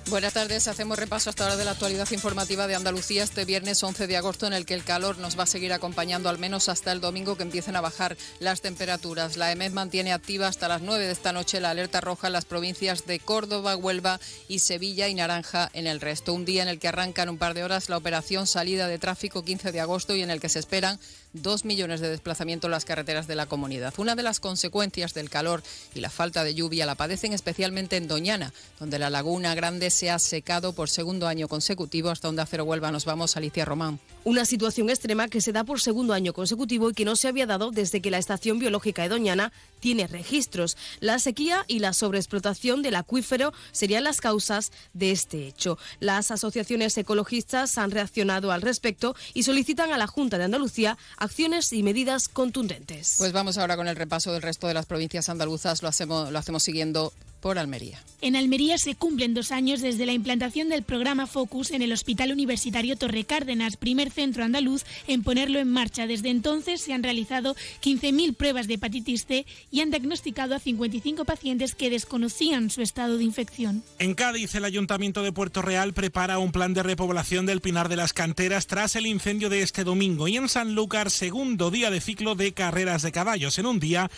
Buenas 0.08 0.34
tardes, 0.34 0.68
hacemos 0.68 0.98
repaso 0.98 1.30
hasta 1.30 1.44
ahora 1.44 1.56
de 1.56 1.64
la 1.64 1.70
actualidad 1.72 2.08
informativa 2.10 2.66
de 2.66 2.74
Andalucía 2.74 3.24
este 3.24 3.44
viernes 3.44 3.82
11 3.82 4.06
de 4.06 4.16
agosto 4.16 4.46
en 4.46 4.52
el 4.52 4.66
que 4.66 4.74
el 4.74 4.84
calor 4.84 5.18
nos 5.18 5.38
va 5.38 5.44
a 5.44 5.46
seguir 5.46 5.72
acompañando 5.72 6.28
al 6.28 6.38
menos 6.38 6.68
hasta 6.68 6.92
el 6.92 7.00
domingo 7.00 7.36
que 7.36 7.44
empiecen 7.44 7.76
a 7.76 7.80
bajar 7.80 8.16
las 8.38 8.60
temperaturas. 8.60 9.36
La 9.36 9.50
EMED 9.50 9.72
mantiene 9.72 10.12
activa 10.12 10.48
hasta 10.48 10.68
las 10.68 10.82
9 10.82 11.06
de 11.06 11.12
esta 11.12 11.32
noche 11.32 11.60
la 11.60 11.70
alerta 11.70 12.00
roja 12.00 12.26
en 12.26 12.34
las 12.34 12.44
provincias 12.44 13.06
de 13.06 13.20
Córdoba, 13.20 13.76
Huelva 13.76 14.20
y 14.48 14.58
Sevilla 14.58 15.08
y 15.08 15.14
Naranja 15.14 15.70
en 15.72 15.86
el 15.86 16.00
resto. 16.00 16.34
Un 16.34 16.44
día 16.44 16.62
en 16.62 16.68
el 16.68 16.78
que 16.78 16.88
arranca 16.88 17.22
en 17.22 17.30
un 17.30 17.38
par 17.38 17.54
de 17.54 17.64
horas 17.64 17.88
la 17.88 17.96
operación 17.96 18.46
salida 18.46 18.86
de 18.86 18.98
tráfico 18.98 19.44
15 19.44 19.72
de 19.72 19.80
agosto 19.80 20.14
y 20.14 20.22
en 20.22 20.30
el 20.30 20.40
que 20.40 20.48
se 20.48 20.58
esperan 20.58 21.00
dos 21.32 21.64
millones 21.64 22.00
de 22.00 22.10
desplazamientos 22.10 22.68
en 22.68 22.72
las 22.72 22.84
carreteras 22.84 23.26
de 23.26 23.36
la 23.36 23.46
comunidad. 23.46 23.94
Una 23.96 24.14
de 24.14 24.22
las 24.22 24.40
consecuencias 24.40 25.14
del 25.14 25.30
calor 25.30 25.62
y 25.94 26.00
la 26.00 26.10
falta 26.10 26.44
de 26.44 26.54
lluvia 26.54 26.86
la 26.86 26.94
padecen 26.94 27.32
especialmente 27.32 27.96
en 27.96 28.08
Doñana, 28.08 28.52
donde 28.78 28.98
la 28.98 29.10
laguna 29.10 29.54
grande 29.54 29.90
se 29.90 30.10
ha 30.10 30.18
secado 30.18 30.72
por 30.72 30.88
segundo 30.88 31.26
año 31.28 31.48
consecutivo. 31.48 32.10
Hasta 32.10 32.28
donde 32.28 32.44
Cero 32.46 32.64
Huelva 32.64 32.90
nos 32.90 33.04
vamos, 33.04 33.36
Alicia 33.36 33.64
Román. 33.64 33.98
Una 34.24 34.44
situación 34.44 34.90
extrema 34.90 35.28
que 35.28 35.40
se 35.40 35.52
da 35.52 35.64
por 35.64 35.80
segundo 35.80 36.12
año 36.12 36.32
consecutivo 36.32 36.90
y 36.90 36.94
que 36.94 37.04
no 37.04 37.16
se 37.16 37.28
había 37.28 37.46
dado 37.46 37.70
desde 37.70 38.00
que 38.00 38.10
la 38.10 38.18
Estación 38.18 38.58
Biológica 38.58 39.02
de 39.02 39.08
Doñana 39.08 39.52
tiene 39.80 40.06
registros. 40.06 40.76
La 41.00 41.18
sequía 41.18 41.64
y 41.66 41.80
la 41.80 41.92
sobreexplotación 41.92 42.82
del 42.82 42.94
acuífero 42.94 43.52
serían 43.72 44.04
las 44.04 44.20
causas 44.20 44.70
de 44.92 45.10
este 45.10 45.46
hecho. 45.46 45.78
Las 45.98 46.30
asociaciones 46.30 46.96
ecologistas 46.98 47.78
han 47.78 47.90
reaccionado 47.90 48.52
al 48.52 48.62
respecto 48.62 49.16
y 49.34 49.42
solicitan 49.42 49.92
a 49.92 49.98
la 49.98 50.06
Junta 50.06 50.38
de 50.38 50.44
Andalucía 50.44 50.98
acciones 51.22 51.72
y 51.72 51.82
medidas 51.84 52.28
contundentes. 52.28 53.14
Pues 53.18 53.32
vamos 53.32 53.56
ahora 53.56 53.76
con 53.76 53.86
el 53.86 53.94
repaso 53.94 54.32
del 54.32 54.42
resto 54.42 54.66
de 54.66 54.74
las 54.74 54.86
provincias 54.86 55.28
andaluzas. 55.28 55.82
Lo 55.82 55.88
hacemos, 55.88 56.32
lo 56.32 56.38
hacemos 56.38 56.64
siguiendo 56.64 57.12
por 57.42 57.58
Almería. 57.58 58.02
En 58.22 58.36
Almería 58.36 58.78
se 58.78 58.94
cumplen 58.94 59.34
dos 59.34 59.50
años 59.50 59.80
desde 59.80 60.06
la 60.06 60.12
implantación 60.12 60.68
del 60.68 60.84
programa 60.84 61.26
Focus 61.26 61.72
en 61.72 61.82
el 61.82 61.92
Hospital 61.92 62.30
Universitario 62.30 62.96
Torre 62.96 63.24
Cárdenas, 63.24 63.76
primer 63.76 64.12
centro 64.12 64.44
andaluz 64.44 64.84
en 65.08 65.24
ponerlo 65.24 65.58
en 65.58 65.68
marcha. 65.68 66.06
Desde 66.06 66.30
entonces 66.30 66.80
se 66.80 66.92
han 66.92 67.02
realizado 67.02 67.56
15.000 67.82 68.36
pruebas 68.36 68.68
de 68.68 68.74
hepatitis 68.74 69.26
C 69.26 69.44
y 69.72 69.80
han 69.80 69.90
diagnosticado 69.90 70.54
a 70.54 70.60
55 70.60 71.24
pacientes 71.24 71.74
que 71.74 71.90
desconocían 71.90 72.70
su 72.70 72.80
estado 72.80 73.18
de 73.18 73.24
infección. 73.24 73.82
En 73.98 74.14
Cádiz, 74.14 74.54
el 74.54 74.64
Ayuntamiento 74.64 75.24
de 75.24 75.32
Puerto 75.32 75.60
Real 75.60 75.92
prepara 75.92 76.38
un 76.38 76.52
plan 76.52 76.74
de 76.74 76.84
repoblación 76.84 77.44
del 77.44 77.60
Pinar 77.60 77.88
de 77.88 77.96
las 77.96 78.12
Canteras 78.12 78.68
tras 78.68 78.94
el 78.94 79.06
incendio 79.06 79.50
de 79.50 79.62
este 79.62 79.82
domingo. 79.82 80.28
Y 80.28 80.36
en 80.36 80.48
Sanlúcar, 80.48 81.10
segundo 81.10 81.72
día 81.72 81.90
de 81.90 82.00
ciclo 82.00 82.36
de 82.36 82.52
carreras 82.52 83.02
de 83.02 83.10
caballos, 83.10 83.58
en 83.58 83.66
un 83.66 83.80
día 83.80 84.08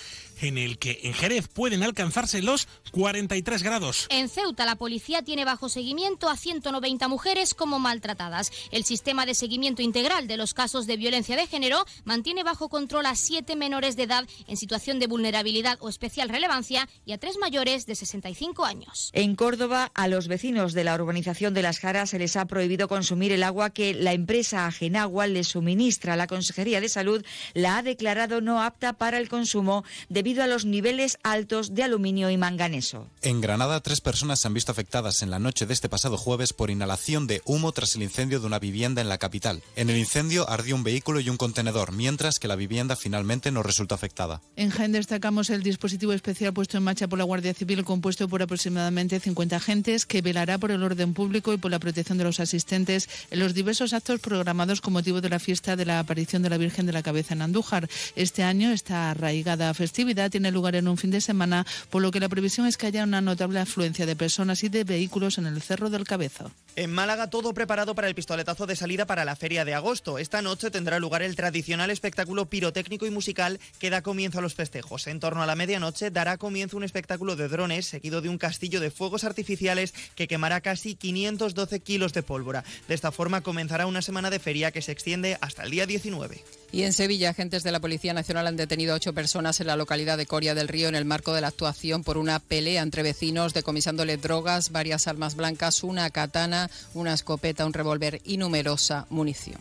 en 0.40 0.58
el 0.58 0.78
que 0.78 1.00
en 1.04 1.14
Jerez 1.14 1.48
pueden 1.48 1.82
alcanzarse 1.82 2.42
los 2.42 2.68
43 2.92 3.62
grados. 3.62 4.06
En 4.10 4.28
Ceuta, 4.28 4.64
la 4.66 4.76
policía 4.76 5.22
tiene 5.22 5.44
bajo 5.44 5.68
seguimiento 5.68 6.28
a 6.28 6.36
190 6.36 7.08
mujeres 7.08 7.54
como 7.54 7.78
maltratadas. 7.78 8.50
El 8.70 8.84
sistema 8.84 9.26
de 9.26 9.34
seguimiento 9.34 9.82
integral 9.82 10.26
de 10.26 10.36
los 10.36 10.54
casos 10.54 10.86
de 10.86 10.96
violencia 10.96 11.36
de 11.36 11.46
género 11.46 11.84
mantiene 12.04 12.42
bajo 12.42 12.68
control 12.68 13.06
a 13.06 13.14
siete 13.14 13.56
menores 13.56 13.96
de 13.96 14.04
edad 14.04 14.26
en 14.46 14.56
situación 14.56 14.98
de 14.98 15.06
vulnerabilidad 15.06 15.78
o 15.80 15.88
especial 15.88 16.28
relevancia 16.28 16.88
y 17.04 17.12
a 17.12 17.18
tres 17.18 17.38
mayores 17.38 17.86
de 17.86 17.94
65 17.94 18.64
años. 18.64 19.10
En 19.12 19.36
Córdoba, 19.36 19.90
a 19.94 20.08
los 20.08 20.28
vecinos 20.28 20.72
de 20.72 20.84
la 20.84 20.94
urbanización 20.94 21.54
de 21.54 21.62
Las 21.62 21.78
Jaras 21.78 22.10
se 22.10 22.18
les 22.18 22.36
ha 22.36 22.46
prohibido 22.46 22.88
consumir 22.88 23.32
el 23.32 23.42
agua 23.42 23.70
que 23.70 23.94
la 23.94 24.12
empresa 24.12 24.66
Agenagua 24.66 25.26
les 25.26 25.48
suministra. 25.48 26.16
La 26.16 26.26
Consejería 26.26 26.80
de 26.80 26.88
Salud 26.88 27.24
la 27.52 27.78
ha 27.78 27.82
declarado 27.82 28.40
no 28.40 28.62
apta 28.62 28.94
para 28.94 29.18
el 29.18 29.28
consumo 29.28 29.84
de 30.08 30.22
debido 30.24 30.42
a 30.42 30.46
los 30.46 30.64
niveles 30.64 31.18
altos 31.22 31.74
de 31.74 31.82
aluminio 31.82 32.30
y 32.30 32.38
manganeso. 32.38 33.10
En 33.20 33.42
Granada, 33.42 33.82
tres 33.82 34.00
personas 34.00 34.40
se 34.40 34.48
han 34.48 34.54
visto 34.54 34.72
afectadas 34.72 35.20
en 35.20 35.30
la 35.30 35.38
noche 35.38 35.66
de 35.66 35.74
este 35.74 35.90
pasado 35.90 36.16
jueves 36.16 36.54
por 36.54 36.70
inhalación 36.70 37.26
de 37.26 37.42
humo 37.44 37.72
tras 37.72 37.94
el 37.94 38.04
incendio 38.04 38.40
de 38.40 38.46
una 38.46 38.58
vivienda 38.58 39.02
en 39.02 39.10
la 39.10 39.18
capital. 39.18 39.62
En 39.76 39.90
el 39.90 39.98
incendio 39.98 40.48
ardió 40.48 40.76
un 40.76 40.82
vehículo 40.82 41.20
y 41.20 41.28
un 41.28 41.36
contenedor, 41.36 41.92
mientras 41.92 42.38
que 42.38 42.48
la 42.48 42.56
vivienda 42.56 42.96
finalmente 42.96 43.50
no 43.50 43.62
resultó 43.62 43.94
afectada. 43.94 44.40
En 44.56 44.70
Jaén 44.70 44.92
destacamos 44.92 45.50
el 45.50 45.62
dispositivo 45.62 46.14
especial 46.14 46.54
puesto 46.54 46.78
en 46.78 46.84
marcha 46.84 47.06
por 47.06 47.18
la 47.18 47.26
Guardia 47.26 47.52
Civil, 47.52 47.84
compuesto 47.84 48.26
por 48.26 48.40
aproximadamente 48.40 49.20
50 49.20 49.56
agentes, 49.56 50.06
que 50.06 50.22
velará 50.22 50.56
por 50.56 50.70
el 50.70 50.82
orden 50.82 51.12
público 51.12 51.52
y 51.52 51.58
por 51.58 51.70
la 51.70 51.80
protección 51.80 52.16
de 52.16 52.24
los 52.24 52.40
asistentes 52.40 53.10
en 53.30 53.40
los 53.40 53.52
diversos 53.52 53.92
actos 53.92 54.20
programados 54.20 54.80
con 54.80 54.94
motivo 54.94 55.20
de 55.20 55.28
la 55.28 55.38
fiesta 55.38 55.76
de 55.76 55.84
la 55.84 55.98
aparición 55.98 56.40
de 56.40 56.48
la 56.48 56.56
Virgen 56.56 56.86
de 56.86 56.92
la 56.94 57.02
Cabeza 57.02 57.34
en 57.34 57.42
Andújar. 57.42 57.90
Este 58.16 58.42
año 58.42 58.72
esta 58.72 59.10
arraigada 59.10 59.74
festividad 59.74 60.13
tiene 60.30 60.50
lugar 60.50 60.76
en 60.76 60.88
un 60.88 60.96
fin 60.96 61.10
de 61.10 61.20
semana, 61.20 61.66
por 61.90 62.02
lo 62.02 62.10
que 62.10 62.20
la 62.20 62.28
previsión 62.28 62.66
es 62.66 62.76
que 62.76 62.86
haya 62.86 63.04
una 63.04 63.20
notable 63.20 63.60
afluencia 63.60 64.06
de 64.06 64.16
personas 64.16 64.62
y 64.64 64.68
de 64.68 64.84
vehículos 64.84 65.38
en 65.38 65.46
el 65.46 65.62
Cerro 65.62 65.90
del 65.90 66.04
Cabezo. 66.04 66.50
En 66.76 66.92
Málaga 66.92 67.30
todo 67.30 67.54
preparado 67.54 67.94
para 67.94 68.08
el 68.08 68.16
pistoletazo 68.16 68.66
de 68.66 68.74
salida 68.74 69.06
para 69.06 69.24
la 69.24 69.36
feria 69.36 69.64
de 69.64 69.74
agosto. 69.74 70.18
Esta 70.18 70.42
noche 70.42 70.72
tendrá 70.72 70.98
lugar 70.98 71.22
el 71.22 71.36
tradicional 71.36 71.88
espectáculo 71.88 72.46
pirotécnico 72.46 73.06
y 73.06 73.10
musical 73.10 73.60
que 73.78 73.90
da 73.90 74.02
comienzo 74.02 74.40
a 74.40 74.42
los 74.42 74.54
festejos. 74.54 75.06
En 75.06 75.20
torno 75.20 75.40
a 75.40 75.46
la 75.46 75.54
medianoche 75.54 76.10
dará 76.10 76.36
comienzo 76.36 76.76
un 76.76 76.82
espectáculo 76.82 77.36
de 77.36 77.46
drones 77.46 77.86
seguido 77.86 78.22
de 78.22 78.28
un 78.28 78.38
castillo 78.38 78.80
de 78.80 78.90
fuegos 78.90 79.22
artificiales 79.22 79.94
que 80.16 80.26
quemará 80.26 80.60
casi 80.62 80.96
512 80.96 81.78
kilos 81.78 82.12
de 82.12 82.24
pólvora. 82.24 82.64
De 82.88 82.94
esta 82.94 83.12
forma 83.12 83.42
comenzará 83.42 83.86
una 83.86 84.02
semana 84.02 84.30
de 84.30 84.40
feria 84.40 84.72
que 84.72 84.82
se 84.82 84.90
extiende 84.90 85.38
hasta 85.40 85.62
el 85.62 85.70
día 85.70 85.86
19. 85.86 86.42
Y 86.72 86.82
en 86.82 86.92
Sevilla, 86.92 87.30
agentes 87.30 87.62
de 87.62 87.70
la 87.70 87.78
Policía 87.78 88.14
Nacional 88.14 88.48
han 88.48 88.56
detenido 88.56 88.94
a 88.94 88.96
ocho 88.96 89.12
personas 89.12 89.60
en 89.60 89.68
la 89.68 89.76
localidad 89.76 90.18
de 90.18 90.26
Coria 90.26 90.56
del 90.56 90.66
Río 90.66 90.88
en 90.88 90.96
el 90.96 91.04
marco 91.04 91.32
de 91.32 91.40
la 91.40 91.46
actuación 91.46 92.02
por 92.02 92.18
una 92.18 92.40
pelea 92.40 92.82
entre 92.82 93.04
vecinos, 93.04 93.54
decomisándole 93.54 94.16
drogas, 94.16 94.72
varias 94.72 95.06
armas 95.06 95.36
blancas, 95.36 95.84
una 95.84 96.10
katana, 96.10 96.63
una 96.94 97.14
escopeta, 97.14 97.66
un 97.66 97.72
revólver 97.72 98.20
y 98.24 98.36
numerosa 98.36 99.06
munición. 99.10 99.58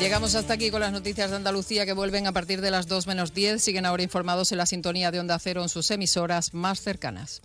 Llegamos 0.00 0.34
hasta 0.34 0.54
aquí 0.54 0.70
con 0.70 0.80
las 0.80 0.92
noticias 0.92 1.30
de 1.30 1.36
Andalucía 1.36 1.86
que 1.86 1.94
vuelven 1.94 2.26
a 2.26 2.32
partir 2.32 2.60
de 2.60 2.70
las 2.70 2.86
2 2.86 3.06
menos 3.06 3.32
10. 3.32 3.62
Siguen 3.62 3.86
ahora 3.86 4.02
informados 4.02 4.52
en 4.52 4.58
la 4.58 4.66
sintonía 4.66 5.10
de 5.10 5.20
Onda 5.20 5.38
Cero 5.38 5.62
en 5.62 5.70
sus 5.70 5.90
emisoras 5.90 6.52
más 6.52 6.80
cercanas. 6.80 7.40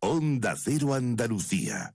Onda 0.00 0.54
Cero 0.62 0.94
Andalucía. 0.94 1.94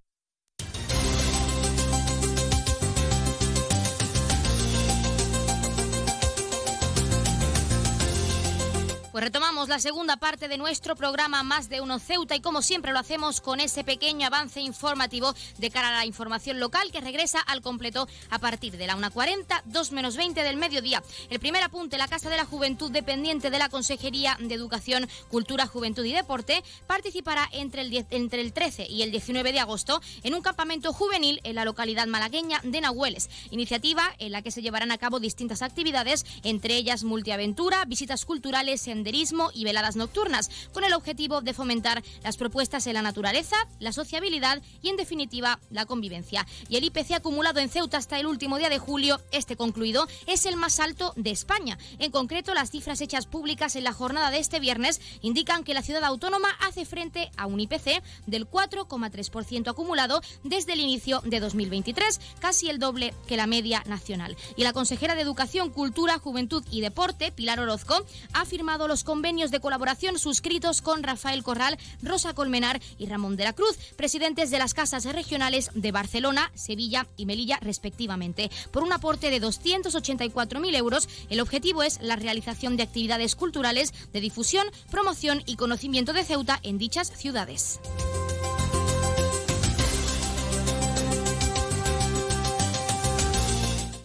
Retomamos 9.21 9.69
la 9.69 9.77
segunda 9.77 10.17
parte 10.17 10.47
de 10.47 10.57
nuestro 10.57 10.95
programa 10.95 11.43
Más 11.43 11.69
de 11.69 11.79
Uno 11.79 11.99
Ceuta 11.99 12.35
y 12.35 12.41
como 12.41 12.63
siempre 12.63 12.91
lo 12.91 12.97
hacemos 12.97 13.39
con 13.39 13.59
ese 13.59 13.83
pequeño 13.83 14.25
avance 14.25 14.61
informativo 14.61 15.35
de 15.59 15.69
cara 15.69 15.89
a 15.89 15.91
la 15.91 16.07
información 16.07 16.59
local 16.59 16.91
que 16.91 17.01
regresa 17.01 17.39
al 17.39 17.61
completo 17.61 18.07
a 18.31 18.39
partir 18.39 18.77
de 18.77 18.87
la 18.87 18.97
1.40, 18.97 19.61
2 19.65 19.91
menos 19.91 20.17
20 20.17 20.41
del 20.41 20.57
mediodía. 20.57 21.03
El 21.29 21.39
primer 21.39 21.61
apunte, 21.61 21.99
la 21.99 22.07
Casa 22.07 22.31
de 22.31 22.37
la 22.37 22.45
Juventud 22.45 22.89
dependiente 22.89 23.51
de 23.51 23.59
la 23.59 23.69
Consejería 23.69 24.37
de 24.39 24.55
Educación, 24.55 25.07
Cultura, 25.29 25.67
Juventud 25.67 26.03
y 26.03 26.13
Deporte 26.13 26.63
participará 26.87 27.47
entre 27.51 27.81
el, 27.81 27.91
10 27.91 28.07
entre 28.09 28.41
el 28.41 28.53
13 28.53 28.87
y 28.89 29.03
el 29.03 29.11
19 29.11 29.51
de 29.51 29.59
agosto 29.59 30.01
en 30.23 30.33
un 30.33 30.41
campamento 30.41 30.93
juvenil 30.93 31.41
en 31.43 31.53
la 31.53 31.65
localidad 31.65 32.07
malagueña 32.07 32.59
de 32.63 32.81
Nahueles. 32.81 33.29
Iniciativa 33.51 34.03
en 34.17 34.31
la 34.31 34.41
que 34.41 34.49
se 34.49 34.63
llevarán 34.63 34.91
a 34.91 34.97
cabo 34.97 35.19
distintas 35.19 35.61
actividades, 35.61 36.25
entre 36.41 36.75
ellas 36.75 37.03
multiaventura, 37.03 37.85
visitas 37.85 38.25
culturales, 38.25 38.81
senderismo 39.11 39.51
y 39.53 39.65
veladas 39.65 39.97
nocturnas, 39.97 40.49
con 40.73 40.85
el 40.85 40.93
objetivo 40.93 41.41
de 41.41 41.53
fomentar 41.53 42.01
las 42.23 42.37
propuestas 42.37 42.87
en 42.87 42.93
la 42.93 43.01
naturaleza, 43.01 43.57
la 43.79 43.91
sociabilidad 43.91 44.61
y, 44.81 44.89
en 44.89 44.95
definitiva, 44.95 45.59
la 45.69 45.85
convivencia. 45.85 46.47
Y 46.69 46.77
el 46.77 46.85
IPC 46.85 47.15
acumulado 47.15 47.59
en 47.59 47.67
Ceuta 47.67 47.97
hasta 47.97 48.19
el 48.19 48.25
último 48.25 48.57
día 48.57 48.69
de 48.69 48.79
julio, 48.79 49.19
este 49.33 49.57
concluido, 49.57 50.07
es 50.27 50.45
el 50.45 50.55
más 50.55 50.79
alto 50.79 51.11
de 51.17 51.31
España. 51.31 51.77
En 51.99 52.11
concreto, 52.11 52.53
las 52.53 52.71
cifras 52.71 53.01
hechas 53.01 53.25
públicas 53.25 53.75
en 53.75 53.83
la 53.83 53.91
jornada 53.91 54.31
de 54.31 54.37
este 54.37 54.61
viernes 54.61 55.01
indican 55.21 55.65
que 55.65 55.73
la 55.73 55.81
ciudad 55.81 56.05
autónoma 56.05 56.47
hace 56.61 56.85
frente 56.85 57.31
a 57.35 57.47
un 57.47 57.59
IPC 57.59 58.01
del 58.27 58.49
4,3% 58.49 59.69
acumulado 59.69 60.21
desde 60.45 60.71
el 60.71 60.79
inicio 60.79 61.21
de 61.25 61.41
2023, 61.41 62.21
casi 62.39 62.69
el 62.69 62.79
doble 62.79 63.13
que 63.27 63.35
la 63.35 63.45
media 63.45 63.83
nacional. 63.87 64.37
Y 64.55 64.63
la 64.63 64.71
consejera 64.71 65.15
de 65.15 65.21
Educación, 65.21 65.69
Cultura, 65.69 66.17
Juventud 66.17 66.63
y 66.71 66.79
Deporte, 66.79 67.33
Pilar 67.33 67.59
Orozco, 67.59 68.05
ha 68.31 68.45
firmado 68.45 68.87
los 68.87 69.00
convenios 69.03 69.51
de 69.51 69.59
colaboración 69.59 70.19
suscritos 70.19 70.81
con 70.81 71.03
Rafael 71.03 71.43
Corral, 71.43 71.77
Rosa 72.01 72.33
Colmenar 72.33 72.81
y 72.97 73.07
Ramón 73.07 73.35
de 73.35 73.43
la 73.43 73.53
Cruz, 73.53 73.77
presidentes 73.95 74.51
de 74.51 74.59
las 74.59 74.73
casas 74.73 75.05
regionales 75.05 75.69
de 75.73 75.91
Barcelona, 75.91 76.51
Sevilla 76.55 77.07
y 77.17 77.25
Melilla, 77.25 77.59
respectivamente. 77.61 78.49
Por 78.71 78.83
un 78.83 78.93
aporte 78.93 79.29
de 79.29 79.41
284.000 79.41 80.75
euros, 80.75 81.09
el 81.29 81.39
objetivo 81.39 81.83
es 81.83 82.01
la 82.01 82.15
realización 82.15 82.77
de 82.77 82.83
actividades 82.83 83.35
culturales 83.35 83.93
de 84.13 84.21
difusión, 84.21 84.67
promoción 84.89 85.43
y 85.45 85.55
conocimiento 85.55 86.13
de 86.13 86.23
Ceuta 86.23 86.59
en 86.63 86.77
dichas 86.77 87.11
ciudades. 87.15 87.79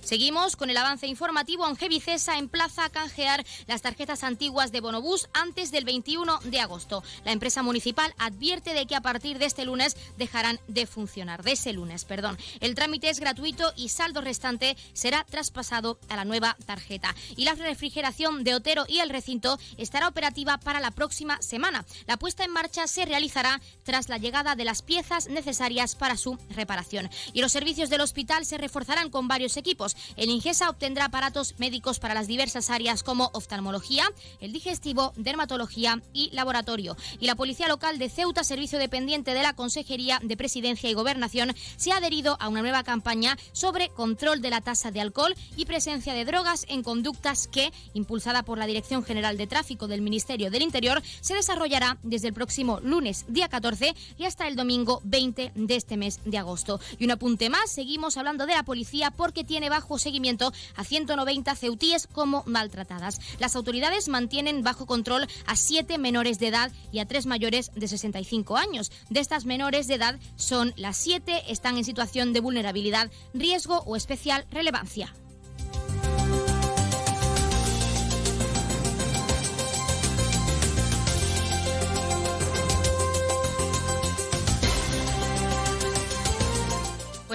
Seguimos 0.07 0.55
con 0.55 0.71
el 0.71 0.77
avance 0.77 1.09
informativo. 1.09 1.67
Angevicesa 1.67 2.39
emplaza 2.39 2.85
a 2.85 2.91
canjear 2.91 3.45
las 3.67 3.83
tarjetas 3.83 4.23
antiguas 4.23 4.71
de 4.71 4.81
Bonobús 4.81 5.29
antes 5.33 5.73
del 5.73 5.85
21 5.85 6.39
de 6.45 6.61
agosto. 6.61 7.03
La 7.25 7.33
empresa 7.33 7.65
municipal 7.65 8.15
advierte 8.17 8.73
de 8.73 8.87
que 8.87 8.95
a 8.95 9.01
partir 9.01 9.41
de 9.41 9.47
este 9.47 9.65
lunes 9.65 9.97
dejarán 10.17 10.61
de 10.69 10.87
funcionar. 10.87 11.43
De 11.43 11.51
ese 11.51 11.73
lunes, 11.73 12.05
perdón. 12.05 12.39
El 12.61 12.77
trámite 12.77 13.11
es 13.11 13.19
gratuito 13.19 13.73
y 13.75 13.89
saldo 13.89 14.21
restante 14.21 14.77
será 14.93 15.25
traspasado 15.25 15.99
a 16.09 16.15
la 16.15 16.25
nueva 16.25 16.57
tarjeta. 16.67 17.13
Y 17.37 17.45
la 17.45 17.55
refrigeración 17.55 18.45
de 18.45 18.55
Otero 18.55 18.85
y 18.87 19.01
el 19.01 19.11
recinto 19.11 19.59
estará 19.77 20.07
operativa 20.07 20.59
para 20.59 20.79
la 20.79 20.93
próxima 20.93 21.43
semana. 21.43 21.85
La 22.07 22.17
puesta 22.17 22.45
en 22.45 22.53
marcha 22.53 22.87
se 22.87 23.07
realizará 23.07 23.61
tras 23.83 24.09
la 24.09 24.19
llegada 24.19 24.55
de 24.55 24.67
las 24.67 24.83
piezas 24.83 25.27
necesarias 25.27 25.97
para 25.97 26.17
su 26.17 26.39
reparación. 26.51 27.11
Y 27.33 27.41
los 27.41 27.51
servicios 27.51 27.91
del 27.91 28.03
hospital 28.03 28.47
se 28.47 28.57
reforzarán 28.57 29.11
con 29.11 29.27
varios 29.27 29.57
equipos. 29.57 29.96
El 30.17 30.31
Ingesa 30.31 30.71
obtendrá 30.71 31.07
aparatos 31.07 31.55
médicos 31.59 31.99
para 31.99 32.15
las 32.15 32.27
diversas 32.27 32.71
áreas 32.71 33.03
como 33.03 33.31
oftalmología, 33.33 34.05
el 34.41 34.53
digestivo, 34.53 35.13
dermatología 35.17 36.01
y 36.13 36.31
laboratorio. 36.33 36.97
Y 37.21 37.27
la 37.27 37.35
Policía 37.35 37.69
Local 37.69 37.99
de 37.99 38.09
Ceuta, 38.09 38.45
servicio 38.45 38.79
dependiente 38.79 39.35
de 39.35 39.43
la 39.43 39.55
Consejería 39.55 40.21
de 40.23 40.37
Presidencia 40.37 40.91
y 40.91 40.95
Gobernación, 40.95 41.55
se 41.77 41.93
ha 41.93 41.97
adherido 41.97 42.37
a 42.41 42.49
una 42.49 42.63
nueva 42.63 42.85
campaña 42.85 43.37
sobre 43.53 43.89
control 43.91 44.41
de 44.41 44.51
la 44.51 44.61
tasa 44.61 44.91
de 44.91 45.01
alcohol 45.01 45.35
y 45.57 45.65
presencia 45.65 46.15
de 46.15 46.25
drogas 46.25 46.67
en 46.69 46.83
conductas 46.83 47.47
que, 47.49 47.73
impulsada 47.95 48.43
por 48.43 48.59
la 48.59 48.67
Dirección 48.67 49.05
General 49.05 49.37
de 49.37 49.47
Tráfico 49.47 49.89
del 49.89 50.03
Ministerio 50.03 50.51
del 50.51 50.63
Interior, 50.63 51.03
se 51.21 51.35
desarrollará 51.35 51.99
desde 52.03 52.29
el 52.29 52.35
próximo 52.35 52.81
lunes 52.81 53.25
día 53.29 53.49
14 53.49 53.95
y 54.19 54.25
hasta 54.25 54.49
el 54.49 54.57
domingo 54.57 55.01
20 55.05 55.53
de 55.55 55.77
este 55.77 55.97
mes 55.97 56.21
de 56.25 56.39
agosto. 56.39 56.81
Y 56.99 57.05
un 57.05 57.11
apunte 57.11 57.51
más, 57.51 57.71
seguimos 57.71 58.17
hablando 58.17 58.47
de 58.47 58.55
la 58.55 58.65
policía 58.65 59.11
porque 59.11 59.45
tiene 59.45 59.69
bajo 59.69 59.86
seguimiento 59.99 60.53
a 60.75 60.85
190 60.85 61.55
ceutíes 61.55 62.07
como 62.07 62.43
maltratadas. 62.47 63.21
Las 63.39 63.57
autoridades 63.57 64.09
mantienen 64.09 64.63
bajo 64.63 64.87
control 64.87 65.27
a 65.47 65.57
siete 65.57 65.99
menores 65.99 66.39
de 66.39 66.49
edad 66.49 66.73
y 66.93 66.99
a 66.99 67.07
tres 67.07 67.27
mayores 67.27 67.71
de 67.75 67.89
65 67.89 68.57
años. 68.57 68.91
De 69.09 69.21
estas 69.21 69.45
menores 69.45 69.87
de 69.87 69.95
edad 69.95 70.19
son 70.37 70.75
las 70.77 70.97
siete, 70.97 71.43
están 71.49 71.77
en 71.77 71.85
situación 71.85 72.33
de 72.33 72.41
vulnerabilidad, 72.41 73.11
riesgo 73.33 73.79
o 73.87 73.97
especial 73.97 74.45
relevancia. 74.51 75.15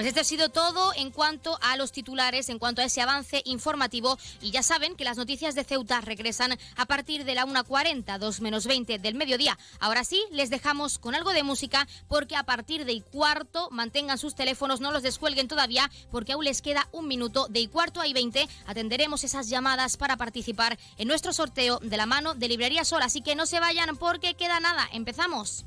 Pues 0.02 0.08
esto 0.08 0.20
ha 0.22 0.24
sido 0.24 0.48
todo 0.48 0.92
en 0.96 1.12
cuanto 1.12 1.56
a 1.62 1.76
los 1.76 1.92
titulares, 1.92 2.48
en 2.48 2.58
cuanto 2.58 2.82
a 2.82 2.84
ese 2.86 3.00
avance 3.00 3.40
informativo. 3.44 4.18
Y 4.40 4.50
ya 4.50 4.64
saben 4.64 4.96
que 4.96 5.04
las 5.04 5.16
noticias 5.16 5.54
de 5.54 5.62
Ceuta 5.62 6.00
regresan 6.00 6.58
a 6.74 6.86
partir 6.86 7.24
de 7.24 7.36
la 7.36 7.46
1.40, 7.46 8.18
2 8.18 8.40
menos 8.40 8.66
20 8.66 8.98
del 8.98 9.14
mediodía. 9.14 9.56
Ahora 9.78 10.02
sí, 10.02 10.20
les 10.32 10.50
dejamos 10.50 10.98
con 10.98 11.14
algo 11.14 11.32
de 11.32 11.44
música 11.44 11.86
porque 12.08 12.34
a 12.34 12.42
partir 12.42 12.84
de 12.84 12.94
y 12.94 13.00
cuarto 13.00 13.68
mantengan 13.70 14.18
sus 14.18 14.34
teléfonos, 14.34 14.80
no 14.80 14.90
los 14.90 15.04
descuelguen 15.04 15.46
todavía 15.46 15.88
porque 16.10 16.32
aún 16.32 16.46
les 16.46 16.62
queda 16.62 16.88
un 16.90 17.06
minuto. 17.06 17.46
De 17.48 17.60
y 17.60 17.68
cuarto 17.68 18.00
a 18.00 18.08
y 18.08 18.12
20 18.12 18.48
atenderemos 18.66 19.22
esas 19.22 19.50
llamadas 19.50 19.96
para 19.96 20.16
participar 20.16 20.80
en 20.98 21.06
nuestro 21.06 21.32
sorteo 21.32 21.78
de 21.78 21.96
la 21.96 22.06
mano 22.06 22.34
de 22.34 22.48
Librería 22.48 22.84
Sol. 22.84 23.02
Así 23.02 23.20
que 23.20 23.36
no 23.36 23.46
se 23.46 23.60
vayan 23.60 23.96
porque 23.96 24.34
queda 24.34 24.58
nada. 24.58 24.88
Empezamos. 24.92 25.64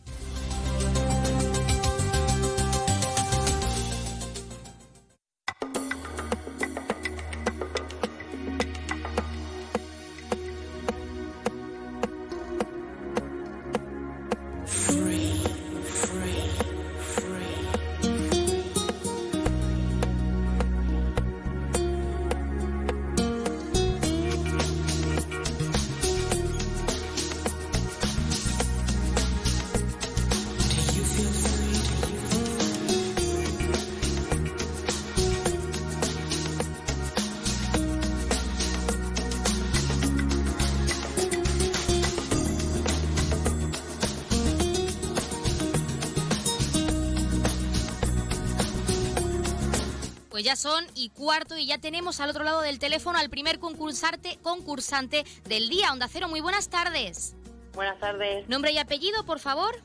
Son 50.56 50.86
y 50.96 51.10
cuarto 51.10 51.58
y 51.58 51.66
ya 51.66 51.78
tenemos 51.78 52.20
al 52.20 52.30
otro 52.30 52.44
lado 52.44 52.62
del 52.62 52.80
teléfono 52.80 53.18
al 53.20 53.30
primer 53.30 53.60
concursante, 53.60 54.40
concursante 54.42 55.26
del 55.48 55.70
día. 55.70 55.92
Onda 55.92 56.08
Cero, 56.12 56.28
muy 56.30 56.42
buenas 56.42 56.70
tardes. 56.70 57.36
Buenas 57.74 58.00
tardes. 58.00 58.48
Nombre 58.48 58.72
y 58.72 58.78
apellido, 58.78 59.26
por 59.26 59.40
favor. 59.40 59.76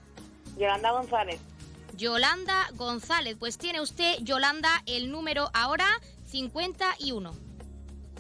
Yolanda 0.57 0.93
González. 0.93 1.41
Yolanda 1.97 2.69
González. 2.75 3.37
Pues 3.39 3.59
tiene 3.59 3.81
usted, 3.81 4.17
Yolanda, 4.21 4.83
el 4.87 5.11
número 5.11 5.51
ahora 5.55 5.87
51. 6.27 7.35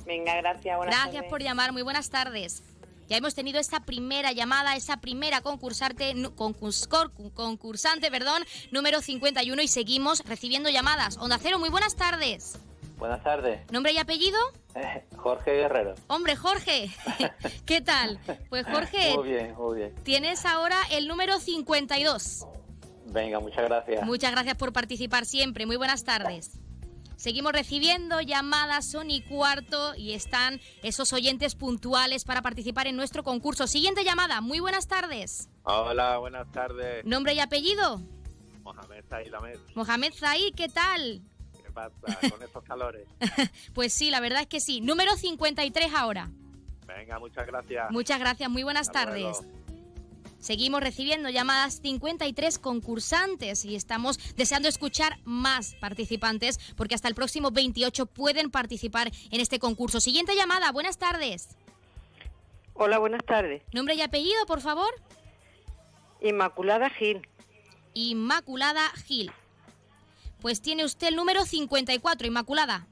Venga, 0.04 0.34
gracias. 0.36 0.76
Buenas 0.76 0.94
Gracias 0.94 1.14
tardes. 1.14 1.30
por 1.30 1.42
llamar. 1.42 1.72
Muy 1.72 1.82
buenas 1.82 2.10
tardes. 2.10 2.62
Ya 3.10 3.16
hemos 3.16 3.34
tenido 3.34 3.58
esta 3.58 3.80
primera 3.80 4.30
llamada, 4.30 4.76
esa 4.76 4.98
primera 4.98 5.40
concursante, 5.40 6.14
nu- 6.14 6.30
concurs- 6.36 6.86
cor- 6.86 7.12
concursante, 7.34 8.08
perdón, 8.08 8.44
número 8.70 9.02
51 9.02 9.60
y 9.62 9.66
seguimos 9.68 10.20
recibiendo 10.26 10.70
llamadas. 10.70 11.16
Onda 11.18 11.36
Cero, 11.42 11.58
muy 11.58 11.70
buenas 11.70 11.96
tardes. 11.96 12.60
Buenas 12.98 13.20
tardes. 13.24 13.60
¿Nombre 13.72 13.92
y 13.92 13.98
apellido? 13.98 14.38
Jorge 15.16 15.50
Guerrero. 15.56 15.96
Hombre, 16.06 16.36
Jorge, 16.36 16.88
¿qué 17.66 17.80
tal? 17.80 18.20
Pues 18.48 18.64
Jorge, 18.66 19.16
Muy 19.16 19.28
bien, 19.28 19.54
muy 19.58 19.78
bien. 19.78 19.94
tienes 20.04 20.46
ahora 20.46 20.76
el 20.92 21.08
número 21.08 21.40
52. 21.40 22.46
Venga, 23.06 23.40
muchas 23.40 23.64
gracias. 23.64 24.04
Muchas 24.06 24.30
gracias 24.30 24.54
por 24.56 24.72
participar 24.72 25.26
siempre. 25.26 25.66
Muy 25.66 25.74
buenas 25.76 26.04
tardes. 26.04 26.59
Seguimos 27.20 27.52
recibiendo 27.52 28.22
llamadas, 28.22 28.90
son 28.90 29.10
y 29.10 29.20
cuarto, 29.20 29.94
y 29.94 30.14
están 30.14 30.58
esos 30.82 31.12
oyentes 31.12 31.54
puntuales 31.54 32.24
para 32.24 32.40
participar 32.40 32.86
en 32.86 32.96
nuestro 32.96 33.22
concurso. 33.22 33.66
Siguiente 33.66 34.04
llamada, 34.04 34.40
muy 34.40 34.58
buenas 34.58 34.88
tardes. 34.88 35.50
Hola, 35.64 36.16
buenas 36.16 36.50
tardes. 36.50 37.04
¿Nombre 37.04 37.34
y 37.34 37.40
apellido? 37.40 38.00
Mohamed 38.62 39.04
Said 39.10 39.34
Ahmed. 39.34 39.58
Mohamed 39.74 40.14
Zaid, 40.14 40.54
¿qué 40.54 40.70
tal? 40.70 41.20
¿Qué 41.62 41.70
pasa 41.70 41.92
con 42.30 42.42
estos 42.42 42.64
calores? 42.64 43.06
Pues 43.74 43.92
sí, 43.92 44.10
la 44.10 44.20
verdad 44.20 44.40
es 44.40 44.46
que 44.46 44.60
sí. 44.60 44.80
Número 44.80 45.14
53 45.14 45.92
ahora. 45.94 46.30
Venga, 46.86 47.18
muchas 47.18 47.46
gracias. 47.46 47.90
Muchas 47.90 48.18
gracias, 48.18 48.48
muy 48.48 48.62
buenas 48.62 48.88
Hasta 48.88 49.04
tardes. 49.04 49.42
luego. 49.42 49.59
Seguimos 50.40 50.80
recibiendo 50.80 51.28
llamadas 51.28 51.80
53 51.82 52.58
concursantes 52.58 53.64
y 53.64 53.76
estamos 53.76 54.18
deseando 54.36 54.68
escuchar 54.68 55.18
más 55.24 55.74
participantes 55.74 56.58
porque 56.76 56.94
hasta 56.94 57.08
el 57.08 57.14
próximo 57.14 57.50
28 57.50 58.06
pueden 58.06 58.50
participar 58.50 59.10
en 59.30 59.40
este 59.40 59.58
concurso. 59.58 60.00
Siguiente 60.00 60.34
llamada, 60.34 60.72
buenas 60.72 60.98
tardes. 60.98 61.56
Hola, 62.72 62.98
buenas 62.98 63.22
tardes. 63.24 63.62
Nombre 63.72 63.94
y 63.94 64.00
apellido, 64.00 64.46
por 64.46 64.62
favor. 64.62 64.90
Inmaculada 66.22 66.88
Gil. 66.88 67.26
Inmaculada 67.92 68.88
Gil. 69.04 69.30
Pues 70.40 70.62
tiene 70.62 70.86
usted 70.86 71.08
el 71.08 71.16
número 71.16 71.44
54, 71.44 72.26
Inmaculada. 72.26 72.86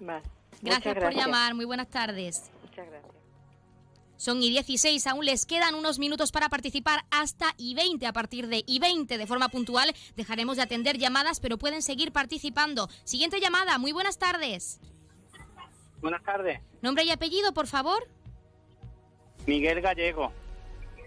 Vale. 0.00 0.22
Gracias, 0.60 0.96
Muchas 0.96 1.04
por 1.04 1.14
llamar, 1.14 1.54
muy 1.54 1.64
buenas 1.64 1.88
tardes. 1.88 2.50
Muchas 2.62 2.86
gracias. 2.88 3.17
Son 4.18 4.42
y 4.42 4.50
16, 4.50 5.06
aún 5.06 5.24
les 5.24 5.46
quedan 5.46 5.76
unos 5.76 6.00
minutos 6.00 6.32
para 6.32 6.48
participar 6.48 7.04
hasta 7.12 7.54
y 7.56 7.76
20. 7.76 8.04
A 8.04 8.12
partir 8.12 8.48
de 8.48 8.64
y 8.66 8.80
20 8.80 9.16
de 9.16 9.26
forma 9.28 9.48
puntual 9.48 9.94
dejaremos 10.16 10.56
de 10.56 10.64
atender 10.64 10.98
llamadas, 10.98 11.38
pero 11.38 11.56
pueden 11.56 11.82
seguir 11.82 12.10
participando. 12.10 12.88
Siguiente 13.04 13.40
llamada, 13.40 13.78
muy 13.78 13.92
buenas 13.92 14.18
tardes. 14.18 14.80
Buenas 16.00 16.22
tardes. 16.24 16.60
Nombre 16.82 17.04
y 17.04 17.10
apellido, 17.10 17.54
por 17.54 17.68
favor. 17.68 18.08
Miguel 19.46 19.80
Gallego. 19.80 20.32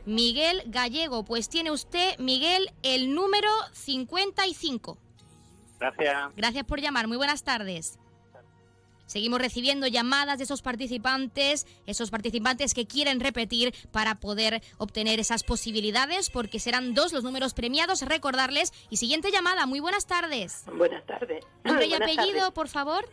Miguel 0.05 0.63
Gallego, 0.67 1.25
pues 1.25 1.49
tiene 1.49 1.69
usted, 1.69 2.17
Miguel, 2.17 2.71
el 2.81 3.13
número 3.13 3.49
55. 3.73 4.97
Gracias. 5.79 6.35
Gracias 6.37 6.63
por 6.63 6.79
llamar, 6.79 7.07
muy 7.07 7.17
buenas 7.17 7.43
tardes. 7.43 7.99
Seguimos 9.11 9.41
recibiendo 9.41 9.87
llamadas 9.87 10.37
de 10.37 10.45
esos 10.45 10.61
participantes, 10.61 11.67
esos 11.85 12.09
participantes 12.11 12.73
que 12.73 12.87
quieren 12.87 13.19
repetir 13.19 13.75
para 13.91 14.15
poder 14.15 14.61
obtener 14.77 15.19
esas 15.19 15.43
posibilidades, 15.43 16.29
porque 16.29 16.61
serán 16.61 16.93
dos 16.93 17.11
los 17.11 17.25
números 17.25 17.53
premiados. 17.53 18.03
Recordarles. 18.03 18.71
Y 18.89 18.95
siguiente 18.95 19.29
llamada, 19.29 19.65
muy 19.65 19.81
buenas 19.81 20.07
tardes. 20.07 20.63
Buenas 20.77 21.05
tardes. 21.05 21.43
Nombre 21.65 21.87
y 21.87 21.93
apellido, 21.93 22.37
tardes. 22.37 22.51
por 22.53 22.69
favor. 22.69 23.03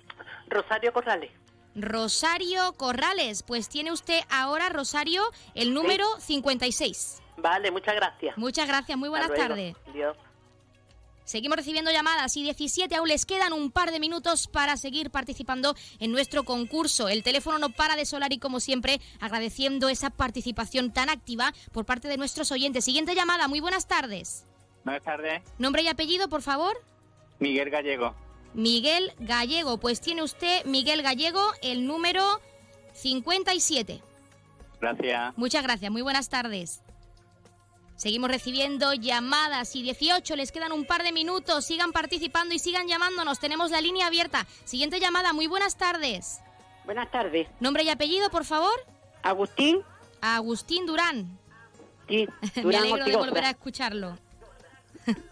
Rosario 0.47 0.93
Corrales. 0.93 1.33
Rosario 1.75 2.75
Corrales, 2.75 3.43
pues 3.43 3.69
tiene 3.69 3.91
usted 3.91 4.21
ahora, 4.31 4.69
Rosario, 4.69 5.25
el 5.57 5.75
número 5.75 6.07
56. 6.21 7.23
Vale, 7.39 7.73
muchas 7.73 7.97
gracias. 7.97 8.39
Muchas 8.39 8.69
gracias, 8.69 8.97
muy 8.97 9.09
buenas 9.09 9.35
tardes. 9.35 9.75
Adiós. 9.89 10.17
Seguimos 11.29 11.59
recibiendo 11.59 11.91
llamadas 11.91 12.35
y 12.39 12.43
17 12.43 12.97
aún 12.97 13.07
les 13.07 13.27
quedan 13.27 13.53
un 13.53 13.71
par 13.71 13.91
de 13.91 14.01
minutos 14.01 14.49
para 14.49 14.79
seguir 14.79 15.11
participando 15.11 15.75
en 16.01 16.11
nuestro 16.11 16.45
concurso. 16.45 17.11
El 17.11 17.23
teléfono 17.23 17.59
no 17.59 17.69
para 17.69 17.97
de 17.97 18.07
solar 18.07 18.33
y 18.33 18.39
como 18.39 18.61
siempre 18.61 18.99
agradeciendo 19.21 19.91
esa 19.91 20.09
participación 20.09 20.91
tan 20.91 21.11
activa 21.11 21.53
por 21.71 21.85
parte 21.85 22.09
de 22.09 22.17
nuestros 22.17 22.51
oyentes. 22.51 22.87
Siguiente 22.87 23.15
llamada, 23.15 23.47
muy 23.47 23.61
buenas 23.61 23.87
tardes. 23.87 24.47
Buenas 24.85 25.03
tardes. 25.03 25.43
Nombre 25.59 25.83
y 25.83 25.89
apellido, 25.89 26.31
por 26.31 26.41
favor. 26.41 26.75
Miguel 27.41 27.69
Gallego. 27.69 28.15
Miguel 28.55 29.13
Gallego, 29.19 29.77
pues 29.77 30.01
tiene 30.01 30.23
usted, 30.23 30.65
Miguel 30.65 31.03
Gallego, 31.03 31.43
el 31.61 31.87
número 31.87 32.41
57. 32.95 34.01
Gracias. 34.81 35.37
Muchas 35.37 35.63
gracias, 35.63 35.93
muy 35.93 36.01
buenas 36.01 36.31
tardes. 36.31 36.83
Seguimos 37.99 38.31
recibiendo 38.31 38.95
llamadas 38.95 39.75
y 39.75 39.83
18, 39.83 40.37
les 40.37 40.53
quedan 40.53 40.71
un 40.71 40.85
par 40.85 41.03
de 41.03 41.11
minutos. 41.11 41.65
Sigan 41.65 41.91
participando 41.91 42.55
y 42.55 42.61
sigan 42.61 42.87
llamándonos. 42.87 43.41
Tenemos 43.41 43.73
la 43.73 43.81
línea 43.81 44.07
abierta. 44.07 44.47
Siguiente 44.65 45.01
llamada, 45.01 45.33
muy 45.33 45.49
buenas 45.49 45.77
tardes. 45.77 46.39
Buenas 46.85 47.11
tardes. 47.11 47.49
Nombre 47.59 47.83
y 47.83 47.89
apellido, 47.89 48.31
por 48.31 48.45
favor. 48.45 48.71
Agustín. 49.25 49.83
Agustín 50.21 50.87
Durán. 50.87 51.41
Sí, 52.09 52.29
Me 52.63 52.77
alegro 52.77 53.05
de 53.05 53.17
volver 53.17 53.45
a 53.47 53.51
escucharlo. 53.51 54.17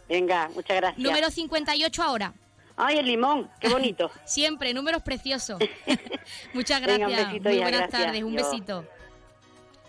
Venga, 0.09 0.51
muchas 0.53 0.77
gracias. 0.77 0.99
Número 0.99 1.31
58 1.31 2.03
ahora. 2.03 2.35
Ay, 2.77 2.99
el 2.99 3.07
limón, 3.07 3.49
qué 3.61 3.69
bonito. 3.69 4.11
Siempre, 4.25 4.75
números 4.75 5.03
preciosos. 5.05 5.61
Muchas 6.53 6.81
Venga, 6.81 6.99
gracias. 7.07 7.21
un 7.21 7.27
besito, 7.29 7.49
Muy 7.49 7.59
buenas 7.59 7.81
gracias. 7.81 8.03
tardes, 8.03 8.23
un 8.25 8.35
besito. 8.35 8.85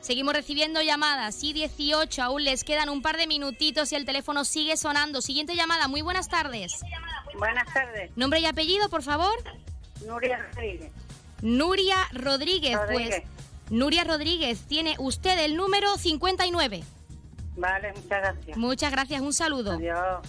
Seguimos 0.08 0.34
recibiendo 0.34 0.82
llamadas. 0.82 1.36
Sí, 1.36 1.51
18, 1.51 2.24
aún 2.24 2.45
les 2.45 2.64
quedan 2.64 2.88
un 2.88 3.01
par 3.01 3.18
de 3.18 3.28
minutitos 3.28 3.91
y 3.91 3.95
el 3.95 4.05
teléfono 4.05 4.45
sigue 4.45 4.78
sonando. 4.78 5.22
Siguiente 5.22 5.53
llamada, 5.53 5.89
muy 5.89 6.01
buenas 6.01 6.30
tardes. 6.30 6.80
Buenas 7.38 7.74
tardes. 7.74 8.10
Nombre 8.16 8.39
y 8.39 8.45
apellido, 8.45 8.88
por 8.88 9.03
favor. 9.03 9.36
Nuria 10.05 10.38
Rodríguez. 10.38 10.93
Nuria 11.41 11.97
Rodríguez, 12.14 12.78
Rodríguez. 12.78 13.24
pues. 13.26 13.70
Nuria 13.70 14.05
Rodríguez, 14.05 14.62
tiene 14.62 14.95
usted 14.97 15.38
el 15.39 15.58
número 15.58 15.97
59. 15.97 16.86
Vale, 17.58 17.93
muchas 17.93 18.22
gracias. 18.22 18.58
Muchas 18.58 18.91
gracias, 18.93 19.20
un 19.20 19.34
saludo. 19.34 19.74
Adiós. 19.74 20.26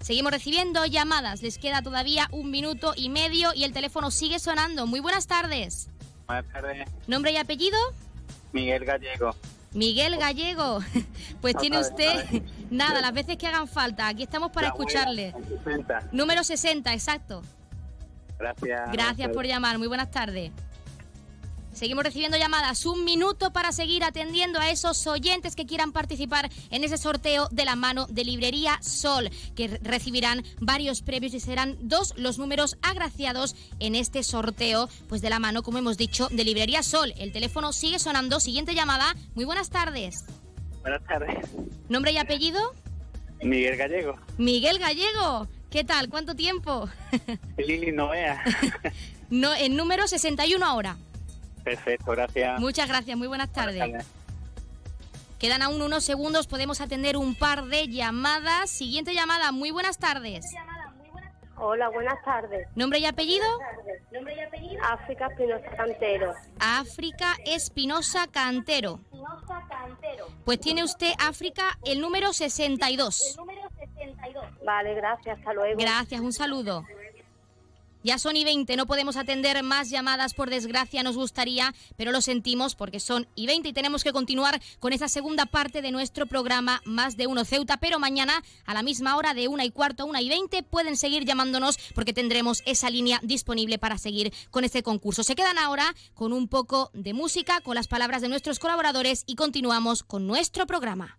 Seguimos 0.00 0.32
recibiendo 0.32 0.84
llamadas. 0.86 1.40
Les 1.40 1.58
queda 1.58 1.82
todavía 1.82 2.26
un 2.32 2.50
minuto 2.50 2.94
y 2.96 3.10
medio 3.10 3.52
y 3.54 3.62
el 3.62 3.72
teléfono 3.72 4.10
sigue 4.10 4.40
sonando. 4.40 4.88
Muy 4.88 4.98
buenas 4.98 5.28
tardes. 5.28 5.88
Buenas 6.26 6.52
tardes. 6.52 6.88
Nombre 7.06 7.30
y 7.30 7.36
apellido. 7.36 7.78
Miguel 8.52 8.84
Gallego. 8.84 9.34
Miguel 9.72 10.16
Gallego. 10.18 10.80
Pues 11.40 11.56
tiene 11.56 11.78
usted 11.78 12.42
nada, 12.70 13.00
las 13.00 13.12
veces 13.12 13.36
que 13.36 13.46
hagan 13.46 13.68
falta. 13.68 14.08
Aquí 14.08 14.24
estamos 14.24 14.50
para 14.50 14.68
escucharle. 14.68 15.32
60. 15.64 16.08
Número 16.10 16.42
60, 16.42 16.92
exacto. 16.92 17.42
Gracias. 18.38 18.92
Gracias 18.92 19.28
por 19.30 19.46
llamar. 19.46 19.78
Muy 19.78 19.86
buenas 19.86 20.10
tardes. 20.10 20.50
Seguimos 21.78 22.02
recibiendo 22.02 22.36
llamadas. 22.36 22.84
Un 22.86 23.04
minuto 23.04 23.52
para 23.52 23.70
seguir 23.70 24.02
atendiendo 24.02 24.58
a 24.58 24.68
esos 24.70 25.06
oyentes 25.06 25.54
que 25.54 25.64
quieran 25.64 25.92
participar 25.92 26.50
en 26.70 26.82
ese 26.82 26.98
sorteo 26.98 27.48
de 27.52 27.64
la 27.64 27.76
mano 27.76 28.06
de 28.08 28.24
Librería 28.24 28.78
Sol, 28.82 29.30
que 29.54 29.68
re- 29.68 29.78
recibirán 29.82 30.42
varios 30.60 31.02
premios 31.02 31.34
y 31.34 31.40
serán 31.40 31.76
dos 31.80 32.14
los 32.16 32.36
números 32.38 32.76
agraciados 32.82 33.54
en 33.78 33.94
este 33.94 34.24
sorteo, 34.24 34.88
pues 35.08 35.22
de 35.22 35.30
la 35.30 35.38
mano, 35.38 35.62
como 35.62 35.78
hemos 35.78 35.96
dicho, 35.96 36.26
de 36.32 36.42
Librería 36.42 36.82
Sol. 36.82 37.14
El 37.16 37.30
teléfono 37.30 37.72
sigue 37.72 38.00
sonando. 38.00 38.40
Siguiente 38.40 38.74
llamada. 38.74 39.14
Muy 39.36 39.44
buenas 39.44 39.70
tardes. 39.70 40.24
Buenas 40.80 41.04
tardes. 41.06 41.38
¿Nombre 41.88 42.10
y 42.10 42.18
apellido? 42.18 42.74
Miguel 43.40 43.76
Gallego. 43.76 44.16
Miguel 44.36 44.80
Gallego. 44.80 45.46
¿Qué 45.70 45.84
tal? 45.84 46.08
¿Cuánto 46.08 46.34
tiempo? 46.34 46.88
Sí, 47.56 47.92
no 47.92 48.08
vea. 48.08 48.42
No, 49.30 49.52
el 49.52 49.76
número 49.76 50.08
61 50.08 50.64
ahora. 50.64 50.96
Perfecto, 51.68 52.12
gracias. 52.12 52.60
Muchas 52.60 52.88
gracias, 52.88 53.16
muy 53.16 53.28
buenas 53.28 53.52
tardes. 53.52 53.78
tardes. 53.78 54.06
Quedan 55.38 55.62
aún 55.62 55.82
unos 55.82 56.02
segundos, 56.04 56.46
podemos 56.46 56.80
atender 56.80 57.16
un 57.16 57.34
par 57.34 57.64
de 57.66 57.88
llamadas. 57.88 58.70
Siguiente 58.70 59.14
llamada, 59.14 59.52
muy 59.52 59.70
buenas 59.70 59.98
tardes. 59.98 60.44
Hola, 61.60 61.88
buenas 61.88 62.22
tardes. 62.24 62.68
¿Nombre 62.76 63.00
y 63.00 63.06
apellido? 63.06 63.44
Nombre 64.12 64.34
y 64.36 64.40
apellido. 64.40 64.82
África 64.84 65.26
Espinosa 65.26 65.70
Cantero. 65.76 66.34
África 66.60 67.36
Espinosa 67.44 68.26
Cantero. 68.28 69.00
Pues 70.44 70.60
tiene 70.60 70.84
usted, 70.84 71.12
África, 71.18 71.78
el 71.84 72.00
número 72.00 72.32
62. 72.32 73.36
Vale, 74.64 74.94
gracias, 74.94 75.38
hasta 75.38 75.52
luego. 75.52 75.78
Gracias, 75.78 76.20
un 76.20 76.32
saludo. 76.32 76.84
Ya 78.04 78.18
son 78.18 78.36
y 78.36 78.44
20, 78.44 78.76
no 78.76 78.86
podemos 78.86 79.16
atender 79.16 79.62
más 79.62 79.90
llamadas, 79.90 80.34
por 80.34 80.50
desgracia 80.50 81.02
nos 81.02 81.16
gustaría, 81.16 81.74
pero 81.96 82.12
lo 82.12 82.20
sentimos 82.20 82.74
porque 82.74 83.00
son 83.00 83.26
y 83.34 83.46
20 83.46 83.68
y 83.68 83.72
tenemos 83.72 84.04
que 84.04 84.12
continuar 84.12 84.60
con 84.78 84.92
esa 84.92 85.08
segunda 85.08 85.46
parte 85.46 85.82
de 85.82 85.90
nuestro 85.90 86.26
programa 86.26 86.80
Más 86.84 87.16
de 87.16 87.26
Uno 87.26 87.44
Ceuta, 87.44 87.78
pero 87.78 87.98
mañana 87.98 88.42
a 88.66 88.74
la 88.74 88.82
misma 88.82 89.16
hora 89.16 89.34
de 89.34 89.48
una 89.48 89.64
y 89.64 89.70
cuarto 89.70 90.04
a 90.04 90.06
una 90.06 90.22
y 90.22 90.28
20 90.28 90.62
pueden 90.62 90.96
seguir 90.96 91.24
llamándonos 91.24 91.78
porque 91.94 92.12
tendremos 92.12 92.62
esa 92.66 92.88
línea 92.88 93.20
disponible 93.22 93.78
para 93.78 93.98
seguir 93.98 94.32
con 94.50 94.64
este 94.64 94.82
concurso. 94.82 95.24
Se 95.24 95.34
quedan 95.34 95.58
ahora 95.58 95.94
con 96.14 96.32
un 96.32 96.48
poco 96.48 96.90
de 96.94 97.14
música, 97.14 97.60
con 97.60 97.74
las 97.74 97.88
palabras 97.88 98.22
de 98.22 98.28
nuestros 98.28 98.58
colaboradores 98.58 99.24
y 99.26 99.34
continuamos 99.34 100.02
con 100.02 100.26
nuestro 100.26 100.66
programa. 100.66 101.18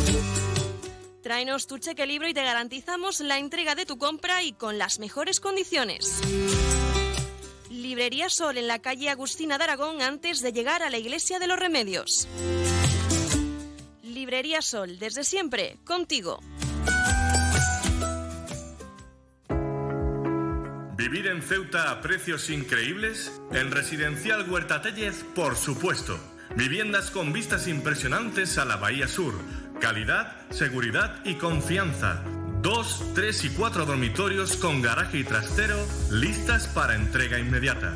Tráenos 1.21 1.67
tu 1.67 1.77
cheque 1.77 2.07
libro 2.07 2.27
y 2.27 2.33
te 2.33 2.43
garantizamos 2.43 3.19
la 3.19 3.37
entrega 3.37 3.75
de 3.75 3.85
tu 3.85 3.99
compra 3.99 4.41
y 4.41 4.53
con 4.53 4.79
las 4.79 4.97
mejores 4.97 5.39
condiciones. 5.39 6.19
Librería 7.69 8.29
Sol 8.29 8.57
en 8.57 8.67
la 8.67 8.79
calle 8.79 9.09
Agustina 9.09 9.59
de 9.59 9.65
Aragón 9.65 10.01
antes 10.01 10.41
de 10.41 10.51
llegar 10.51 10.81
a 10.81 10.89
la 10.89 10.97
Iglesia 10.97 11.37
de 11.37 11.47
los 11.47 11.59
Remedios. 11.59 12.27
Librería 14.01 14.61
Sol, 14.61 14.97
desde 14.97 15.23
siempre, 15.23 15.77
contigo. 15.83 16.39
¿Vivir 20.97 21.27
en 21.27 21.41
Ceuta 21.43 21.91
a 21.91 22.01
precios 22.01 22.49
increíbles? 22.49 23.31
En 23.51 23.71
Residencial 23.71 24.49
Huerta 24.49 24.81
Tellez, 24.81 25.23
por 25.35 25.55
supuesto. 25.55 26.19
Viviendas 26.55 27.11
con 27.11 27.31
vistas 27.31 27.67
impresionantes 27.67 28.57
a 28.57 28.65
la 28.65 28.75
Bahía 28.75 29.07
Sur. 29.07 29.33
Calidad, 29.79 30.35
seguridad 30.49 31.15
y 31.23 31.35
confianza. 31.35 32.23
Dos, 32.61 33.03
tres 33.15 33.45
y 33.45 33.49
cuatro 33.49 33.85
dormitorios 33.85 34.57
con 34.57 34.81
garaje 34.81 35.19
y 35.19 35.23
trastero 35.23 35.77
listas 36.11 36.67
para 36.67 36.95
entrega 36.95 37.39
inmediata. 37.39 37.95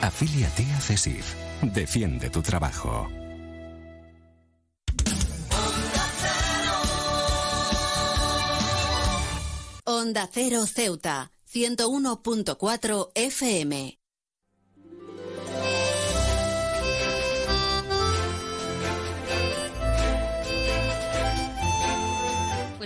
Afíliate 0.00 0.62
a 0.76 0.80
CESIF. 0.80 1.34
Defiende 1.62 2.30
tu 2.30 2.42
trabajo. 2.42 3.08
Onda 9.84 10.28
Cero 10.32 10.66
Ceuta, 10.66 11.30
101.4 11.52 13.10
FM. 13.14 13.98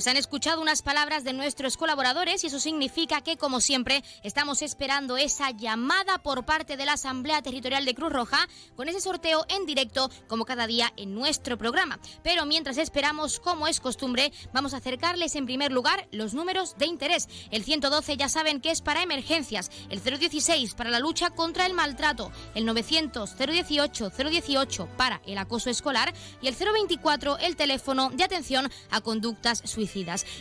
Pues 0.01 0.09
han 0.09 0.17
escuchado 0.17 0.63
unas 0.63 0.81
palabras 0.81 1.25
de 1.25 1.35
nuestros 1.35 1.77
colaboradores 1.77 2.43
y 2.43 2.47
eso 2.47 2.59
significa 2.59 3.21
que, 3.21 3.37
como 3.37 3.61
siempre, 3.61 4.03
estamos 4.23 4.63
esperando 4.63 5.19
esa 5.19 5.51
llamada 5.51 6.23
por 6.23 6.47
parte 6.47 6.79
de 6.79 6.87
la 6.87 6.95
Asamblea 6.95 7.43
Territorial 7.43 7.85
de 7.85 7.95
Cruz 7.95 8.11
Roja 8.11 8.49
con 8.77 8.89
ese 8.89 9.03
sorteo 9.03 9.45
en 9.51 9.67
directo, 9.67 10.11
como 10.27 10.47
cada 10.47 10.67
día 10.67 10.91
en 10.97 11.15
nuestro 11.15 11.59
programa. 11.59 12.01
Pero 12.23 12.47
mientras 12.47 12.79
esperamos, 12.79 13.41
como 13.41 13.69
es 13.69 13.79
costumbre, 13.79 14.33
vamos 14.55 14.73
a 14.73 14.79
acercarles 14.79 15.37
en 15.37 15.45
primer 15.45 15.71
lugar 15.71 16.09
los 16.13 16.33
números 16.33 16.79
de 16.79 16.87
interés. 16.87 17.29
El 17.51 17.63
112 17.63 18.17
ya 18.17 18.31
saben 18.31 18.63
que 18.63 18.71
es 18.71 18.81
para 18.81 19.03
emergencias, 19.03 19.71
el 19.91 20.03
016 20.03 20.77
para 20.77 20.89
la 20.89 20.99
lucha 20.99 21.29
contra 21.29 21.67
el 21.67 21.75
maltrato, 21.75 22.33
el 22.55 22.65
900 22.65 23.37
018 23.37 24.13
018 24.17 24.89
para 24.97 25.21
el 25.27 25.37
acoso 25.37 25.69
escolar 25.69 26.15
y 26.41 26.49
el 26.49 26.55
024 26.55 27.37
el 27.37 27.57
teléfono 27.57 28.09
de 28.09 28.25
atención 28.25 28.71
a 28.91 29.03
conductas 29.03 29.61
suicidas. 29.67 29.90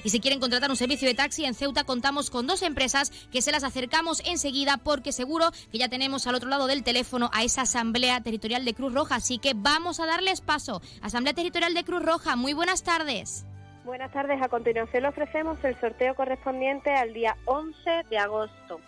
Y 0.03 0.09
si 0.09 0.19
quieren 0.19 0.39
contratar 0.39 0.69
un 0.69 0.75
servicio 0.75 1.07
de 1.07 1.15
taxi 1.15 1.45
en 1.45 1.55
Ceuta, 1.55 1.83
contamos 1.83 2.29
con 2.29 2.45
dos 2.45 2.61
empresas 2.61 3.11
que 3.31 3.41
se 3.41 3.51
las 3.51 3.63
acercamos 3.63 4.21
enseguida 4.25 4.77
porque 4.77 5.11
seguro 5.11 5.51
que 5.71 5.77
ya 5.77 5.89
tenemos 5.89 6.27
al 6.27 6.35
otro 6.35 6.49
lado 6.49 6.67
del 6.67 6.83
teléfono 6.83 7.29
a 7.33 7.43
esa 7.43 7.61
Asamblea 7.61 8.21
Territorial 8.21 8.65
de 8.65 8.73
Cruz 8.73 8.93
Roja. 8.93 9.15
Así 9.15 9.39
que 9.39 9.53
vamos 9.55 9.99
a 9.99 10.05
darles 10.05 10.41
paso. 10.41 10.81
Asamblea 11.01 11.33
Territorial 11.33 11.73
de 11.73 11.83
Cruz 11.83 12.03
Roja, 12.03 12.35
muy 12.35 12.53
buenas 12.53 12.83
tardes. 12.83 13.45
Buenas 13.85 14.11
tardes. 14.11 14.39
A 14.41 14.49
continuación 14.49 15.03
le 15.03 15.09
ofrecemos 15.09 15.57
el 15.63 15.79
sorteo 15.79 16.13
correspondiente 16.13 16.91
al 16.91 17.13
día 17.13 17.35
11 17.45 18.03
de 18.09 18.17
agosto. 18.17 18.79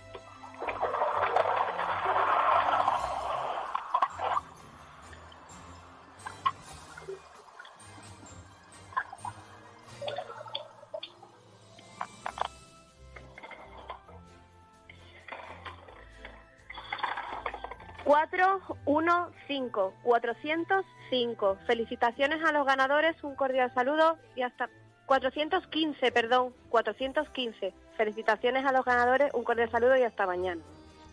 Cuatro, 18.11 18.59
uno, 18.83 19.31
cinco, 19.47 19.93
cuatrocientos 20.03 20.85
cinco. 21.09 21.57
Felicitaciones 21.65 22.43
a 22.43 22.51
los 22.51 22.65
ganadores, 22.65 23.15
un 23.23 23.35
cordial 23.35 23.73
saludo 23.73 24.17
y 24.35 24.41
hasta 24.41 24.69
415, 25.05 26.11
perdón, 26.11 26.53
415. 26.67 27.73
Felicitaciones 27.95 28.65
a 28.65 28.73
los 28.73 28.83
ganadores, 28.83 29.33
un 29.33 29.45
cordial 29.45 29.71
saludo 29.71 29.95
y 29.95 30.03
hasta 30.03 30.25
mañana. 30.25 30.61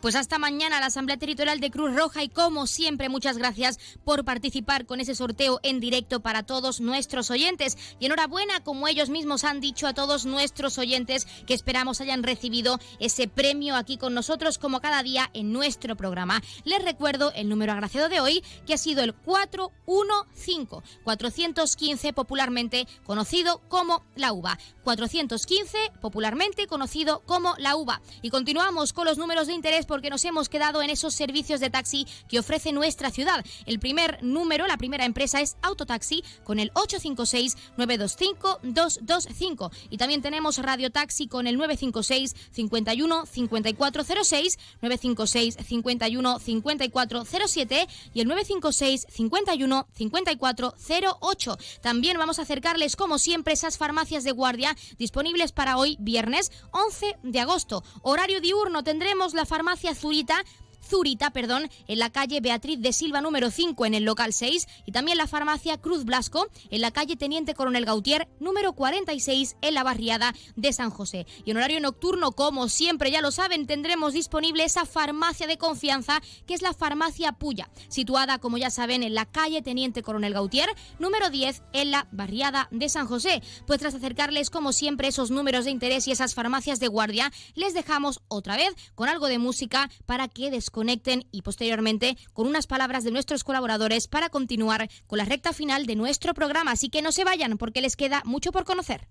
Pues 0.00 0.14
hasta 0.14 0.38
mañana 0.38 0.78
la 0.78 0.86
Asamblea 0.86 1.18
Territorial 1.18 1.58
de 1.58 1.72
Cruz 1.72 1.92
Roja 1.92 2.22
y 2.22 2.28
como 2.28 2.68
siempre 2.68 3.08
muchas 3.08 3.36
gracias 3.36 3.80
por 4.04 4.24
participar 4.24 4.86
con 4.86 5.00
ese 5.00 5.16
sorteo 5.16 5.58
en 5.64 5.80
directo 5.80 6.20
para 6.20 6.44
todos 6.44 6.80
nuestros 6.80 7.32
oyentes 7.32 7.76
y 7.98 8.06
enhorabuena 8.06 8.62
como 8.62 8.86
ellos 8.86 9.10
mismos 9.10 9.42
han 9.42 9.60
dicho 9.60 9.88
a 9.88 9.94
todos 9.94 10.24
nuestros 10.24 10.78
oyentes 10.78 11.26
que 11.48 11.54
esperamos 11.54 12.00
hayan 12.00 12.22
recibido 12.22 12.78
ese 13.00 13.26
premio 13.26 13.74
aquí 13.74 13.96
con 13.96 14.14
nosotros 14.14 14.58
como 14.58 14.80
cada 14.80 15.02
día 15.02 15.30
en 15.34 15.52
nuestro 15.52 15.96
programa. 15.96 16.42
Les 16.62 16.84
recuerdo 16.84 17.32
el 17.34 17.48
número 17.48 17.72
agraciado 17.72 18.08
de 18.08 18.20
hoy 18.20 18.44
que 18.66 18.74
ha 18.74 18.78
sido 18.78 19.02
el 19.02 19.14
415 19.14 20.76
415 21.02 22.12
popularmente 22.12 22.86
conocido 23.04 23.62
como 23.68 24.04
la 24.14 24.32
uva. 24.32 24.58
415 24.84 25.76
popularmente 26.00 26.68
conocido 26.68 27.20
como 27.26 27.56
la 27.58 27.74
uva 27.74 28.00
y 28.22 28.30
continuamos 28.30 28.92
con 28.92 29.04
los 29.04 29.18
números 29.18 29.48
de 29.48 29.54
interés 29.54 29.87
porque 29.88 30.10
nos 30.10 30.24
hemos 30.24 30.48
quedado 30.48 30.80
en 30.82 30.90
esos 30.90 31.14
servicios 31.14 31.58
de 31.58 31.70
taxi 31.70 32.06
que 32.28 32.38
ofrece 32.38 32.70
nuestra 32.72 33.10
ciudad. 33.10 33.44
El 33.66 33.80
primer 33.80 34.22
número, 34.22 34.68
la 34.68 34.76
primera 34.76 35.04
empresa 35.04 35.40
es 35.40 35.56
Autotaxi 35.62 36.22
con 36.44 36.60
el 36.60 36.72
856-925-225. 36.74 39.72
Y 39.90 39.96
también 39.96 40.22
tenemos 40.22 40.58
Radio 40.58 40.90
Taxi 40.90 41.26
con 41.26 41.48
el 41.48 41.56
956 41.56 42.36
51 42.52 43.26
5406, 43.26 44.58
956 44.82 45.56
51 45.66 46.38
5407 46.38 47.88
y 48.14 48.20
el 48.20 48.28
956 48.28 49.06
51 49.08 49.88
5408. 49.94 51.58
También 51.80 52.18
vamos 52.18 52.38
a 52.38 52.42
acercarles, 52.42 52.94
como 52.94 53.18
siempre, 53.18 53.54
esas 53.54 53.78
farmacias 53.78 54.22
de 54.24 54.32
guardia 54.32 54.76
disponibles 54.98 55.52
para 55.52 55.78
hoy, 55.78 55.96
viernes 55.98 56.52
11 56.72 57.16
de 57.22 57.40
agosto. 57.40 57.82
Horario 58.02 58.42
diurno 58.42 58.84
tendremos 58.84 59.32
la 59.32 59.46
farmacia 59.46 59.77
Zurita 59.94 60.34
Zurita, 60.82 61.30
perdón, 61.30 61.68
en 61.86 61.98
la 61.98 62.10
calle 62.10 62.40
Beatriz 62.40 62.80
de 62.80 62.92
Silva 62.92 63.20
número 63.20 63.50
5 63.50 63.86
en 63.86 63.94
el 63.94 64.04
local 64.04 64.32
6 64.32 64.66
y 64.86 64.92
también 64.92 65.18
la 65.18 65.26
farmacia 65.26 65.76
Cruz 65.78 66.04
Blasco 66.04 66.48
en 66.70 66.80
la 66.80 66.90
calle 66.90 67.16
Teniente 67.16 67.54
Coronel 67.54 67.84
Gautier 67.84 68.28
número 68.40 68.72
46 68.72 69.56
en 69.60 69.74
la 69.74 69.82
barriada 69.82 70.34
de 70.56 70.72
San 70.72 70.90
José. 70.90 71.26
Y 71.44 71.50
en 71.50 71.58
horario 71.58 71.80
nocturno, 71.80 72.32
como 72.32 72.68
siempre 72.68 73.10
ya 73.10 73.20
lo 73.20 73.30
saben, 73.30 73.66
tendremos 73.66 74.14
disponible 74.14 74.64
esa 74.64 74.86
farmacia 74.86 75.46
de 75.46 75.58
confianza 75.58 76.22
que 76.46 76.54
es 76.54 76.62
la 76.62 76.72
farmacia 76.72 77.32
Puya, 77.32 77.68
situada 77.88 78.38
como 78.38 78.56
ya 78.56 78.70
saben 78.70 79.02
en 79.02 79.14
la 79.14 79.26
calle 79.26 79.62
Teniente 79.62 80.02
Coronel 80.02 80.32
Gautier 80.32 80.68
número 80.98 81.28
10 81.28 81.62
en 81.74 81.90
la 81.90 82.08
barriada 82.12 82.68
de 82.70 82.88
San 82.88 83.06
José. 83.06 83.42
Pues 83.66 83.80
tras 83.80 83.94
acercarles 83.94 84.48
como 84.48 84.72
siempre 84.72 85.08
esos 85.08 85.30
números 85.30 85.66
de 85.66 85.70
interés 85.70 86.08
y 86.08 86.12
esas 86.12 86.34
farmacias 86.34 86.80
de 86.80 86.88
guardia, 86.88 87.30
les 87.54 87.74
dejamos 87.74 88.20
otra 88.28 88.56
vez 88.56 88.74
con 88.94 89.08
algo 89.08 89.26
de 89.26 89.38
música 89.38 89.90
para 90.06 90.28
que 90.28 90.50
descubran 90.50 90.67
desconecten 90.68 91.26
y 91.32 91.42
posteriormente 91.42 92.18
con 92.34 92.46
unas 92.46 92.66
palabras 92.66 93.02
de 93.02 93.10
nuestros 93.10 93.42
colaboradores 93.42 94.06
para 94.06 94.28
continuar 94.28 94.90
con 95.06 95.16
la 95.16 95.24
recta 95.24 95.54
final 95.54 95.86
de 95.86 95.96
nuestro 95.96 96.34
programa. 96.34 96.72
Así 96.72 96.90
que 96.90 97.00
no 97.00 97.10
se 97.10 97.24
vayan 97.24 97.56
porque 97.56 97.80
les 97.80 97.96
queda 97.96 98.22
mucho 98.26 98.52
por 98.52 98.64
conocer. 98.64 99.08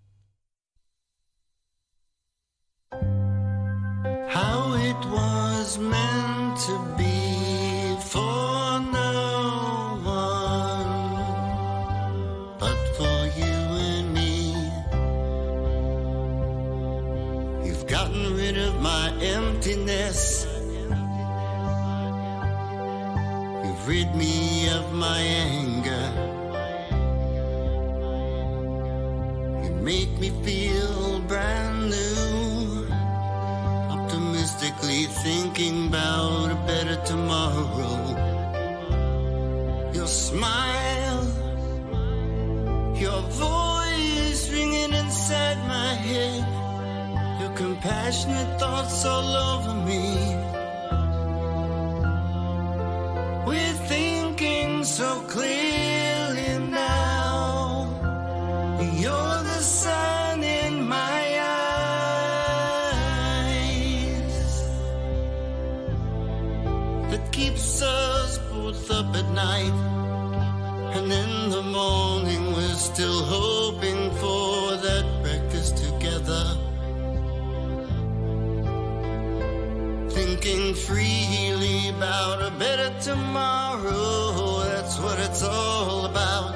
How 4.29 4.77
was 5.11 5.79
meant 5.79 6.59
to 6.67 6.77
be 6.95 7.97
for 8.01 8.79
no 8.93 9.99
one 10.03 10.93
but 12.59 12.79
for 12.97 13.19
you 13.39 13.57
and 13.89 14.13
me. 14.13 14.53
You've 17.65 17.87
gotten 17.87 18.35
rid 18.35 18.57
of 18.57 18.79
my 18.79 19.11
emptiness. 19.21 20.36
Rid 23.87 24.13
me 24.15 24.67
of 24.67 24.91
my 24.91 25.19
anger. 25.19 26.05
You 29.63 29.71
make 29.75 30.11
me 30.19 30.29
feel 30.43 31.19
brand 31.21 31.89
new. 31.89 32.85
Optimistically 33.89 35.05
thinking 35.23 35.87
about 35.87 36.51
a 36.51 36.55
better 36.67 36.97
tomorrow. 37.05 37.95
Your 39.93 40.07
smile, 40.07 41.23
your 42.93 43.21
voice 43.21 44.51
ringing 44.51 44.91
inside 44.91 45.59
my 45.65 45.93
head, 45.93 46.43
your 47.39 47.51
compassionate 47.55 48.59
thoughts 48.59 49.05
all 49.05 49.33
over 49.49 49.73
me. 49.85 50.46
So 54.87 55.21
clearly 55.27 56.57
now. 56.71 57.89
You're 58.79 59.43
the 59.43 59.59
sun 59.61 60.41
in 60.41 60.87
my 60.87 61.39
eyes 63.99 64.63
that 67.11 67.31
keeps 67.33 67.81
us 67.81 68.37
both 68.49 68.89
up 68.89 69.13
at 69.13 69.29
night. 69.31 69.73
And 70.95 71.11
in 71.11 71.49
the 71.49 71.61
morning, 71.63 72.53
we're 72.53 72.75
still 72.75 73.23
hoping 73.23 74.09
for 74.15 74.77
that 74.77 75.05
breakfast 75.21 75.77
together. 75.77 76.57
Thinking 80.09 80.73
freely 80.73 81.89
about 81.89 82.41
a 82.41 82.51
better 82.57 82.93
tomorrow, 83.01 84.56
that's 84.97 85.09
what 85.09 85.19
it's 85.29 85.43
all 85.43 86.05
about. 86.05 86.55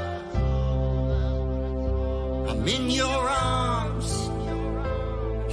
I'm 2.49 2.68
in 2.68 2.89
your 2.89 3.30
arms. 3.30 4.30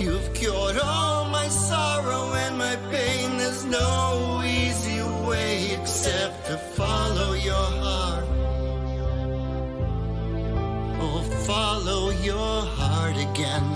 You've 0.00 0.32
cured 0.34 0.78
all 0.82 1.24
my 1.26 1.48
sorrow 1.48 2.32
and 2.34 2.56
my 2.56 2.76
pain. 2.90 3.38
There's 3.38 3.64
no 3.64 4.42
easy 4.44 5.02
way 5.26 5.72
except 5.72 6.46
to 6.46 6.56
follow 6.56 7.34
your 7.34 7.68
heart. 7.84 8.24
Oh, 11.00 11.22
follow 11.46 12.10
your 12.10 12.62
heart 12.62 13.16
again. 13.16 13.68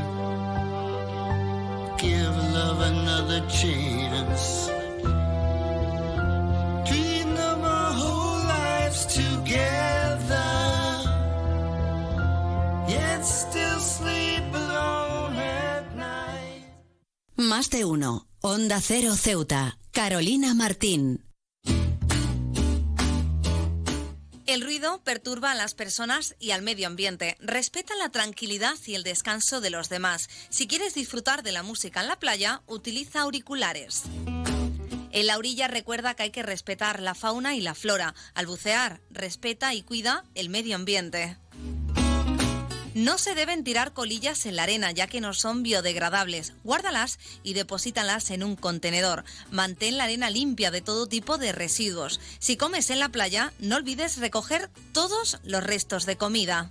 Give 1.99 2.37
love 2.55 2.81
another 2.81 3.47
chance. 3.49 4.82
Más 17.37 17.71
de 17.71 17.85
uno. 17.85 18.29
Onda 18.41 18.81
Cero 18.81 19.15
Ceuta. 19.15 19.79
Carolina 19.91 20.55
Martín. 20.55 21.25
El 24.47 24.63
ruido 24.63 25.03
perturba 25.05 25.51
a 25.51 25.55
las 25.55 25.75
personas 25.75 26.35
y 26.39 26.53
al 26.53 26.63
medio 26.63 26.87
ambiente. 26.87 27.37
Respeta 27.41 27.95
la 27.97 28.11
tranquilidad 28.11 28.77
y 28.87 28.95
el 28.95 29.03
descanso 29.03 29.61
de 29.61 29.71
los 29.71 29.89
demás. 29.89 30.29
Si 30.51 30.67
quieres 30.67 30.95
disfrutar 30.95 31.43
de 31.43 31.53
la 31.53 31.63
música 31.63 32.01
en 32.01 32.09
la 32.09 32.19
playa, 32.19 32.63
utiliza 32.67 33.21
auriculares. 33.21 34.05
En 35.13 35.27
la 35.27 35.37
orilla 35.37 35.69
recuerda 35.69 36.15
que 36.15 36.25
hay 36.25 36.31
que 36.31 36.43
respetar 36.43 37.01
la 37.01 37.15
fauna 37.15 37.55
y 37.55 37.61
la 37.61 37.75
flora. 37.75 38.15
Al 38.35 38.47
bucear, 38.47 39.01
respeta 39.11 39.75
y 39.75 39.83
cuida 39.83 40.25
el 40.35 40.49
medio 40.49 40.75
ambiente. 40.75 41.37
No 42.95 43.17
se 43.17 43.35
deben 43.35 43.65
tirar 43.65 43.93
colillas 43.93 44.45
en 44.45 44.57
la 44.57 44.65
arena 44.65 44.91
ya 44.91 45.07
que 45.07 45.21
no 45.21 45.33
son 45.35 45.63
biodegradables. 45.63 46.55
Guárdalas 46.65 47.19
y 47.43 47.55
deposítalas 47.55 48.31
en 48.31 48.43
un 48.43 48.57
contenedor. 48.57 49.25
Mantén 49.51 49.97
la 49.97 50.05
arena 50.05 50.31
limpia 50.31 50.71
de 50.71 50.83
todo 50.83 51.07
tipo 51.07 51.39
de 51.39 51.53
residuos. 51.53 52.21
Si 52.39 52.57
comes 52.57 52.91
en 52.91 52.99
la 52.99 53.09
playa, 53.11 53.53
no 53.59 53.77
olvides 53.77 54.19
recoger 54.19 54.71
todos 54.93 55.39
los 55.45 55.63
restos 55.63 56.05
de 56.05 56.17
comida. 56.17 56.71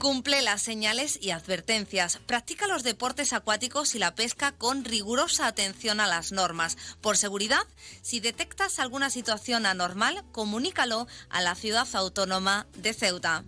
Cumple 0.00 0.40
las 0.40 0.62
señales 0.62 1.18
y 1.20 1.30
advertencias. 1.30 2.20
Practica 2.24 2.66
los 2.66 2.82
deportes 2.82 3.34
acuáticos 3.34 3.94
y 3.94 3.98
la 3.98 4.14
pesca 4.14 4.52
con 4.52 4.82
rigurosa 4.82 5.46
atención 5.46 6.00
a 6.00 6.06
las 6.06 6.32
normas. 6.32 6.78
Por 7.02 7.18
seguridad, 7.18 7.60
si 8.00 8.18
detectas 8.18 8.78
alguna 8.78 9.10
situación 9.10 9.66
anormal, 9.66 10.24
comunícalo 10.32 11.06
a 11.28 11.42
la 11.42 11.54
ciudad 11.54 11.86
autónoma 11.92 12.66
de 12.78 12.94
Ceuta. 12.94 13.44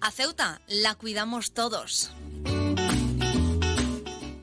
A 0.00 0.10
Ceuta 0.12 0.60
la 0.68 0.94
cuidamos 0.94 1.52
todos. 1.52 2.12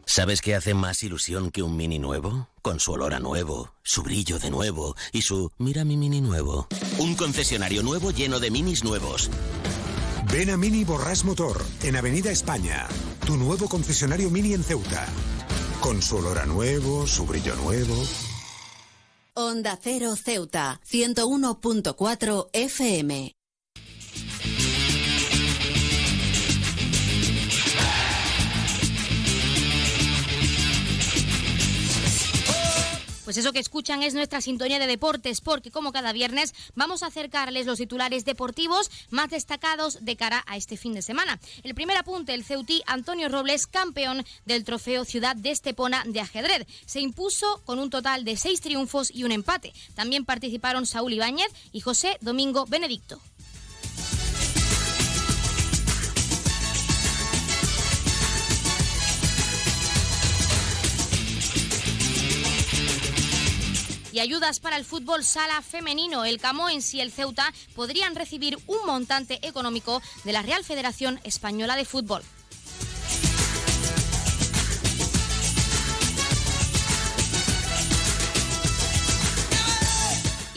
¿Sabes 0.06 0.42
qué 0.42 0.56
hace 0.56 0.74
más 0.74 1.04
ilusión 1.04 1.52
que 1.52 1.64
un 1.64 1.78
mini 1.78 2.00
nuevo? 2.00 2.50
Con 2.62 2.82
su 2.82 2.92
olor 2.92 3.14
a 3.14 3.22
nuevo, 3.22 3.74
su 3.82 4.04
brillo 4.04 4.40
de 4.40 4.50
nuevo 4.50 4.98
y 5.14 5.22
su 5.22 5.52
mira 5.58 5.86
mi 5.86 5.96
mini 5.96 6.20
nuevo. 6.20 6.68
Un 7.00 7.16
concesionario 7.16 7.82
nuevo 7.82 8.12
lleno 8.12 8.42
de 8.42 8.52
minis 8.52 8.84
nuevos. 8.84 9.32
Ven 10.34 10.50
a 10.50 10.58
Mini 10.58 10.84
Borrás 10.84 11.26
Motor, 11.26 11.64
en 11.84 11.96
Avenida 11.96 12.32
España, 12.32 12.88
tu 13.24 13.38
nuevo 13.38 13.68
concesionario 13.68 14.32
Mini 14.32 14.56
en 14.56 14.64
Ceuta. 14.64 15.06
Con 15.80 16.02
su 16.02 16.18
olor 16.18 16.40
a 16.40 16.48
nuevo, 16.48 17.06
su 17.06 17.28
brillo 17.28 17.56
nuevo. 17.58 17.94
Onda 19.36 19.78
Cero 19.80 20.16
Ceuta, 20.16 20.82
101.4 20.90 22.50
FM. 22.52 23.36
Pues 33.34 33.44
eso 33.46 33.52
que 33.52 33.58
escuchan 33.58 34.04
es 34.04 34.14
nuestra 34.14 34.42
sintonía 34.42 34.78
de 34.78 34.86
deportes, 34.86 35.42
porque 35.42 35.72
como 35.72 35.92
cada 35.92 36.14
viernes 36.14 36.54
vamos 36.76 37.02
a 37.02 37.08
acercarles 37.08 37.66
los 37.66 37.80
titulares 37.80 38.26
deportivos 38.26 38.92
más 39.10 39.32
destacados 39.32 40.06
de 40.06 40.16
cara 40.16 40.44
a 40.46 40.56
este 40.56 40.78
fin 40.78 40.94
de 40.94 41.02
semana. 41.02 41.40
El 41.64 41.74
primer 41.74 41.98
apunte, 41.98 42.36
el 42.36 42.44
Ceutí 42.44 42.84
Antonio 42.86 43.30
Robles, 43.30 43.66
campeón 43.66 44.24
del 44.46 44.64
trofeo 44.64 45.04
Ciudad 45.04 45.36
de 45.36 45.50
Estepona 45.50 46.04
de 46.06 46.22
ajedrez. 46.22 46.68
Se 46.86 47.00
impuso 47.00 47.64
con 47.66 47.80
un 47.80 47.90
total 47.90 48.24
de 48.24 48.38
seis 48.38 48.62
triunfos 48.62 49.10
y 49.10 49.24
un 49.24 49.32
empate. 49.32 49.74
También 49.96 50.26
participaron 50.26 50.86
Saúl 50.86 51.14
Ibáñez 51.14 51.52
y 51.72 51.80
José 51.80 52.20
Domingo 52.22 52.68
Benedicto. 52.68 53.20
Y 64.14 64.20
ayudas 64.20 64.60
para 64.60 64.78
el 64.78 64.86
fútbol 64.86 65.24
sala 65.24 65.62
femenino. 65.64 66.24
El 66.24 66.40
Camoens 66.40 66.94
y 66.94 67.02
el 67.02 67.12
Ceuta 67.12 67.52
podrían 67.76 68.16
recibir 68.16 68.60
un 68.68 68.86
montante 68.86 69.40
económico 69.46 70.02
de 70.24 70.34
la 70.34 70.44
Real 70.44 70.64
Federación 70.64 71.20
Española 71.24 71.76
de 71.76 71.86
Fútbol. 71.86 72.24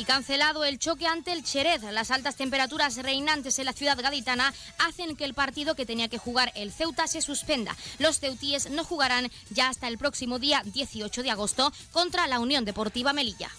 Cancelado 0.06 0.64
el 0.64 0.78
choque 0.78 1.06
ante 1.06 1.32
el 1.32 1.42
Cherez. 1.42 1.82
Las 1.82 2.10
altas 2.10 2.36
temperaturas 2.36 2.96
reinantes 2.96 3.58
en 3.58 3.66
la 3.66 3.72
ciudad 3.72 4.00
gaditana 4.00 4.54
hacen 4.78 5.16
que 5.16 5.24
el 5.24 5.34
partido 5.34 5.74
que 5.74 5.84
tenía 5.84 6.08
que 6.08 6.18
jugar 6.18 6.52
el 6.54 6.72
Ceuta 6.72 7.06
se 7.06 7.20
suspenda. 7.20 7.76
Los 7.98 8.20
ceutíes 8.20 8.70
no 8.70 8.84
jugarán 8.84 9.30
ya 9.50 9.68
hasta 9.68 9.88
el 9.88 9.98
próximo 9.98 10.38
día 10.38 10.62
18 10.64 11.22
de 11.22 11.30
agosto 11.30 11.72
contra 11.92 12.26
la 12.26 12.38
Unión 12.38 12.64
Deportiva 12.64 13.12
Melilla. 13.12 13.50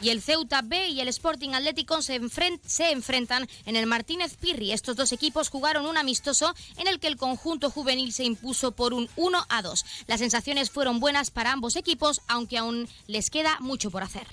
Y 0.00 0.10
el 0.10 0.22
Ceuta 0.22 0.62
B 0.62 0.88
y 0.88 1.00
el 1.00 1.08
Sporting 1.08 1.50
Atlético 1.50 2.02
se, 2.02 2.14
enfrentan 2.14 3.48
en 3.66 3.76
el 3.76 3.86
Martínez 3.86 4.36
Pirri. 4.36 4.72
Estos 4.72 4.96
dos 4.96 5.12
equipos 5.12 5.48
jugaron 5.48 5.86
un 5.86 5.96
amistoso 5.96 6.54
en 6.76 6.86
el 6.86 7.00
que 7.00 7.08
el 7.08 7.16
conjunto 7.16 7.70
juvenil 7.70 8.12
se 8.12 8.24
impuso 8.24 8.72
por 8.72 8.94
un 8.94 9.08
1 9.16 9.46
a 9.48 9.62
2. 9.62 9.84
Las 10.06 10.20
sensaciones 10.20 10.70
fueron 10.70 11.00
buenas 11.00 11.30
para 11.30 11.52
ambos 11.52 11.76
equipos, 11.76 12.20
aunque 12.28 12.58
aún 12.58 12.88
les 13.06 13.30
queda 13.30 13.58
mucho 13.60 13.90
por 13.90 14.02
hacer. 14.02 14.26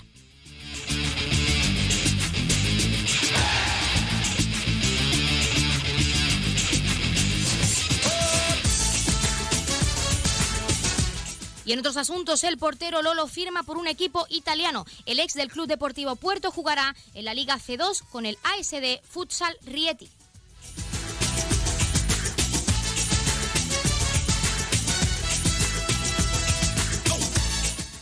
Y 11.66 11.72
en 11.72 11.80
otros 11.80 11.96
asuntos, 11.96 12.44
el 12.44 12.58
portero 12.58 13.02
Lolo 13.02 13.26
firma 13.26 13.64
por 13.64 13.76
un 13.76 13.88
equipo 13.88 14.24
italiano. 14.30 14.86
El 15.04 15.18
ex 15.18 15.34
del 15.34 15.50
Club 15.50 15.66
Deportivo 15.66 16.14
Puerto 16.14 16.52
jugará 16.52 16.94
en 17.12 17.24
la 17.24 17.34
Liga 17.34 17.58
C2 17.58 18.04
con 18.12 18.24
el 18.24 18.38
ASD 18.44 19.02
Futsal 19.02 19.58
Rieti. 19.64 20.08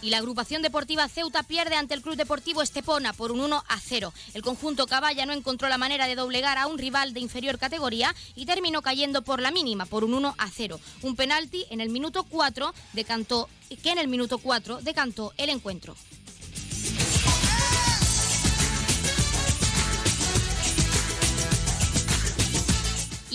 Y 0.04 0.10
la 0.10 0.18
agrupación 0.18 0.60
deportiva 0.60 1.08
Ceuta 1.08 1.42
pierde 1.42 1.76
ante 1.76 1.94
el 1.94 2.02
Club 2.02 2.16
Deportivo 2.16 2.60
Estepona 2.60 3.14
por 3.14 3.32
un 3.32 3.40
1 3.40 3.64
a 3.66 3.80
0. 3.80 4.12
El 4.34 4.42
conjunto 4.42 4.86
Caballa 4.86 5.24
no 5.24 5.32
encontró 5.32 5.70
la 5.70 5.78
manera 5.78 6.06
de 6.06 6.14
doblegar 6.14 6.58
a 6.58 6.66
un 6.66 6.76
rival 6.76 7.14
de 7.14 7.20
inferior 7.20 7.58
categoría 7.58 8.14
y 8.34 8.44
terminó 8.44 8.82
cayendo 8.82 9.22
por 9.22 9.40
la 9.40 9.50
mínima 9.50 9.86
por 9.86 10.04
un 10.04 10.12
1 10.12 10.34
a 10.36 10.50
0. 10.50 10.78
Un 11.00 11.16
penalti 11.16 11.64
en 11.70 11.80
el 11.80 11.88
minuto 11.88 12.24
4 12.24 12.74
decantó 12.92 13.48
que 13.82 13.90
en 13.90 13.98
el 13.98 14.08
minuto 14.08 14.36
4 14.36 14.82
decantó 14.82 15.32
el 15.38 15.48
encuentro. 15.48 15.96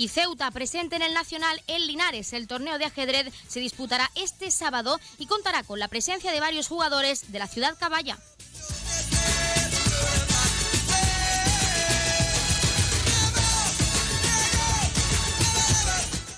Y 0.00 0.08
Ceuta 0.08 0.50
presente 0.50 0.96
en 0.96 1.02
el 1.02 1.12
Nacional 1.12 1.62
en 1.66 1.86
Linares. 1.86 2.32
El 2.32 2.46
torneo 2.46 2.78
de 2.78 2.86
ajedrez 2.86 3.34
se 3.48 3.60
disputará 3.60 4.10
este 4.14 4.50
sábado 4.50 4.98
y 5.18 5.26
contará 5.26 5.62
con 5.62 5.78
la 5.78 5.88
presencia 5.88 6.32
de 6.32 6.40
varios 6.40 6.68
jugadores 6.68 7.30
de 7.30 7.38
la 7.38 7.46
ciudad 7.46 7.76
caballa. 7.78 8.16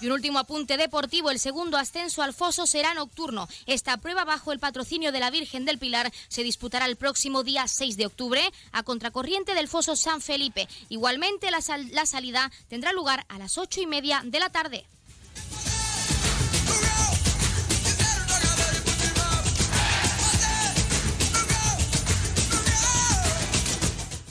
Y 0.02 0.06
un 0.06 0.12
último 0.12 0.40
apunte 0.40 0.76
deportivo, 0.76 1.30
el 1.30 1.38
segundo 1.38 1.78
ascenso 1.78 2.22
al 2.22 2.34
foso 2.34 2.66
será 2.66 2.92
nocturno. 2.92 3.48
Esta 3.66 3.96
prueba 3.98 4.24
bajo 4.24 4.50
el 4.50 4.58
patrocinio 4.58 5.12
de 5.12 5.20
la 5.20 5.30
Virgen 5.30 5.64
del 5.64 5.78
Pilar 5.78 6.10
se 6.26 6.42
disputará 6.42 6.86
el 6.86 6.96
próximo 6.96 7.44
día 7.44 7.68
6 7.68 7.96
de 7.96 8.06
octubre 8.06 8.42
a 8.72 8.82
contracorriente 8.82 9.54
del 9.54 9.68
foso 9.68 9.94
San 9.94 10.20
Felipe. 10.20 10.68
Igualmente 10.88 11.52
la, 11.52 11.60
la 11.92 12.06
salida 12.06 12.50
tendrá 12.68 12.92
lugar 12.92 13.24
a 13.28 13.38
las 13.38 13.58
ocho 13.58 13.80
y 13.80 13.86
media 13.86 14.22
de 14.24 14.40
la 14.40 14.50
tarde. 14.50 14.84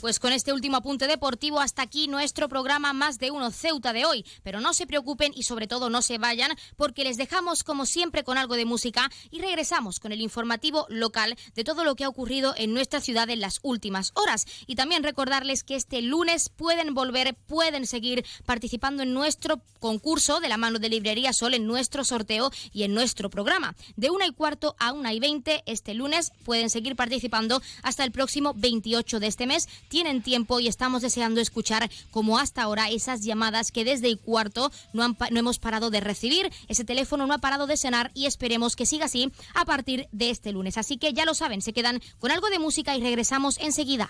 Pues 0.01 0.17
con 0.17 0.33
este 0.33 0.51
último 0.51 0.77
apunte 0.77 1.05
deportivo, 1.05 1.59
hasta 1.59 1.83
aquí 1.83 2.07
nuestro 2.07 2.49
programa 2.49 2.91
Más 2.91 3.19
de 3.19 3.29
Uno 3.29 3.51
Ceuta 3.51 3.93
de 3.93 4.03
hoy. 4.03 4.25
Pero 4.41 4.59
no 4.59 4.73
se 4.73 4.87
preocupen 4.87 5.31
y 5.35 5.43
sobre 5.43 5.67
todo 5.67 5.91
no 5.91 6.01
se 6.01 6.17
vayan, 6.17 6.57
porque 6.75 7.03
les 7.03 7.17
dejamos 7.17 7.63
como 7.63 7.85
siempre 7.85 8.23
con 8.23 8.39
algo 8.39 8.55
de 8.55 8.65
música 8.65 9.11
y 9.29 9.41
regresamos 9.41 9.99
con 9.99 10.11
el 10.11 10.19
informativo 10.19 10.87
local 10.89 11.37
de 11.53 11.63
todo 11.63 11.83
lo 11.83 11.93
que 11.93 12.03
ha 12.03 12.09
ocurrido 12.09 12.55
en 12.57 12.73
nuestra 12.73 12.99
ciudad 12.99 13.29
en 13.29 13.41
las 13.41 13.59
últimas 13.61 14.11
horas. 14.15 14.47
Y 14.65 14.73
también 14.73 15.03
recordarles 15.03 15.61
que 15.61 15.75
este 15.75 16.01
lunes 16.01 16.49
pueden 16.49 16.95
volver, 16.95 17.35
pueden 17.35 17.85
seguir 17.85 18.25
participando 18.47 19.03
en 19.03 19.13
nuestro 19.13 19.61
concurso 19.79 20.39
de 20.39 20.49
la 20.49 20.57
mano 20.57 20.79
de 20.79 20.89
Librería 20.89 21.31
Sol, 21.31 21.53
en 21.53 21.67
nuestro 21.67 22.03
sorteo 22.03 22.49
y 22.73 22.83
en 22.83 22.95
nuestro 22.95 23.29
programa. 23.29 23.75
De 23.97 24.09
una 24.09 24.25
y 24.25 24.31
cuarto 24.31 24.75
a 24.79 24.93
una 24.93 25.13
y 25.13 25.19
veinte 25.19 25.61
este 25.67 25.93
lunes 25.93 26.31
pueden 26.43 26.71
seguir 26.71 26.95
participando 26.95 27.61
hasta 27.83 28.03
el 28.03 28.11
próximo 28.11 28.55
28 28.55 29.19
de 29.19 29.27
este 29.27 29.45
mes 29.45 29.67
tienen 29.91 30.23
tiempo 30.23 30.61
y 30.61 30.69
estamos 30.69 31.01
deseando 31.01 31.41
escuchar 31.41 31.91
como 32.11 32.39
hasta 32.39 32.63
ahora 32.63 32.89
esas 32.89 33.25
llamadas 33.25 33.73
que 33.73 33.83
desde 33.83 34.07
el 34.07 34.17
cuarto 34.17 34.71
no, 34.93 35.05
no 35.09 35.39
hemos 35.39 35.59
parado 35.59 35.89
de 35.89 35.99
recibir. 35.99 36.49
Ese 36.69 36.85
teléfono 36.85 37.27
no 37.27 37.33
ha 37.33 37.39
parado 37.39 37.67
de 37.67 37.75
sonar 37.75 38.09
y 38.13 38.25
esperemos 38.25 38.77
que 38.77 38.85
siga 38.85 39.05
así 39.05 39.33
a 39.53 39.65
partir 39.65 40.07
de 40.13 40.29
este 40.29 40.53
lunes. 40.53 40.77
Así 40.77 40.97
que 40.97 41.11
ya 41.11 41.25
lo 41.25 41.33
saben, 41.33 41.61
se 41.61 41.73
quedan 41.73 42.01
con 42.19 42.31
algo 42.31 42.49
de 42.49 42.57
música 42.57 42.95
y 42.95 43.01
regresamos 43.01 43.57
enseguida. 43.57 44.09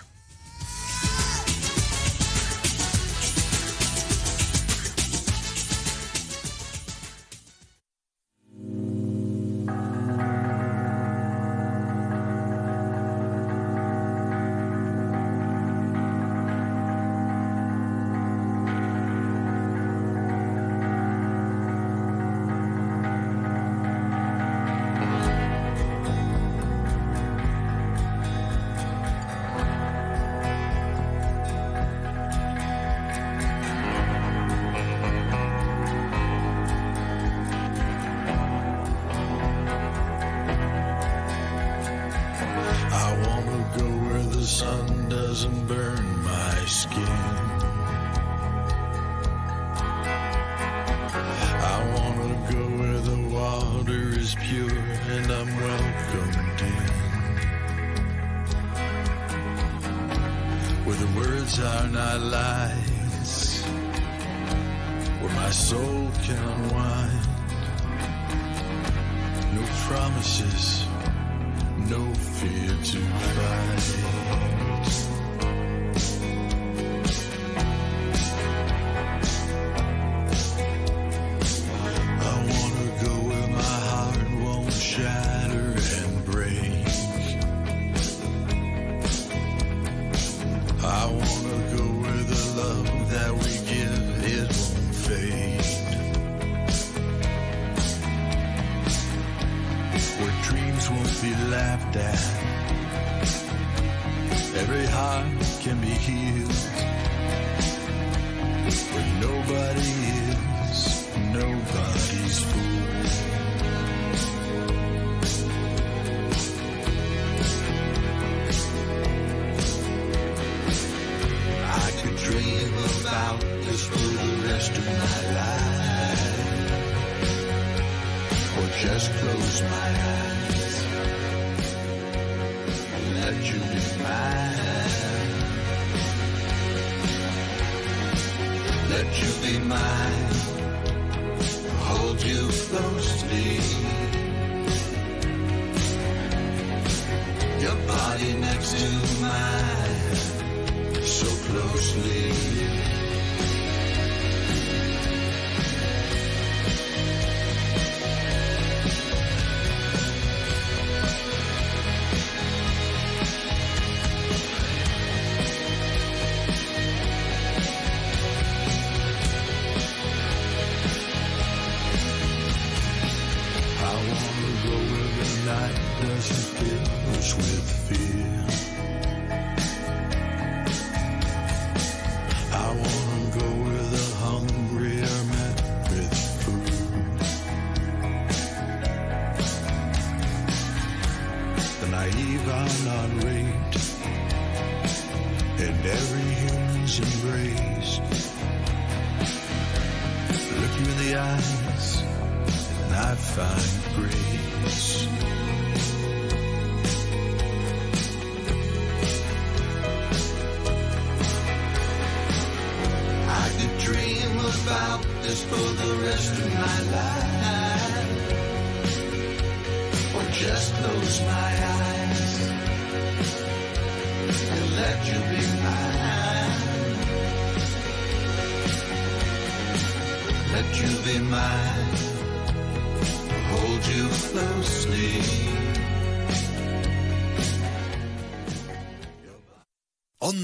feel. 177.62 178.11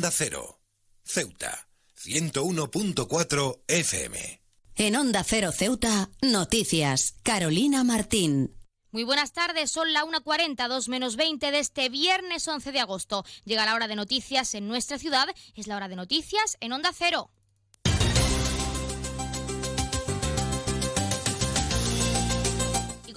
Onda 0.09 0.16
Cero, 0.16 0.60
Ceuta, 1.05 1.68
101.4 2.02 3.60
FM. 3.68 4.40
En 4.76 4.97
Onda 4.97 5.22
Cero 5.22 5.52
Ceuta, 5.52 6.09
noticias. 6.22 7.16
Carolina 7.22 7.85
Martín. 7.85 8.56
Muy 8.90 9.05
buenas 9.05 9.35
tardes, 9.35 9.70
son 9.70 9.93
la 9.93 10.05
1.40, 10.06 10.66
2 10.66 10.89
menos 10.89 11.16
20 11.16 11.51
de 11.51 11.59
este 11.59 11.90
viernes 11.90 12.48
11 12.48 12.72
de 12.72 12.80
agosto. 12.80 13.22
Llega 13.44 13.66
la 13.66 13.74
hora 13.74 13.86
de 13.86 13.97
noticias 13.97 14.55
en 14.55 14.66
nuestra 14.66 14.98
ciudad, 14.98 15.28
es 15.55 15.66
la 15.66 15.76
hora 15.76 15.89
de 15.89 15.97
noticias 15.97 16.56
en 16.60 16.72
Onda 16.72 16.93
Cero. 16.97 17.30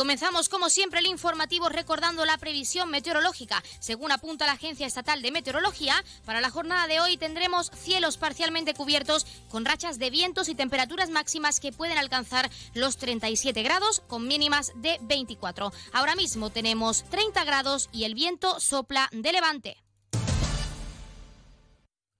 Comenzamos, 0.02 0.49
como 0.49 0.72
siempre, 0.72 0.99
el 0.99 1.06
informativo 1.06 1.69
recordando 1.69 2.26
la 2.26 2.40
previsión 2.40 2.90
meteorológica. 2.90 3.61
Según 3.78 4.11
apunta 4.11 4.48
la 4.48 4.53
Agencia 4.53 4.88
Estatal 4.88 5.22
de 5.22 5.30
Meteorología, 5.30 6.03
para 6.26 6.41
la 6.41 6.49
jornada 6.49 6.88
de 6.88 6.99
hoy 6.99 7.18
tendremos 7.18 7.69
cielos 7.78 8.18
parcialmente 8.18 8.73
cubiertos 8.73 9.28
con 9.52 9.64
rachas 9.64 9.99
de 9.99 10.10
vientos 10.10 10.49
y 10.49 10.56
temperaturas 10.56 11.11
máximas 11.11 11.60
que 11.60 11.72
pueden 11.72 11.99
alcanzar 11.99 12.49
los 12.73 12.98
37 12.98 13.61
grados 13.61 14.02
con 14.07 14.28
mínimas 14.28 14.72
de 14.73 14.98
24. 15.03 15.72
Ahora 15.94 16.15
mismo 16.15 16.49
tenemos 16.49 17.03
30 17.11 17.44
grados 17.44 17.88
y 17.91 18.06
el 18.06 18.15
viento 18.15 18.60
sopla 18.60 19.07
de 19.11 19.32
levante. 19.32 19.90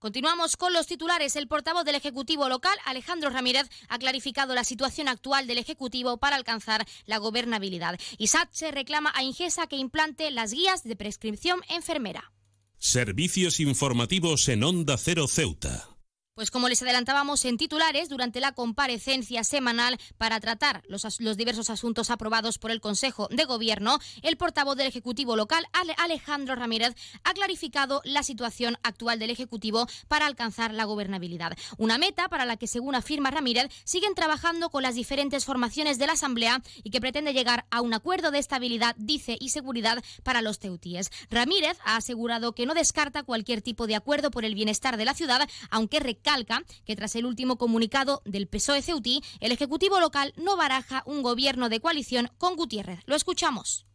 Continuamos 0.02 0.56
con 0.56 0.72
los 0.72 0.88
titulares. 0.88 1.36
El 1.36 1.46
portavoz 1.46 1.84
del 1.84 1.94
Ejecutivo 1.94 2.48
local, 2.48 2.76
Alejandro 2.86 3.30
Ramírez, 3.30 3.68
ha 3.88 4.00
clarificado 4.00 4.52
la 4.52 4.64
situación 4.64 5.06
actual 5.06 5.46
del 5.46 5.58
Ejecutivo 5.58 6.16
para 6.16 6.34
alcanzar 6.34 6.84
la 7.06 7.18
gobernabilidad. 7.18 8.00
Y 8.18 8.26
se 8.26 8.72
reclama 8.72 9.12
a 9.14 9.22
Ingesa 9.22 9.68
que 9.68 9.76
implante 9.76 10.32
las 10.32 10.52
guías 10.52 10.82
de 10.82 10.96
prescripción 10.96 11.60
enfermera. 11.68 12.32
Servicios 12.78 13.60
informativos 13.60 14.48
en 14.48 14.64
Onda 14.64 14.98
Cero 14.98 15.28
Ceuta. 15.28 15.91
Pues 16.34 16.50
como 16.50 16.70
les 16.70 16.80
adelantábamos 16.80 17.44
en 17.44 17.58
titulares, 17.58 18.08
durante 18.08 18.40
la 18.40 18.52
comparecencia 18.52 19.44
semanal 19.44 19.98
para 20.16 20.40
tratar 20.40 20.82
los, 20.88 21.02
diversos 21.36 21.68
asuntos 21.68 22.08
aprobados 22.08 22.56
por 22.56 22.70
el 22.70 22.80
Consejo 22.80 23.28
de 23.30 23.44
Gobierno, 23.44 23.98
el 24.22 24.38
portavoz 24.38 24.74
del 24.78 24.86
Ejecutivo 24.86 25.36
local, 25.36 25.66
Ale- 25.74 25.94
Alejandro 25.98 26.54
Ramírez, 26.54 26.94
ha 27.22 27.34
clarificado 27.34 28.00
la 28.06 28.22
situación 28.22 28.78
actual 28.82 29.18
del 29.18 29.28
Ejecutivo 29.28 29.86
para 30.08 30.24
alcanzar 30.24 30.72
la 30.72 30.84
gobernabilidad. 30.84 31.52
Una 31.76 31.98
meta 31.98 32.30
para 32.30 32.46
la 32.46 32.56
que, 32.56 32.66
según 32.66 32.94
afirma 32.94 33.30
Ramírez, 33.30 33.68
siguen 33.84 34.14
trabajando 34.14 34.70
con 34.70 34.82
las 34.82 34.94
diferentes 34.94 35.44
formaciones 35.44 35.98
de 35.98 36.06
la 36.06 36.14
Asamblea 36.14 36.62
y 36.82 36.88
que 36.88 37.02
pretende 37.02 37.34
llegar 37.34 37.66
a 37.70 37.82
un 37.82 37.92
acuerdo 37.92 38.30
de 38.30 38.38
estabilidad, 38.38 38.96
dice, 38.96 39.36
y 39.38 39.50
seguridad 39.50 40.02
para 40.22 40.40
los 40.40 40.60
teutíes. 40.60 41.10
Ramírez 41.28 41.76
ha 41.84 41.96
asegurado 41.96 42.54
que 42.54 42.64
no 42.64 42.72
descarta 42.72 43.22
cualquier 43.22 43.60
tipo 43.60 43.86
de 43.86 43.96
acuerdo 43.96 44.30
por 44.30 44.46
el 44.46 44.54
bienestar 44.54 44.96
de 44.96 45.04
la 45.04 45.12
ciudad, 45.12 45.46
aunque 45.68 46.00
recalca 46.22 46.62
que 46.84 46.94
tras 46.94 47.16
el 47.16 47.26
último 47.26 47.58
comunicado 47.58 48.22
del 48.24 48.46
PSOE 48.46 48.82
Ceutí, 48.82 49.22
el 49.40 49.52
Ejecutivo 49.52 49.98
local 49.98 50.32
no 50.36 50.56
baraja 50.56 51.02
un 51.06 51.22
gobierno 51.22 51.68
de 51.68 51.80
coalición 51.80 52.30
con 52.38 52.54
Gutiérrez. 52.54 53.00
Lo 53.06 53.16
escuchamos. 53.16 53.86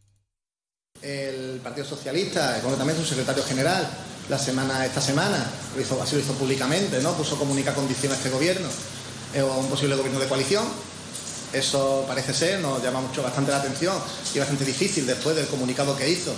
El 1.00 1.60
Partido 1.62 1.86
Socialista, 1.86 2.60
concretamente 2.60 3.00
su 3.00 3.08
secretario 3.08 3.42
general, 3.44 3.88
la 4.28 4.38
semana, 4.38 4.84
esta 4.84 5.00
semana, 5.00 5.50
lo 5.74 5.80
hizo, 5.80 6.02
así 6.02 6.16
lo 6.16 6.22
hizo 6.22 6.34
públicamente, 6.34 7.00
¿no? 7.00 7.14
Puso 7.14 7.38
como 7.38 7.52
única 7.52 7.74
condición 7.74 8.12
a 8.12 8.16
este 8.16 8.30
gobierno, 8.30 8.68
eh, 9.32 9.40
a 9.40 9.44
un 9.44 9.68
posible 9.68 9.96
gobierno 9.96 10.20
de 10.20 10.26
coalición. 10.26 10.66
Eso 11.52 12.04
parece 12.06 12.34
ser, 12.34 12.60
nos 12.60 12.82
llama 12.82 13.00
mucho 13.00 13.22
bastante 13.22 13.52
la 13.52 13.58
atención 13.58 13.96
y 14.34 14.38
bastante 14.38 14.66
difícil 14.66 15.06
después 15.06 15.34
del 15.34 15.46
comunicado 15.46 15.96
que 15.96 16.10
hizo 16.10 16.34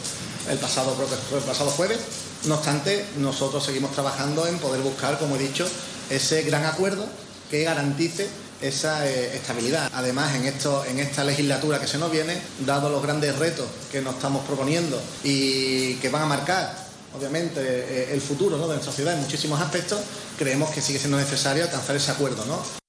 el 0.49 0.59
pasado, 0.59 0.95
el 1.35 1.43
pasado 1.43 1.71
jueves. 1.71 1.99
No 2.45 2.55
obstante, 2.55 3.05
nosotros 3.19 3.65
seguimos 3.65 3.93
trabajando 3.93 4.47
en 4.47 4.59
poder 4.59 4.81
buscar, 4.81 5.19
como 5.19 5.37
he 5.37 5.39
dicho, 5.39 5.69
ese 6.09 6.43
gran 6.43 6.65
acuerdo 6.65 7.05
que 7.51 7.65
garantice 7.65 8.29
esa 8.63 9.07
eh, 9.07 9.37
estabilidad. 9.37 9.91
Además, 9.95 10.35
en, 10.35 10.47
esto, 10.47 10.85
en 10.87 11.01
esta 11.01 11.23
legislatura 11.25 11.79
que 11.79 11.87
se 11.87 11.99
nos 11.99 12.11
viene, 12.11 12.41
dado 12.65 12.89
los 12.89 13.03
grandes 13.03 13.39
retos 13.39 13.67
que 13.93 14.01
nos 14.01 14.15
estamos 14.15 14.45
proponiendo 14.47 15.01
y 15.23 15.95
que 15.95 16.09
van 16.09 16.23
a 16.23 16.27
marcar, 16.27 16.75
obviamente, 17.17 17.61
eh, 17.61 18.13
el 18.13 18.21
futuro 18.23 18.57
de 18.59 18.67
nuestra 18.67 18.93
ciudad 18.93 19.15
en 19.15 19.21
muchísimos 19.21 19.61
aspectos, 19.61 20.01
creemos 20.39 20.71
que 20.71 20.81
sigue 20.81 20.99
siendo 20.99 21.19
necesario 21.19 21.65
alcanzar 21.65 21.97
ese 21.97 22.11
acuerdo. 22.11 22.45
¿no? 22.47 22.81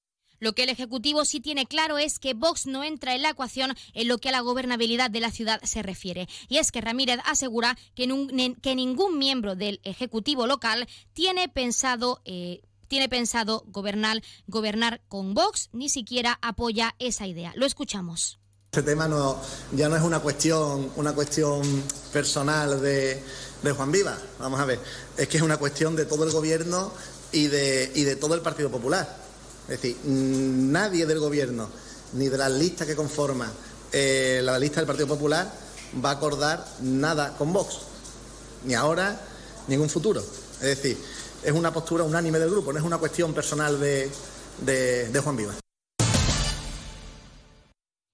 Lo 0.42 0.54
que 0.54 0.64
el 0.64 0.70
Ejecutivo 0.70 1.24
sí 1.24 1.38
tiene 1.38 1.66
claro 1.66 1.98
es 1.98 2.18
que 2.18 2.34
Vox 2.34 2.66
no 2.66 2.82
entra 2.82 3.14
en 3.14 3.22
la 3.22 3.30
ecuación 3.30 3.76
en 3.94 4.08
lo 4.08 4.18
que 4.18 4.30
a 4.30 4.32
la 4.32 4.40
gobernabilidad 4.40 5.08
de 5.08 5.20
la 5.20 5.30
ciudad 5.30 5.60
se 5.62 5.84
refiere. 5.84 6.28
Y 6.48 6.58
es 6.58 6.72
que 6.72 6.80
Ramírez 6.80 7.20
asegura 7.26 7.78
que, 7.94 8.08
ningún 8.08 9.18
miembro 9.18 9.54
del 9.54 9.80
Ejecutivo 9.84 10.48
local 10.48 10.88
tiene 11.12 11.48
pensado... 11.48 12.20
eh, 12.24 12.60
tiene 12.88 13.08
pensado 13.08 13.64
gobernar, 13.68 14.20
gobernar 14.48 15.00
con 15.08 15.32
Vox, 15.32 15.70
ni 15.72 15.88
siquiera 15.88 16.38
apoya 16.42 16.94
esa 16.98 17.26
idea. 17.26 17.52
Lo 17.54 17.64
escuchamos. 17.64 18.40
Este 18.72 18.82
tema 18.82 19.08
ya 19.72 19.88
no 19.88 19.96
es 19.96 20.02
una 20.02 20.18
cuestión, 20.18 20.90
una 20.96 21.14
cuestión 21.14 21.62
personal 22.12 22.82
de, 22.82 23.22
de 23.62 23.72
Juan 23.72 23.92
Viva, 23.92 24.18
vamos 24.38 24.60
a 24.60 24.66
ver, 24.66 24.80
es 25.16 25.28
que 25.28 25.36
es 25.36 25.42
una 25.42 25.56
cuestión 25.56 25.94
de 25.94 26.04
todo 26.04 26.24
el 26.24 26.32
gobierno 26.32 26.92
y 27.30 27.46
de, 27.46 27.92
y 27.94 28.02
de 28.02 28.16
todo 28.16 28.34
el 28.34 28.42
Partido 28.42 28.70
Popular. 28.70 29.21
Es 29.72 29.80
decir, 29.80 29.96
mm, 30.04 30.70
nadie 30.70 31.06
del 31.06 31.18
gobierno, 31.18 31.68
ni 32.12 32.28
de 32.28 32.36
las 32.36 32.52
listas 32.52 32.86
que 32.86 32.94
conforman 32.94 33.50
eh, 33.92 34.40
la 34.44 34.58
lista 34.58 34.76
del 34.80 34.86
Partido 34.86 35.08
Popular, 35.08 35.50
va 36.04 36.10
a 36.10 36.12
acordar 36.12 36.66
nada 36.82 37.34
con 37.38 37.52
Vox, 37.52 37.78
ni 38.66 38.74
ahora 38.74 39.18
ni 39.68 39.74
en 39.76 39.80
un 39.80 39.88
futuro. 39.88 40.20
Es 40.20 40.60
decir, 40.76 40.98
es 41.42 41.52
una 41.52 41.72
postura 41.72 42.04
unánime 42.04 42.38
del 42.38 42.50
grupo, 42.50 42.72
no 42.72 42.78
es 42.78 42.84
una 42.84 42.98
cuestión 42.98 43.32
personal 43.34 43.80
de, 43.80 44.10
de- 44.64 45.20
Juan 45.20 45.36
Viva. 45.36 45.54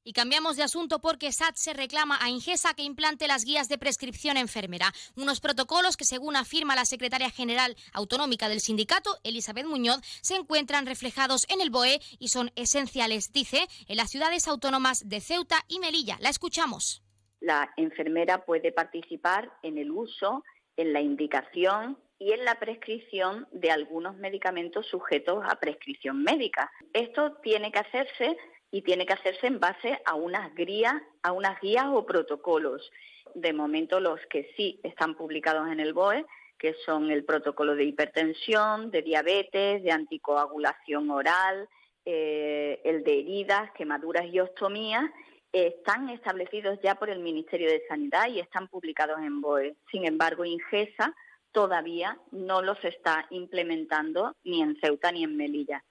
Y 0.08 0.14
cambiamos 0.14 0.56
de 0.56 0.62
asunto 0.62 1.00
porque 1.00 1.32
SAT 1.32 1.56
se 1.56 1.74
reclama 1.74 2.16
a 2.22 2.30
Ingesa 2.30 2.72
que 2.72 2.82
implante 2.82 3.28
las 3.28 3.44
guías 3.44 3.68
de 3.68 3.76
prescripción 3.76 4.38
enfermera, 4.38 4.90
unos 5.16 5.38
protocolos 5.38 5.98
que, 5.98 6.06
según 6.06 6.34
afirma 6.34 6.74
la 6.74 6.86
secretaria 6.86 7.28
general 7.28 7.76
autonómica 7.92 8.48
del 8.48 8.60
sindicato, 8.60 9.10
Elizabeth 9.22 9.66
Muñoz, 9.66 10.00
se 10.22 10.36
encuentran 10.36 10.86
reflejados 10.86 11.44
en 11.50 11.60
el 11.60 11.68
BOE 11.68 12.00
y 12.18 12.28
son 12.28 12.50
esenciales, 12.56 13.34
dice, 13.34 13.66
en 13.86 13.98
las 13.98 14.08
ciudades 14.08 14.48
autónomas 14.48 15.06
de 15.10 15.20
Ceuta 15.20 15.56
y 15.68 15.78
Melilla. 15.78 16.16
La 16.20 16.30
escuchamos. 16.30 17.02
La 17.40 17.70
enfermera 17.76 18.46
puede 18.46 18.72
participar 18.72 19.52
en 19.62 19.76
el 19.76 19.90
uso, 19.90 20.42
en 20.78 20.94
la 20.94 21.02
indicación 21.02 21.98
y 22.18 22.32
en 22.32 22.46
la 22.46 22.58
prescripción 22.58 23.46
de 23.52 23.70
algunos 23.72 24.16
medicamentos 24.16 24.86
sujetos 24.86 25.44
a 25.46 25.60
prescripción 25.60 26.22
médica. 26.22 26.72
Esto 26.94 27.34
tiene 27.42 27.70
que 27.70 27.80
hacerse 27.80 28.38
y 28.70 28.82
tiene 28.82 29.06
que 29.06 29.14
hacerse 29.14 29.46
en 29.46 29.60
base 29.60 30.00
a 30.04 30.14
unas 30.14 30.54
guías, 30.54 30.94
a 31.22 31.32
unas 31.32 31.60
guías 31.60 31.86
o 31.88 32.04
protocolos. 32.04 32.90
De 33.34 33.52
momento 33.52 34.00
los 34.00 34.20
que 34.30 34.50
sí 34.56 34.80
están 34.82 35.14
publicados 35.14 35.70
en 35.70 35.80
el 35.80 35.92
BOE, 35.92 36.26
que 36.58 36.74
son 36.84 37.10
el 37.10 37.24
protocolo 37.24 37.74
de 37.74 37.84
hipertensión, 37.84 38.90
de 38.90 39.02
diabetes, 39.02 39.82
de 39.82 39.92
anticoagulación 39.92 41.10
oral, 41.10 41.68
eh, 42.04 42.80
el 42.84 43.04
de 43.04 43.20
heridas, 43.20 43.70
quemaduras 43.72 44.26
y 44.26 44.40
ostomías, 44.40 45.04
están 45.52 46.08
establecidos 46.10 46.78
ya 46.82 46.94
por 46.96 47.10
el 47.10 47.20
Ministerio 47.20 47.70
de 47.70 47.82
Sanidad 47.88 48.28
y 48.28 48.40
están 48.40 48.68
publicados 48.68 49.18
en 49.20 49.40
BOE. 49.40 49.76
Sin 49.90 50.04
embargo, 50.04 50.44
Ingesa 50.44 51.14
todavía 51.52 52.18
no 52.30 52.60
los 52.60 52.82
está 52.84 53.26
implementando 53.30 54.36
ni 54.44 54.62
en 54.62 54.76
Ceuta 54.80 55.10
ni 55.12 55.24
en 55.24 55.36
Melilla. 55.36 55.82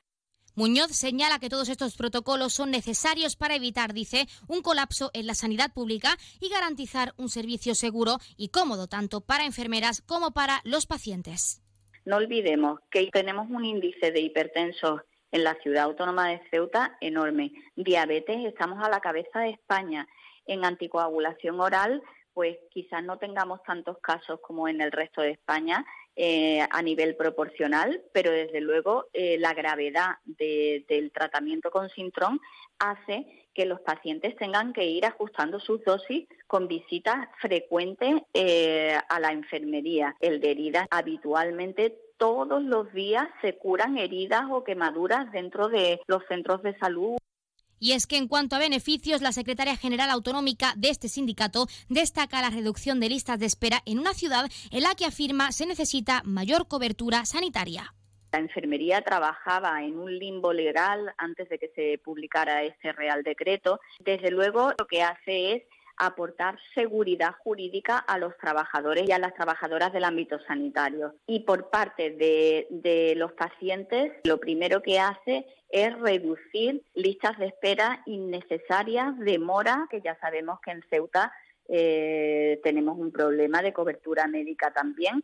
Muñoz 0.57 0.89
señala 0.89 1.37
que 1.37 1.49
todos 1.49 1.69
estos 1.69 1.95
protocolos 1.95 2.51
son 2.51 2.71
necesarios 2.71 3.35
para 3.35 3.53
evitar, 3.53 3.93
dice, 3.93 4.25
un 4.47 4.63
colapso 4.63 5.11
en 5.13 5.27
la 5.27 5.35
sanidad 5.35 5.71
pública 5.71 6.17
y 6.41 6.49
garantizar 6.49 7.13
un 7.15 7.29
servicio 7.29 7.75
seguro 7.75 8.17
y 8.37 8.49
cómodo 8.49 8.87
tanto 8.87 9.21
para 9.21 9.45
enfermeras 9.45 10.01
como 10.01 10.31
para 10.31 10.61
los 10.63 10.87
pacientes. 10.87 11.61
No 12.05 12.15
olvidemos 12.15 12.79
que 12.89 13.07
tenemos 13.13 13.47
un 13.51 13.65
índice 13.65 14.11
de 14.11 14.19
hipertensos 14.19 15.01
en 15.31 15.43
la 15.43 15.53
ciudad 15.61 15.83
autónoma 15.83 16.29
de 16.29 16.41
Ceuta 16.49 16.97
enorme. 17.01 17.51
Diabetes, 17.75 18.43
estamos 18.43 18.83
a 18.83 18.89
la 18.89 18.99
cabeza 18.99 19.41
de 19.41 19.51
España. 19.51 20.07
En 20.47 20.65
anticoagulación 20.65 21.59
oral, 21.59 22.01
pues 22.33 22.57
quizás 22.71 23.03
no 23.03 23.19
tengamos 23.19 23.61
tantos 23.61 23.99
casos 23.99 24.39
como 24.41 24.67
en 24.67 24.81
el 24.81 24.91
resto 24.91 25.21
de 25.21 25.33
España 25.33 25.85
eh, 26.19 26.65
a 26.69 26.81
nivel 26.81 27.15
proporcional, 27.15 28.01
pero 28.11 28.31
desde 28.31 28.59
luego 28.59 29.05
eh, 29.13 29.37
la 29.37 29.53
gravedad 29.53 30.15
del 30.25 31.11
tratamiento 31.11 31.69
con 31.69 31.89
Sintron 31.89 32.39
hace 32.79 33.47
que 33.53 33.65
los 33.67 33.81
pacientes 33.81 34.35
tengan 34.35 34.73
que 34.73 34.85
ir 34.85 35.05
ajustando 35.05 35.59
sus 35.59 35.83
dosis 35.83 36.27
con 36.47 36.67
visitas 36.67 37.27
frecuentes 37.39 38.15
eh, 38.33 38.97
a 39.09 39.19
la 39.19 39.31
enfermería. 39.31 40.15
El 40.19 40.41
de 40.41 40.51
heridas 40.51 40.87
habitualmente 40.89 41.95
todos 42.17 42.63
los 42.63 42.91
días 42.93 43.27
se 43.41 43.55
curan 43.57 43.97
heridas 43.97 44.45
o 44.49 44.63
quemaduras 44.63 45.31
dentro 45.31 45.69
de 45.69 45.99
los 46.07 46.23
centros 46.27 46.63
de 46.63 46.77
salud. 46.79 47.17
Y 47.79 47.91
es 47.91 48.07
que 48.07 48.17
en 48.17 48.27
cuanto 48.27 48.55
a 48.55 48.59
beneficios, 48.59 49.21
la 49.21 49.31
secretaria 49.31 49.77
general 49.77 50.09
autonómica 50.09 50.73
de 50.77 50.89
este 50.89 51.09
sindicato 51.09 51.67
destaca 51.89 52.41
la 52.41 52.49
reducción 52.49 52.99
de 52.99 53.09
listas 53.09 53.39
de 53.39 53.45
espera 53.45 53.81
en 53.85 53.99
una 53.99 54.13
ciudad 54.13 54.49
en 54.71 54.83
la 54.83 54.95
que 54.95 55.05
afirma 55.05 55.51
se 55.51 55.65
necesita 55.65 56.21
mayor 56.23 56.67
cobertura 56.67 57.25
sanitaria. 57.25 57.93
La 58.31 58.39
enfermería 58.39 59.01
trabajaba 59.01 59.83
en 59.83 59.97
un 59.97 60.17
limbo 60.17 60.51
legal 60.51 61.13
antes 61.17 61.47
de 61.49 61.57
que 61.57 61.69
se 61.69 61.97
publicara 62.03 62.63
este 62.63 62.91
Real 62.91 63.23
Decreto. 63.23 63.79
Desde 63.99 64.31
luego, 64.31 64.73
lo 64.77 64.85
que 64.85 65.01
hace 65.01 65.53
es 65.53 65.63
aportar 65.97 66.57
seguridad 66.73 67.35
jurídica 67.43 67.97
a 67.97 68.17
los 68.17 68.37
trabajadores 68.37 69.07
y 69.07 69.11
a 69.11 69.19
las 69.19 69.33
trabajadoras 69.33 69.91
del 69.91 70.03
ámbito 70.03 70.39
sanitario. 70.47 71.15
Y 71.25 71.41
por 71.41 71.69
parte 71.69 72.11
de, 72.11 73.13
los 73.17 73.33
pacientes, 73.33 74.13
lo 74.23 74.39
primero 74.39 74.81
que 74.81 74.99
hace 74.99 75.45
es 75.69 75.97
reducir 75.99 76.83
listas 76.93 77.37
de 77.37 77.47
espera 77.47 78.03
innecesarias, 78.05 79.17
demora, 79.19 79.87
que 79.89 80.01
ya 80.01 80.17
sabemos 80.19 80.59
que 80.61 80.71
en 80.71 80.83
Ceuta 80.89 81.33
eh, 81.67 82.59
tenemos 82.63 82.97
un 82.97 83.11
problema 83.11 83.61
de 83.61 83.73
cobertura 83.73 84.27
médica 84.27 84.71
también. 84.71 85.23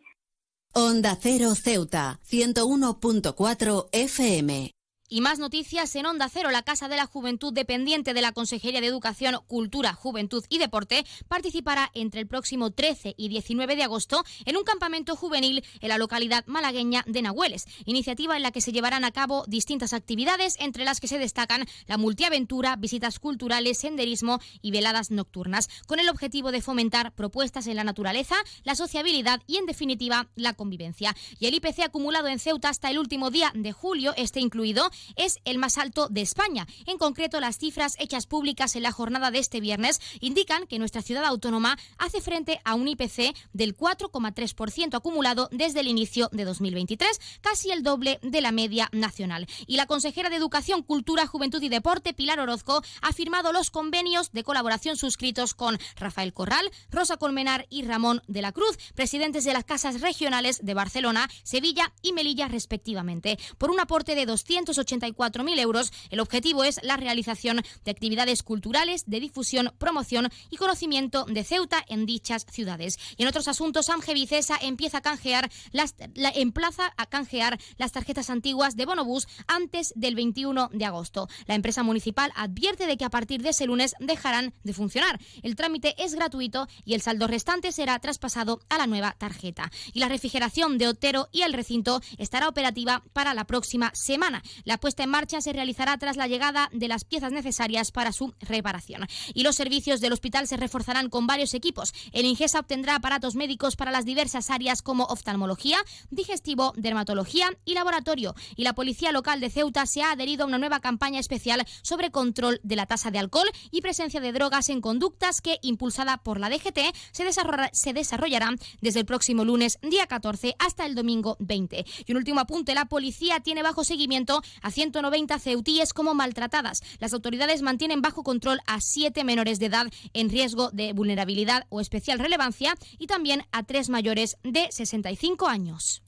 Onda 0.73 1.15
Cero 1.21 1.53
Ceuta, 1.55 2.19
101.4 2.25 3.89
FM. 3.91 4.71
Y 5.13 5.21
más 5.21 5.37
noticias 5.37 5.95
en 5.95 6.07
Onda 6.07 6.27
Cero, 6.27 6.49
la 6.49 6.63
Casa 6.63 6.87
de 6.87 6.95
la 6.95 7.05
Juventud 7.05 7.53
dependiente 7.53 8.15
de 8.15 8.21
la 8.23 8.31
Consejería 8.31 8.81
de 8.81 8.87
Educación, 8.87 9.37
Cultura, 9.45 9.93
Juventud 9.93 10.43
y 10.49 10.57
Deporte 10.57 11.05
participará 11.27 11.91
entre 11.93 12.19
el 12.19 12.25
próximo 12.25 12.71
13 12.71 13.13
y 13.15 13.29
19 13.29 13.75
de 13.75 13.83
agosto 13.83 14.23
en 14.45 14.57
un 14.57 14.63
campamento 14.63 15.15
juvenil 15.15 15.63
en 15.81 15.89
la 15.89 15.99
localidad 15.99 16.43
malagueña 16.47 17.03
de 17.05 17.21
Nahueles, 17.21 17.67
iniciativa 17.85 18.35
en 18.35 18.41
la 18.41 18.51
que 18.51 18.61
se 18.61 18.71
llevarán 18.71 19.05
a 19.05 19.11
cabo 19.11 19.45
distintas 19.47 19.93
actividades, 19.93 20.55
entre 20.59 20.83
las 20.83 20.99
que 20.99 21.07
se 21.07 21.19
destacan 21.19 21.67
la 21.85 21.99
multiaventura, 21.99 22.75
visitas 22.75 23.19
culturales, 23.19 23.77
senderismo 23.77 24.39
y 24.63 24.71
veladas 24.71 25.11
nocturnas, 25.11 25.69
con 25.85 25.99
el 25.99 26.09
objetivo 26.09 26.51
de 26.51 26.63
fomentar 26.63 27.13
propuestas 27.13 27.67
en 27.67 27.75
la 27.75 27.83
naturaleza, 27.83 28.37
la 28.63 28.73
sociabilidad 28.73 29.43
y, 29.45 29.57
en 29.57 29.67
definitiva, 29.67 30.27
la 30.33 30.55
convivencia. 30.55 31.15
Y 31.37 31.45
el 31.45 31.53
IPC 31.53 31.81
acumulado 31.81 32.29
en 32.29 32.39
Ceuta 32.39 32.69
hasta 32.69 32.89
el 32.89 32.97
último 32.97 33.29
día 33.29 33.51
de 33.53 33.73
julio, 33.73 34.15
este 34.17 34.39
incluido, 34.39 34.89
es 35.15 35.39
el 35.45 35.57
más 35.57 35.77
alto 35.77 36.07
de 36.09 36.21
España. 36.21 36.67
En 36.85 36.97
concreto, 36.97 37.39
las 37.39 37.57
cifras 37.57 37.95
hechas 37.99 38.27
públicas 38.27 38.75
en 38.75 38.83
la 38.83 38.91
jornada 38.91 39.31
de 39.31 39.39
este 39.39 39.59
viernes 39.59 39.99
indican 40.19 40.67
que 40.67 40.79
nuestra 40.79 41.01
ciudad 41.01 41.25
autónoma 41.25 41.77
hace 41.97 42.21
frente 42.21 42.59
a 42.63 42.75
un 42.75 42.87
IPC 42.87 43.35
del 43.53 43.75
4,3% 43.75 44.95
acumulado 44.95 45.49
desde 45.51 45.81
el 45.81 45.87
inicio 45.87 46.29
de 46.31 46.45
2023, 46.45 47.19
casi 47.41 47.71
el 47.71 47.83
doble 47.83 48.19
de 48.21 48.41
la 48.41 48.51
media 48.51 48.89
nacional. 48.91 49.47
Y 49.67 49.77
la 49.77 49.85
consejera 49.85 50.29
de 50.29 50.35
Educación, 50.35 50.83
Cultura, 50.83 51.27
Juventud 51.27 51.61
y 51.61 51.69
Deporte, 51.69 52.13
Pilar 52.13 52.39
Orozco, 52.39 52.81
ha 53.01 53.13
firmado 53.13 53.51
los 53.51 53.71
convenios 53.71 54.31
de 54.31 54.43
colaboración 54.43 54.97
suscritos 54.97 55.53
con 55.53 55.77
Rafael 55.95 56.33
Corral, 56.33 56.69
Rosa 56.89 57.17
Colmenar 57.17 57.65
y 57.69 57.83
Ramón 57.83 58.21
de 58.27 58.41
la 58.41 58.51
Cruz, 58.51 58.77
presidentes 58.95 59.43
de 59.43 59.53
las 59.53 59.63
casas 59.63 60.01
regionales 60.01 60.59
de 60.63 60.73
Barcelona, 60.73 61.29
Sevilla 61.43 61.93
y 62.01 62.13
Melilla 62.13 62.47
respectivamente, 62.47 63.37
por 63.57 63.71
un 63.71 63.79
aporte 63.79 64.15
de 64.15 64.25
280 64.25 64.82
84.000 64.85 65.59
euros. 65.59 65.91
El 66.09 66.19
objetivo 66.19 66.63
es 66.63 66.79
la 66.83 66.97
realización 66.97 67.61
de 67.83 67.91
actividades 67.91 68.43
culturales, 68.43 69.03
de 69.07 69.19
difusión, 69.19 69.73
promoción 69.77 70.29
y 70.49 70.57
conocimiento 70.57 71.25
de 71.25 71.43
Ceuta 71.43 71.83
en 71.87 72.05
dichas 72.05 72.45
ciudades. 72.49 72.97
Y 73.17 73.23
en 73.23 73.27
otros 73.27 73.47
asuntos, 73.47 73.89
Amge 73.89 74.13
Vicesa 74.13 74.57
empieza 74.61 74.99
a 74.99 75.01
canjear 75.01 75.49
las, 75.71 75.95
emplaza 76.35 76.93
a 76.97 77.05
canjear 77.05 77.59
las 77.77 77.91
tarjetas 77.91 78.29
antiguas 78.29 78.75
de 78.75 78.85
Bonobús 78.85 79.27
antes 79.47 79.93
del 79.95 80.15
21 80.15 80.69
de 80.73 80.85
agosto. 80.85 81.27
La 81.45 81.55
empresa 81.55 81.83
municipal 81.83 82.31
advierte 82.35 82.85
de 82.85 82.97
que 82.97 83.05
a 83.05 83.09
partir 83.09 83.41
de 83.41 83.49
ese 83.49 83.65
lunes 83.65 83.95
dejarán 83.99 84.53
de 84.63 84.73
funcionar. 84.73 85.19
El 85.41 85.55
trámite 85.55 85.95
es 85.97 86.15
gratuito 86.15 86.67
y 86.85 86.93
el 86.93 87.01
saldo 87.01 87.27
restante 87.27 87.71
será 87.71 87.99
traspasado 87.99 88.59
a 88.69 88.77
la 88.77 88.87
nueva 88.87 89.15
tarjeta. 89.17 89.71
Y 89.93 89.99
la 89.99 90.09
refrigeración 90.09 90.77
de 90.77 90.87
Otero 90.87 91.29
y 91.31 91.41
el 91.41 91.53
recinto 91.53 92.01
estará 92.17 92.47
operativa 92.47 93.03
para 93.13 93.33
la 93.33 93.45
próxima 93.45 93.91
semana. 93.93 94.43
La 94.63 94.72
puesta 94.77 95.03
en 95.03 95.09
marcha 95.09 95.41
se 95.41 95.53
realizará 95.53 95.97
tras 95.97 96.17
la 96.17 96.27
llegada 96.27 96.69
de 96.71 96.87
las 96.87 97.03
piezas 97.03 97.31
necesarias 97.31 97.91
para 97.91 98.11
su 98.11 98.33
reparación. 98.39 99.07
Y 99.33 99.43
los 99.43 99.55
servicios 99.55 100.01
del 100.01 100.13
hospital 100.13 100.47
se 100.47 100.57
reforzarán 100.57 101.09
con 101.09 101.27
varios 101.27 101.53
equipos. 101.53 101.93
El 102.11 102.25
Ingesa 102.25 102.59
obtendrá 102.59 102.95
aparatos 102.95 103.35
médicos 103.35 103.75
para 103.75 103.91
las 103.91 104.05
diversas 104.05 104.49
áreas 104.49 104.81
como 104.81 105.05
oftalmología, 105.05 105.77
digestivo, 106.09 106.73
dermatología 106.75 107.49
y 107.65 107.73
laboratorio. 107.73 108.35
Y 108.55 108.63
la 108.63 108.73
policía 108.73 109.11
local 109.11 109.39
de 109.39 109.49
Ceuta 109.49 109.85
se 109.85 110.01
ha 110.01 110.11
adherido 110.11 110.43
a 110.43 110.47
una 110.47 110.57
nueva 110.57 110.79
campaña 110.79 111.19
especial 111.19 111.65
sobre 111.81 112.11
control 112.11 112.59
de 112.63 112.75
la 112.75 112.85
tasa 112.85 113.11
de 113.11 113.19
alcohol 113.19 113.49
y 113.71 113.81
presencia 113.81 114.19
de 114.19 114.31
drogas 114.31 114.69
en 114.69 114.81
conductas 114.81 115.41
que, 115.41 115.59
impulsada 115.61 116.17
por 116.17 116.39
la 116.39 116.49
DGT, 116.49 116.79
se, 117.11 117.23
desarrollará, 117.23 117.69
se 117.73 117.93
desarrollará 117.93 118.51
desde 118.81 118.99
el 118.99 119.05
próximo 119.05 119.45
lunes, 119.45 119.79
día 119.81 120.07
14, 120.07 120.55
hasta 120.59 120.85
el 120.85 120.95
domingo 120.95 121.37
20. 121.39 121.85
Y 122.05 122.11
un 122.11 122.17
último 122.17 122.39
apunte, 122.39 122.73
la 122.73 122.85
policía 122.85 123.39
tiene 123.39 123.63
bajo 123.63 123.83
seguimiento 123.83 124.41
a 124.63 124.71
190 124.71 125.37
ceutíes 125.37 125.93
como 125.93 126.15
maltratadas. 126.15 126.81
Las 126.99 127.13
autoridades 127.13 127.61
mantienen 127.61 128.01
bajo 128.01 128.23
control 128.23 128.59
a 128.65 128.81
siete 128.81 129.23
menores 129.23 129.59
de 129.59 129.67
edad 129.67 129.87
en 130.13 130.31
riesgo 130.31 130.71
de 130.71 130.93
vulnerabilidad 130.93 131.67
o 131.69 131.79
especial 131.79 132.17
relevancia 132.17 132.73
y 132.97 133.05
también 133.05 133.43
a 133.51 133.61
tres 133.61 133.89
mayores 133.89 134.37
de 134.43 134.71
65 134.71 135.47
años. 135.47 136.01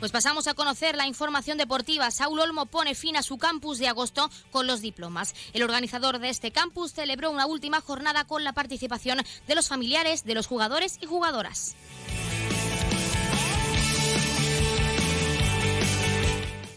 Pues 0.00 0.12
pasamos 0.12 0.46
a 0.46 0.54
conocer 0.54 0.96
la 0.96 1.06
información 1.06 1.58
deportiva. 1.58 2.10
Saúl 2.10 2.40
Olmo 2.40 2.64
pone 2.64 2.94
fin 2.94 3.18
a 3.18 3.22
su 3.22 3.36
campus 3.36 3.78
de 3.78 3.86
agosto 3.86 4.30
con 4.50 4.66
los 4.66 4.80
diplomas. 4.80 5.34
El 5.52 5.62
organizador 5.62 6.20
de 6.20 6.30
este 6.30 6.52
campus 6.52 6.94
celebró 6.94 7.30
una 7.30 7.44
última 7.44 7.82
jornada 7.82 8.24
con 8.24 8.42
la 8.42 8.54
participación 8.54 9.18
de 9.46 9.54
los 9.54 9.68
familiares 9.68 10.24
de 10.24 10.34
los 10.34 10.46
jugadores 10.46 10.96
y 11.02 11.06
jugadoras. 11.06 11.76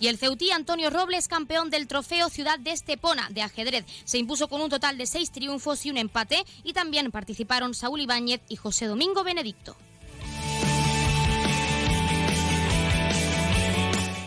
Y 0.02 0.10
el 0.10 0.18
ceutí 0.18 0.52
Antonio 0.52 0.90
Robles, 0.90 1.30
campeón 1.30 1.70
del 1.70 1.88
trofeo 1.88 2.28
Ciudad 2.28 2.60
de 2.60 2.74
Estepona 2.74 3.30
de 3.30 3.42
ajedrez, 3.42 3.86
se 4.04 4.18
impuso 4.18 4.50
con 4.50 4.60
un 4.60 4.70
total 4.70 4.98
de 4.98 5.06
seis 5.06 5.32
triunfos 5.32 5.86
y 5.86 5.92
un 5.92 5.98
empate. 5.98 6.44
Y 6.66 6.74
también 6.74 7.10
participaron 7.10 7.74
Saúl 7.74 8.02
Ibáñez 8.02 8.42
y 8.50 8.58
José 8.58 8.88
Domingo 8.88 9.24
Benedicto. 9.24 9.78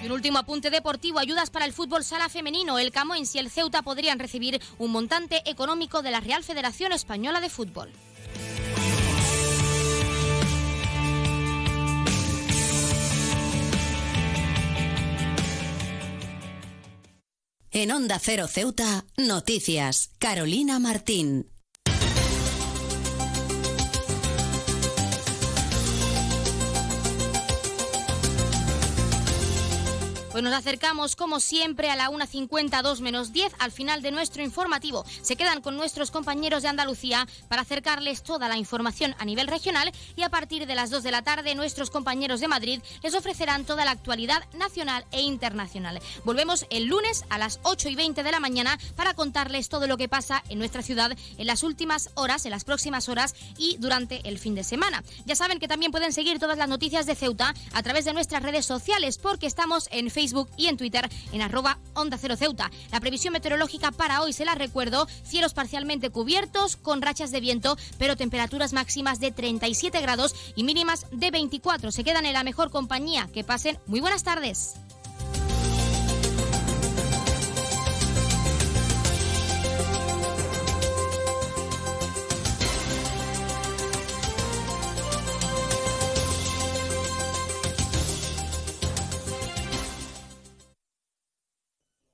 Un 0.06 0.12
último 0.12 0.38
apunte 0.38 0.70
deportivo, 0.70 1.18
ayudas 1.18 1.50
para 1.50 1.64
el 1.64 1.72
fútbol 1.72 2.04
sala 2.04 2.28
femenino. 2.28 2.78
El 2.78 2.92
Camoens 2.92 3.34
y 3.34 3.38
el 3.38 3.50
Ceuta 3.50 3.82
podrían 3.82 4.18
recibir 4.18 4.60
un 4.78 4.92
montante 4.92 5.42
económico 5.50 6.02
de 6.02 6.10
la 6.12 6.20
Real 6.20 6.44
Federación 6.44 6.92
Española 6.92 7.40
de 7.40 7.50
Fútbol. 7.50 7.90
En 17.72 17.90
Onda 17.92 18.18
Cero 18.18 18.46
Ceuta, 18.48 19.04
noticias. 19.18 20.10
Carolina 20.18 20.78
Martín. 20.78 21.55
Pues 30.36 30.44
nos 30.44 30.52
acercamos, 30.52 31.16
como 31.16 31.40
siempre, 31.40 31.88
a 31.88 31.96
la 31.96 32.10
1.52 32.10 33.00
menos 33.00 33.32
10 33.32 33.54
al 33.58 33.72
final 33.72 34.02
de 34.02 34.10
nuestro 34.10 34.42
informativo. 34.42 35.02
Se 35.22 35.34
quedan 35.34 35.62
con 35.62 35.78
nuestros 35.78 36.10
compañeros 36.10 36.62
de 36.62 36.68
Andalucía 36.68 37.26
para 37.48 37.62
acercarles 37.62 38.22
toda 38.22 38.46
la 38.46 38.58
información 38.58 39.14
a 39.18 39.24
nivel 39.24 39.48
regional 39.48 39.90
y 40.14 40.24
a 40.24 40.28
partir 40.28 40.66
de 40.66 40.74
las 40.74 40.90
2 40.90 41.04
de 41.04 41.10
la 41.10 41.22
tarde 41.22 41.54
nuestros 41.54 41.88
compañeros 41.88 42.40
de 42.40 42.48
Madrid 42.48 42.82
les 43.02 43.14
ofrecerán 43.14 43.64
toda 43.64 43.86
la 43.86 43.92
actualidad 43.92 44.44
nacional 44.52 45.06
e 45.10 45.22
internacional. 45.22 46.02
Volvemos 46.26 46.66
el 46.68 46.84
lunes 46.84 47.24
a 47.30 47.38
las 47.38 47.58
8 47.62 47.88
y 47.88 47.94
20 47.94 48.22
de 48.22 48.30
la 48.30 48.38
mañana 48.38 48.78
para 48.94 49.14
contarles 49.14 49.70
todo 49.70 49.86
lo 49.86 49.96
que 49.96 50.10
pasa 50.10 50.44
en 50.50 50.58
nuestra 50.58 50.82
ciudad 50.82 51.16
en 51.38 51.46
las 51.46 51.62
últimas 51.62 52.10
horas, 52.12 52.44
en 52.44 52.50
las 52.50 52.64
próximas 52.64 53.08
horas 53.08 53.34
y 53.56 53.78
durante 53.78 54.20
el 54.28 54.38
fin 54.38 54.54
de 54.54 54.64
semana. 54.64 55.02
Ya 55.24 55.34
saben 55.34 55.58
que 55.58 55.66
también 55.66 55.92
pueden 55.92 56.12
seguir 56.12 56.38
todas 56.38 56.58
las 56.58 56.68
noticias 56.68 57.06
de 57.06 57.14
Ceuta 57.14 57.54
a 57.72 57.82
través 57.82 58.04
de 58.04 58.12
nuestras 58.12 58.42
redes 58.42 58.66
sociales 58.66 59.16
porque 59.16 59.46
estamos 59.46 59.88
en 59.92 60.10
Facebook 60.10 60.25
Facebook 60.26 60.50
y 60.56 60.66
en 60.66 60.76
Twitter 60.76 61.08
en 61.32 61.40
arroba 61.40 61.78
Onda 61.94 62.18
Cero 62.20 62.34
Ceuta. 62.36 62.68
La 62.90 62.98
previsión 62.98 63.32
meteorológica 63.32 63.92
para 63.92 64.22
hoy, 64.22 64.32
se 64.32 64.44
la 64.44 64.56
recuerdo, 64.56 65.06
cielos 65.22 65.54
parcialmente 65.54 66.10
cubiertos 66.10 66.74
con 66.76 67.00
rachas 67.00 67.30
de 67.30 67.40
viento, 67.40 67.78
pero 67.96 68.16
temperaturas 68.16 68.72
máximas 68.72 69.20
de 69.20 69.30
37 69.30 70.00
grados 70.00 70.34
y 70.56 70.64
mínimas 70.64 71.06
de 71.12 71.30
24. 71.30 71.92
Se 71.92 72.02
quedan 72.02 72.26
en 72.26 72.32
la 72.32 72.42
mejor 72.42 72.72
compañía. 72.72 73.28
Que 73.32 73.44
pasen 73.44 73.78
muy 73.86 74.00
buenas 74.00 74.24
tardes. 74.24 74.74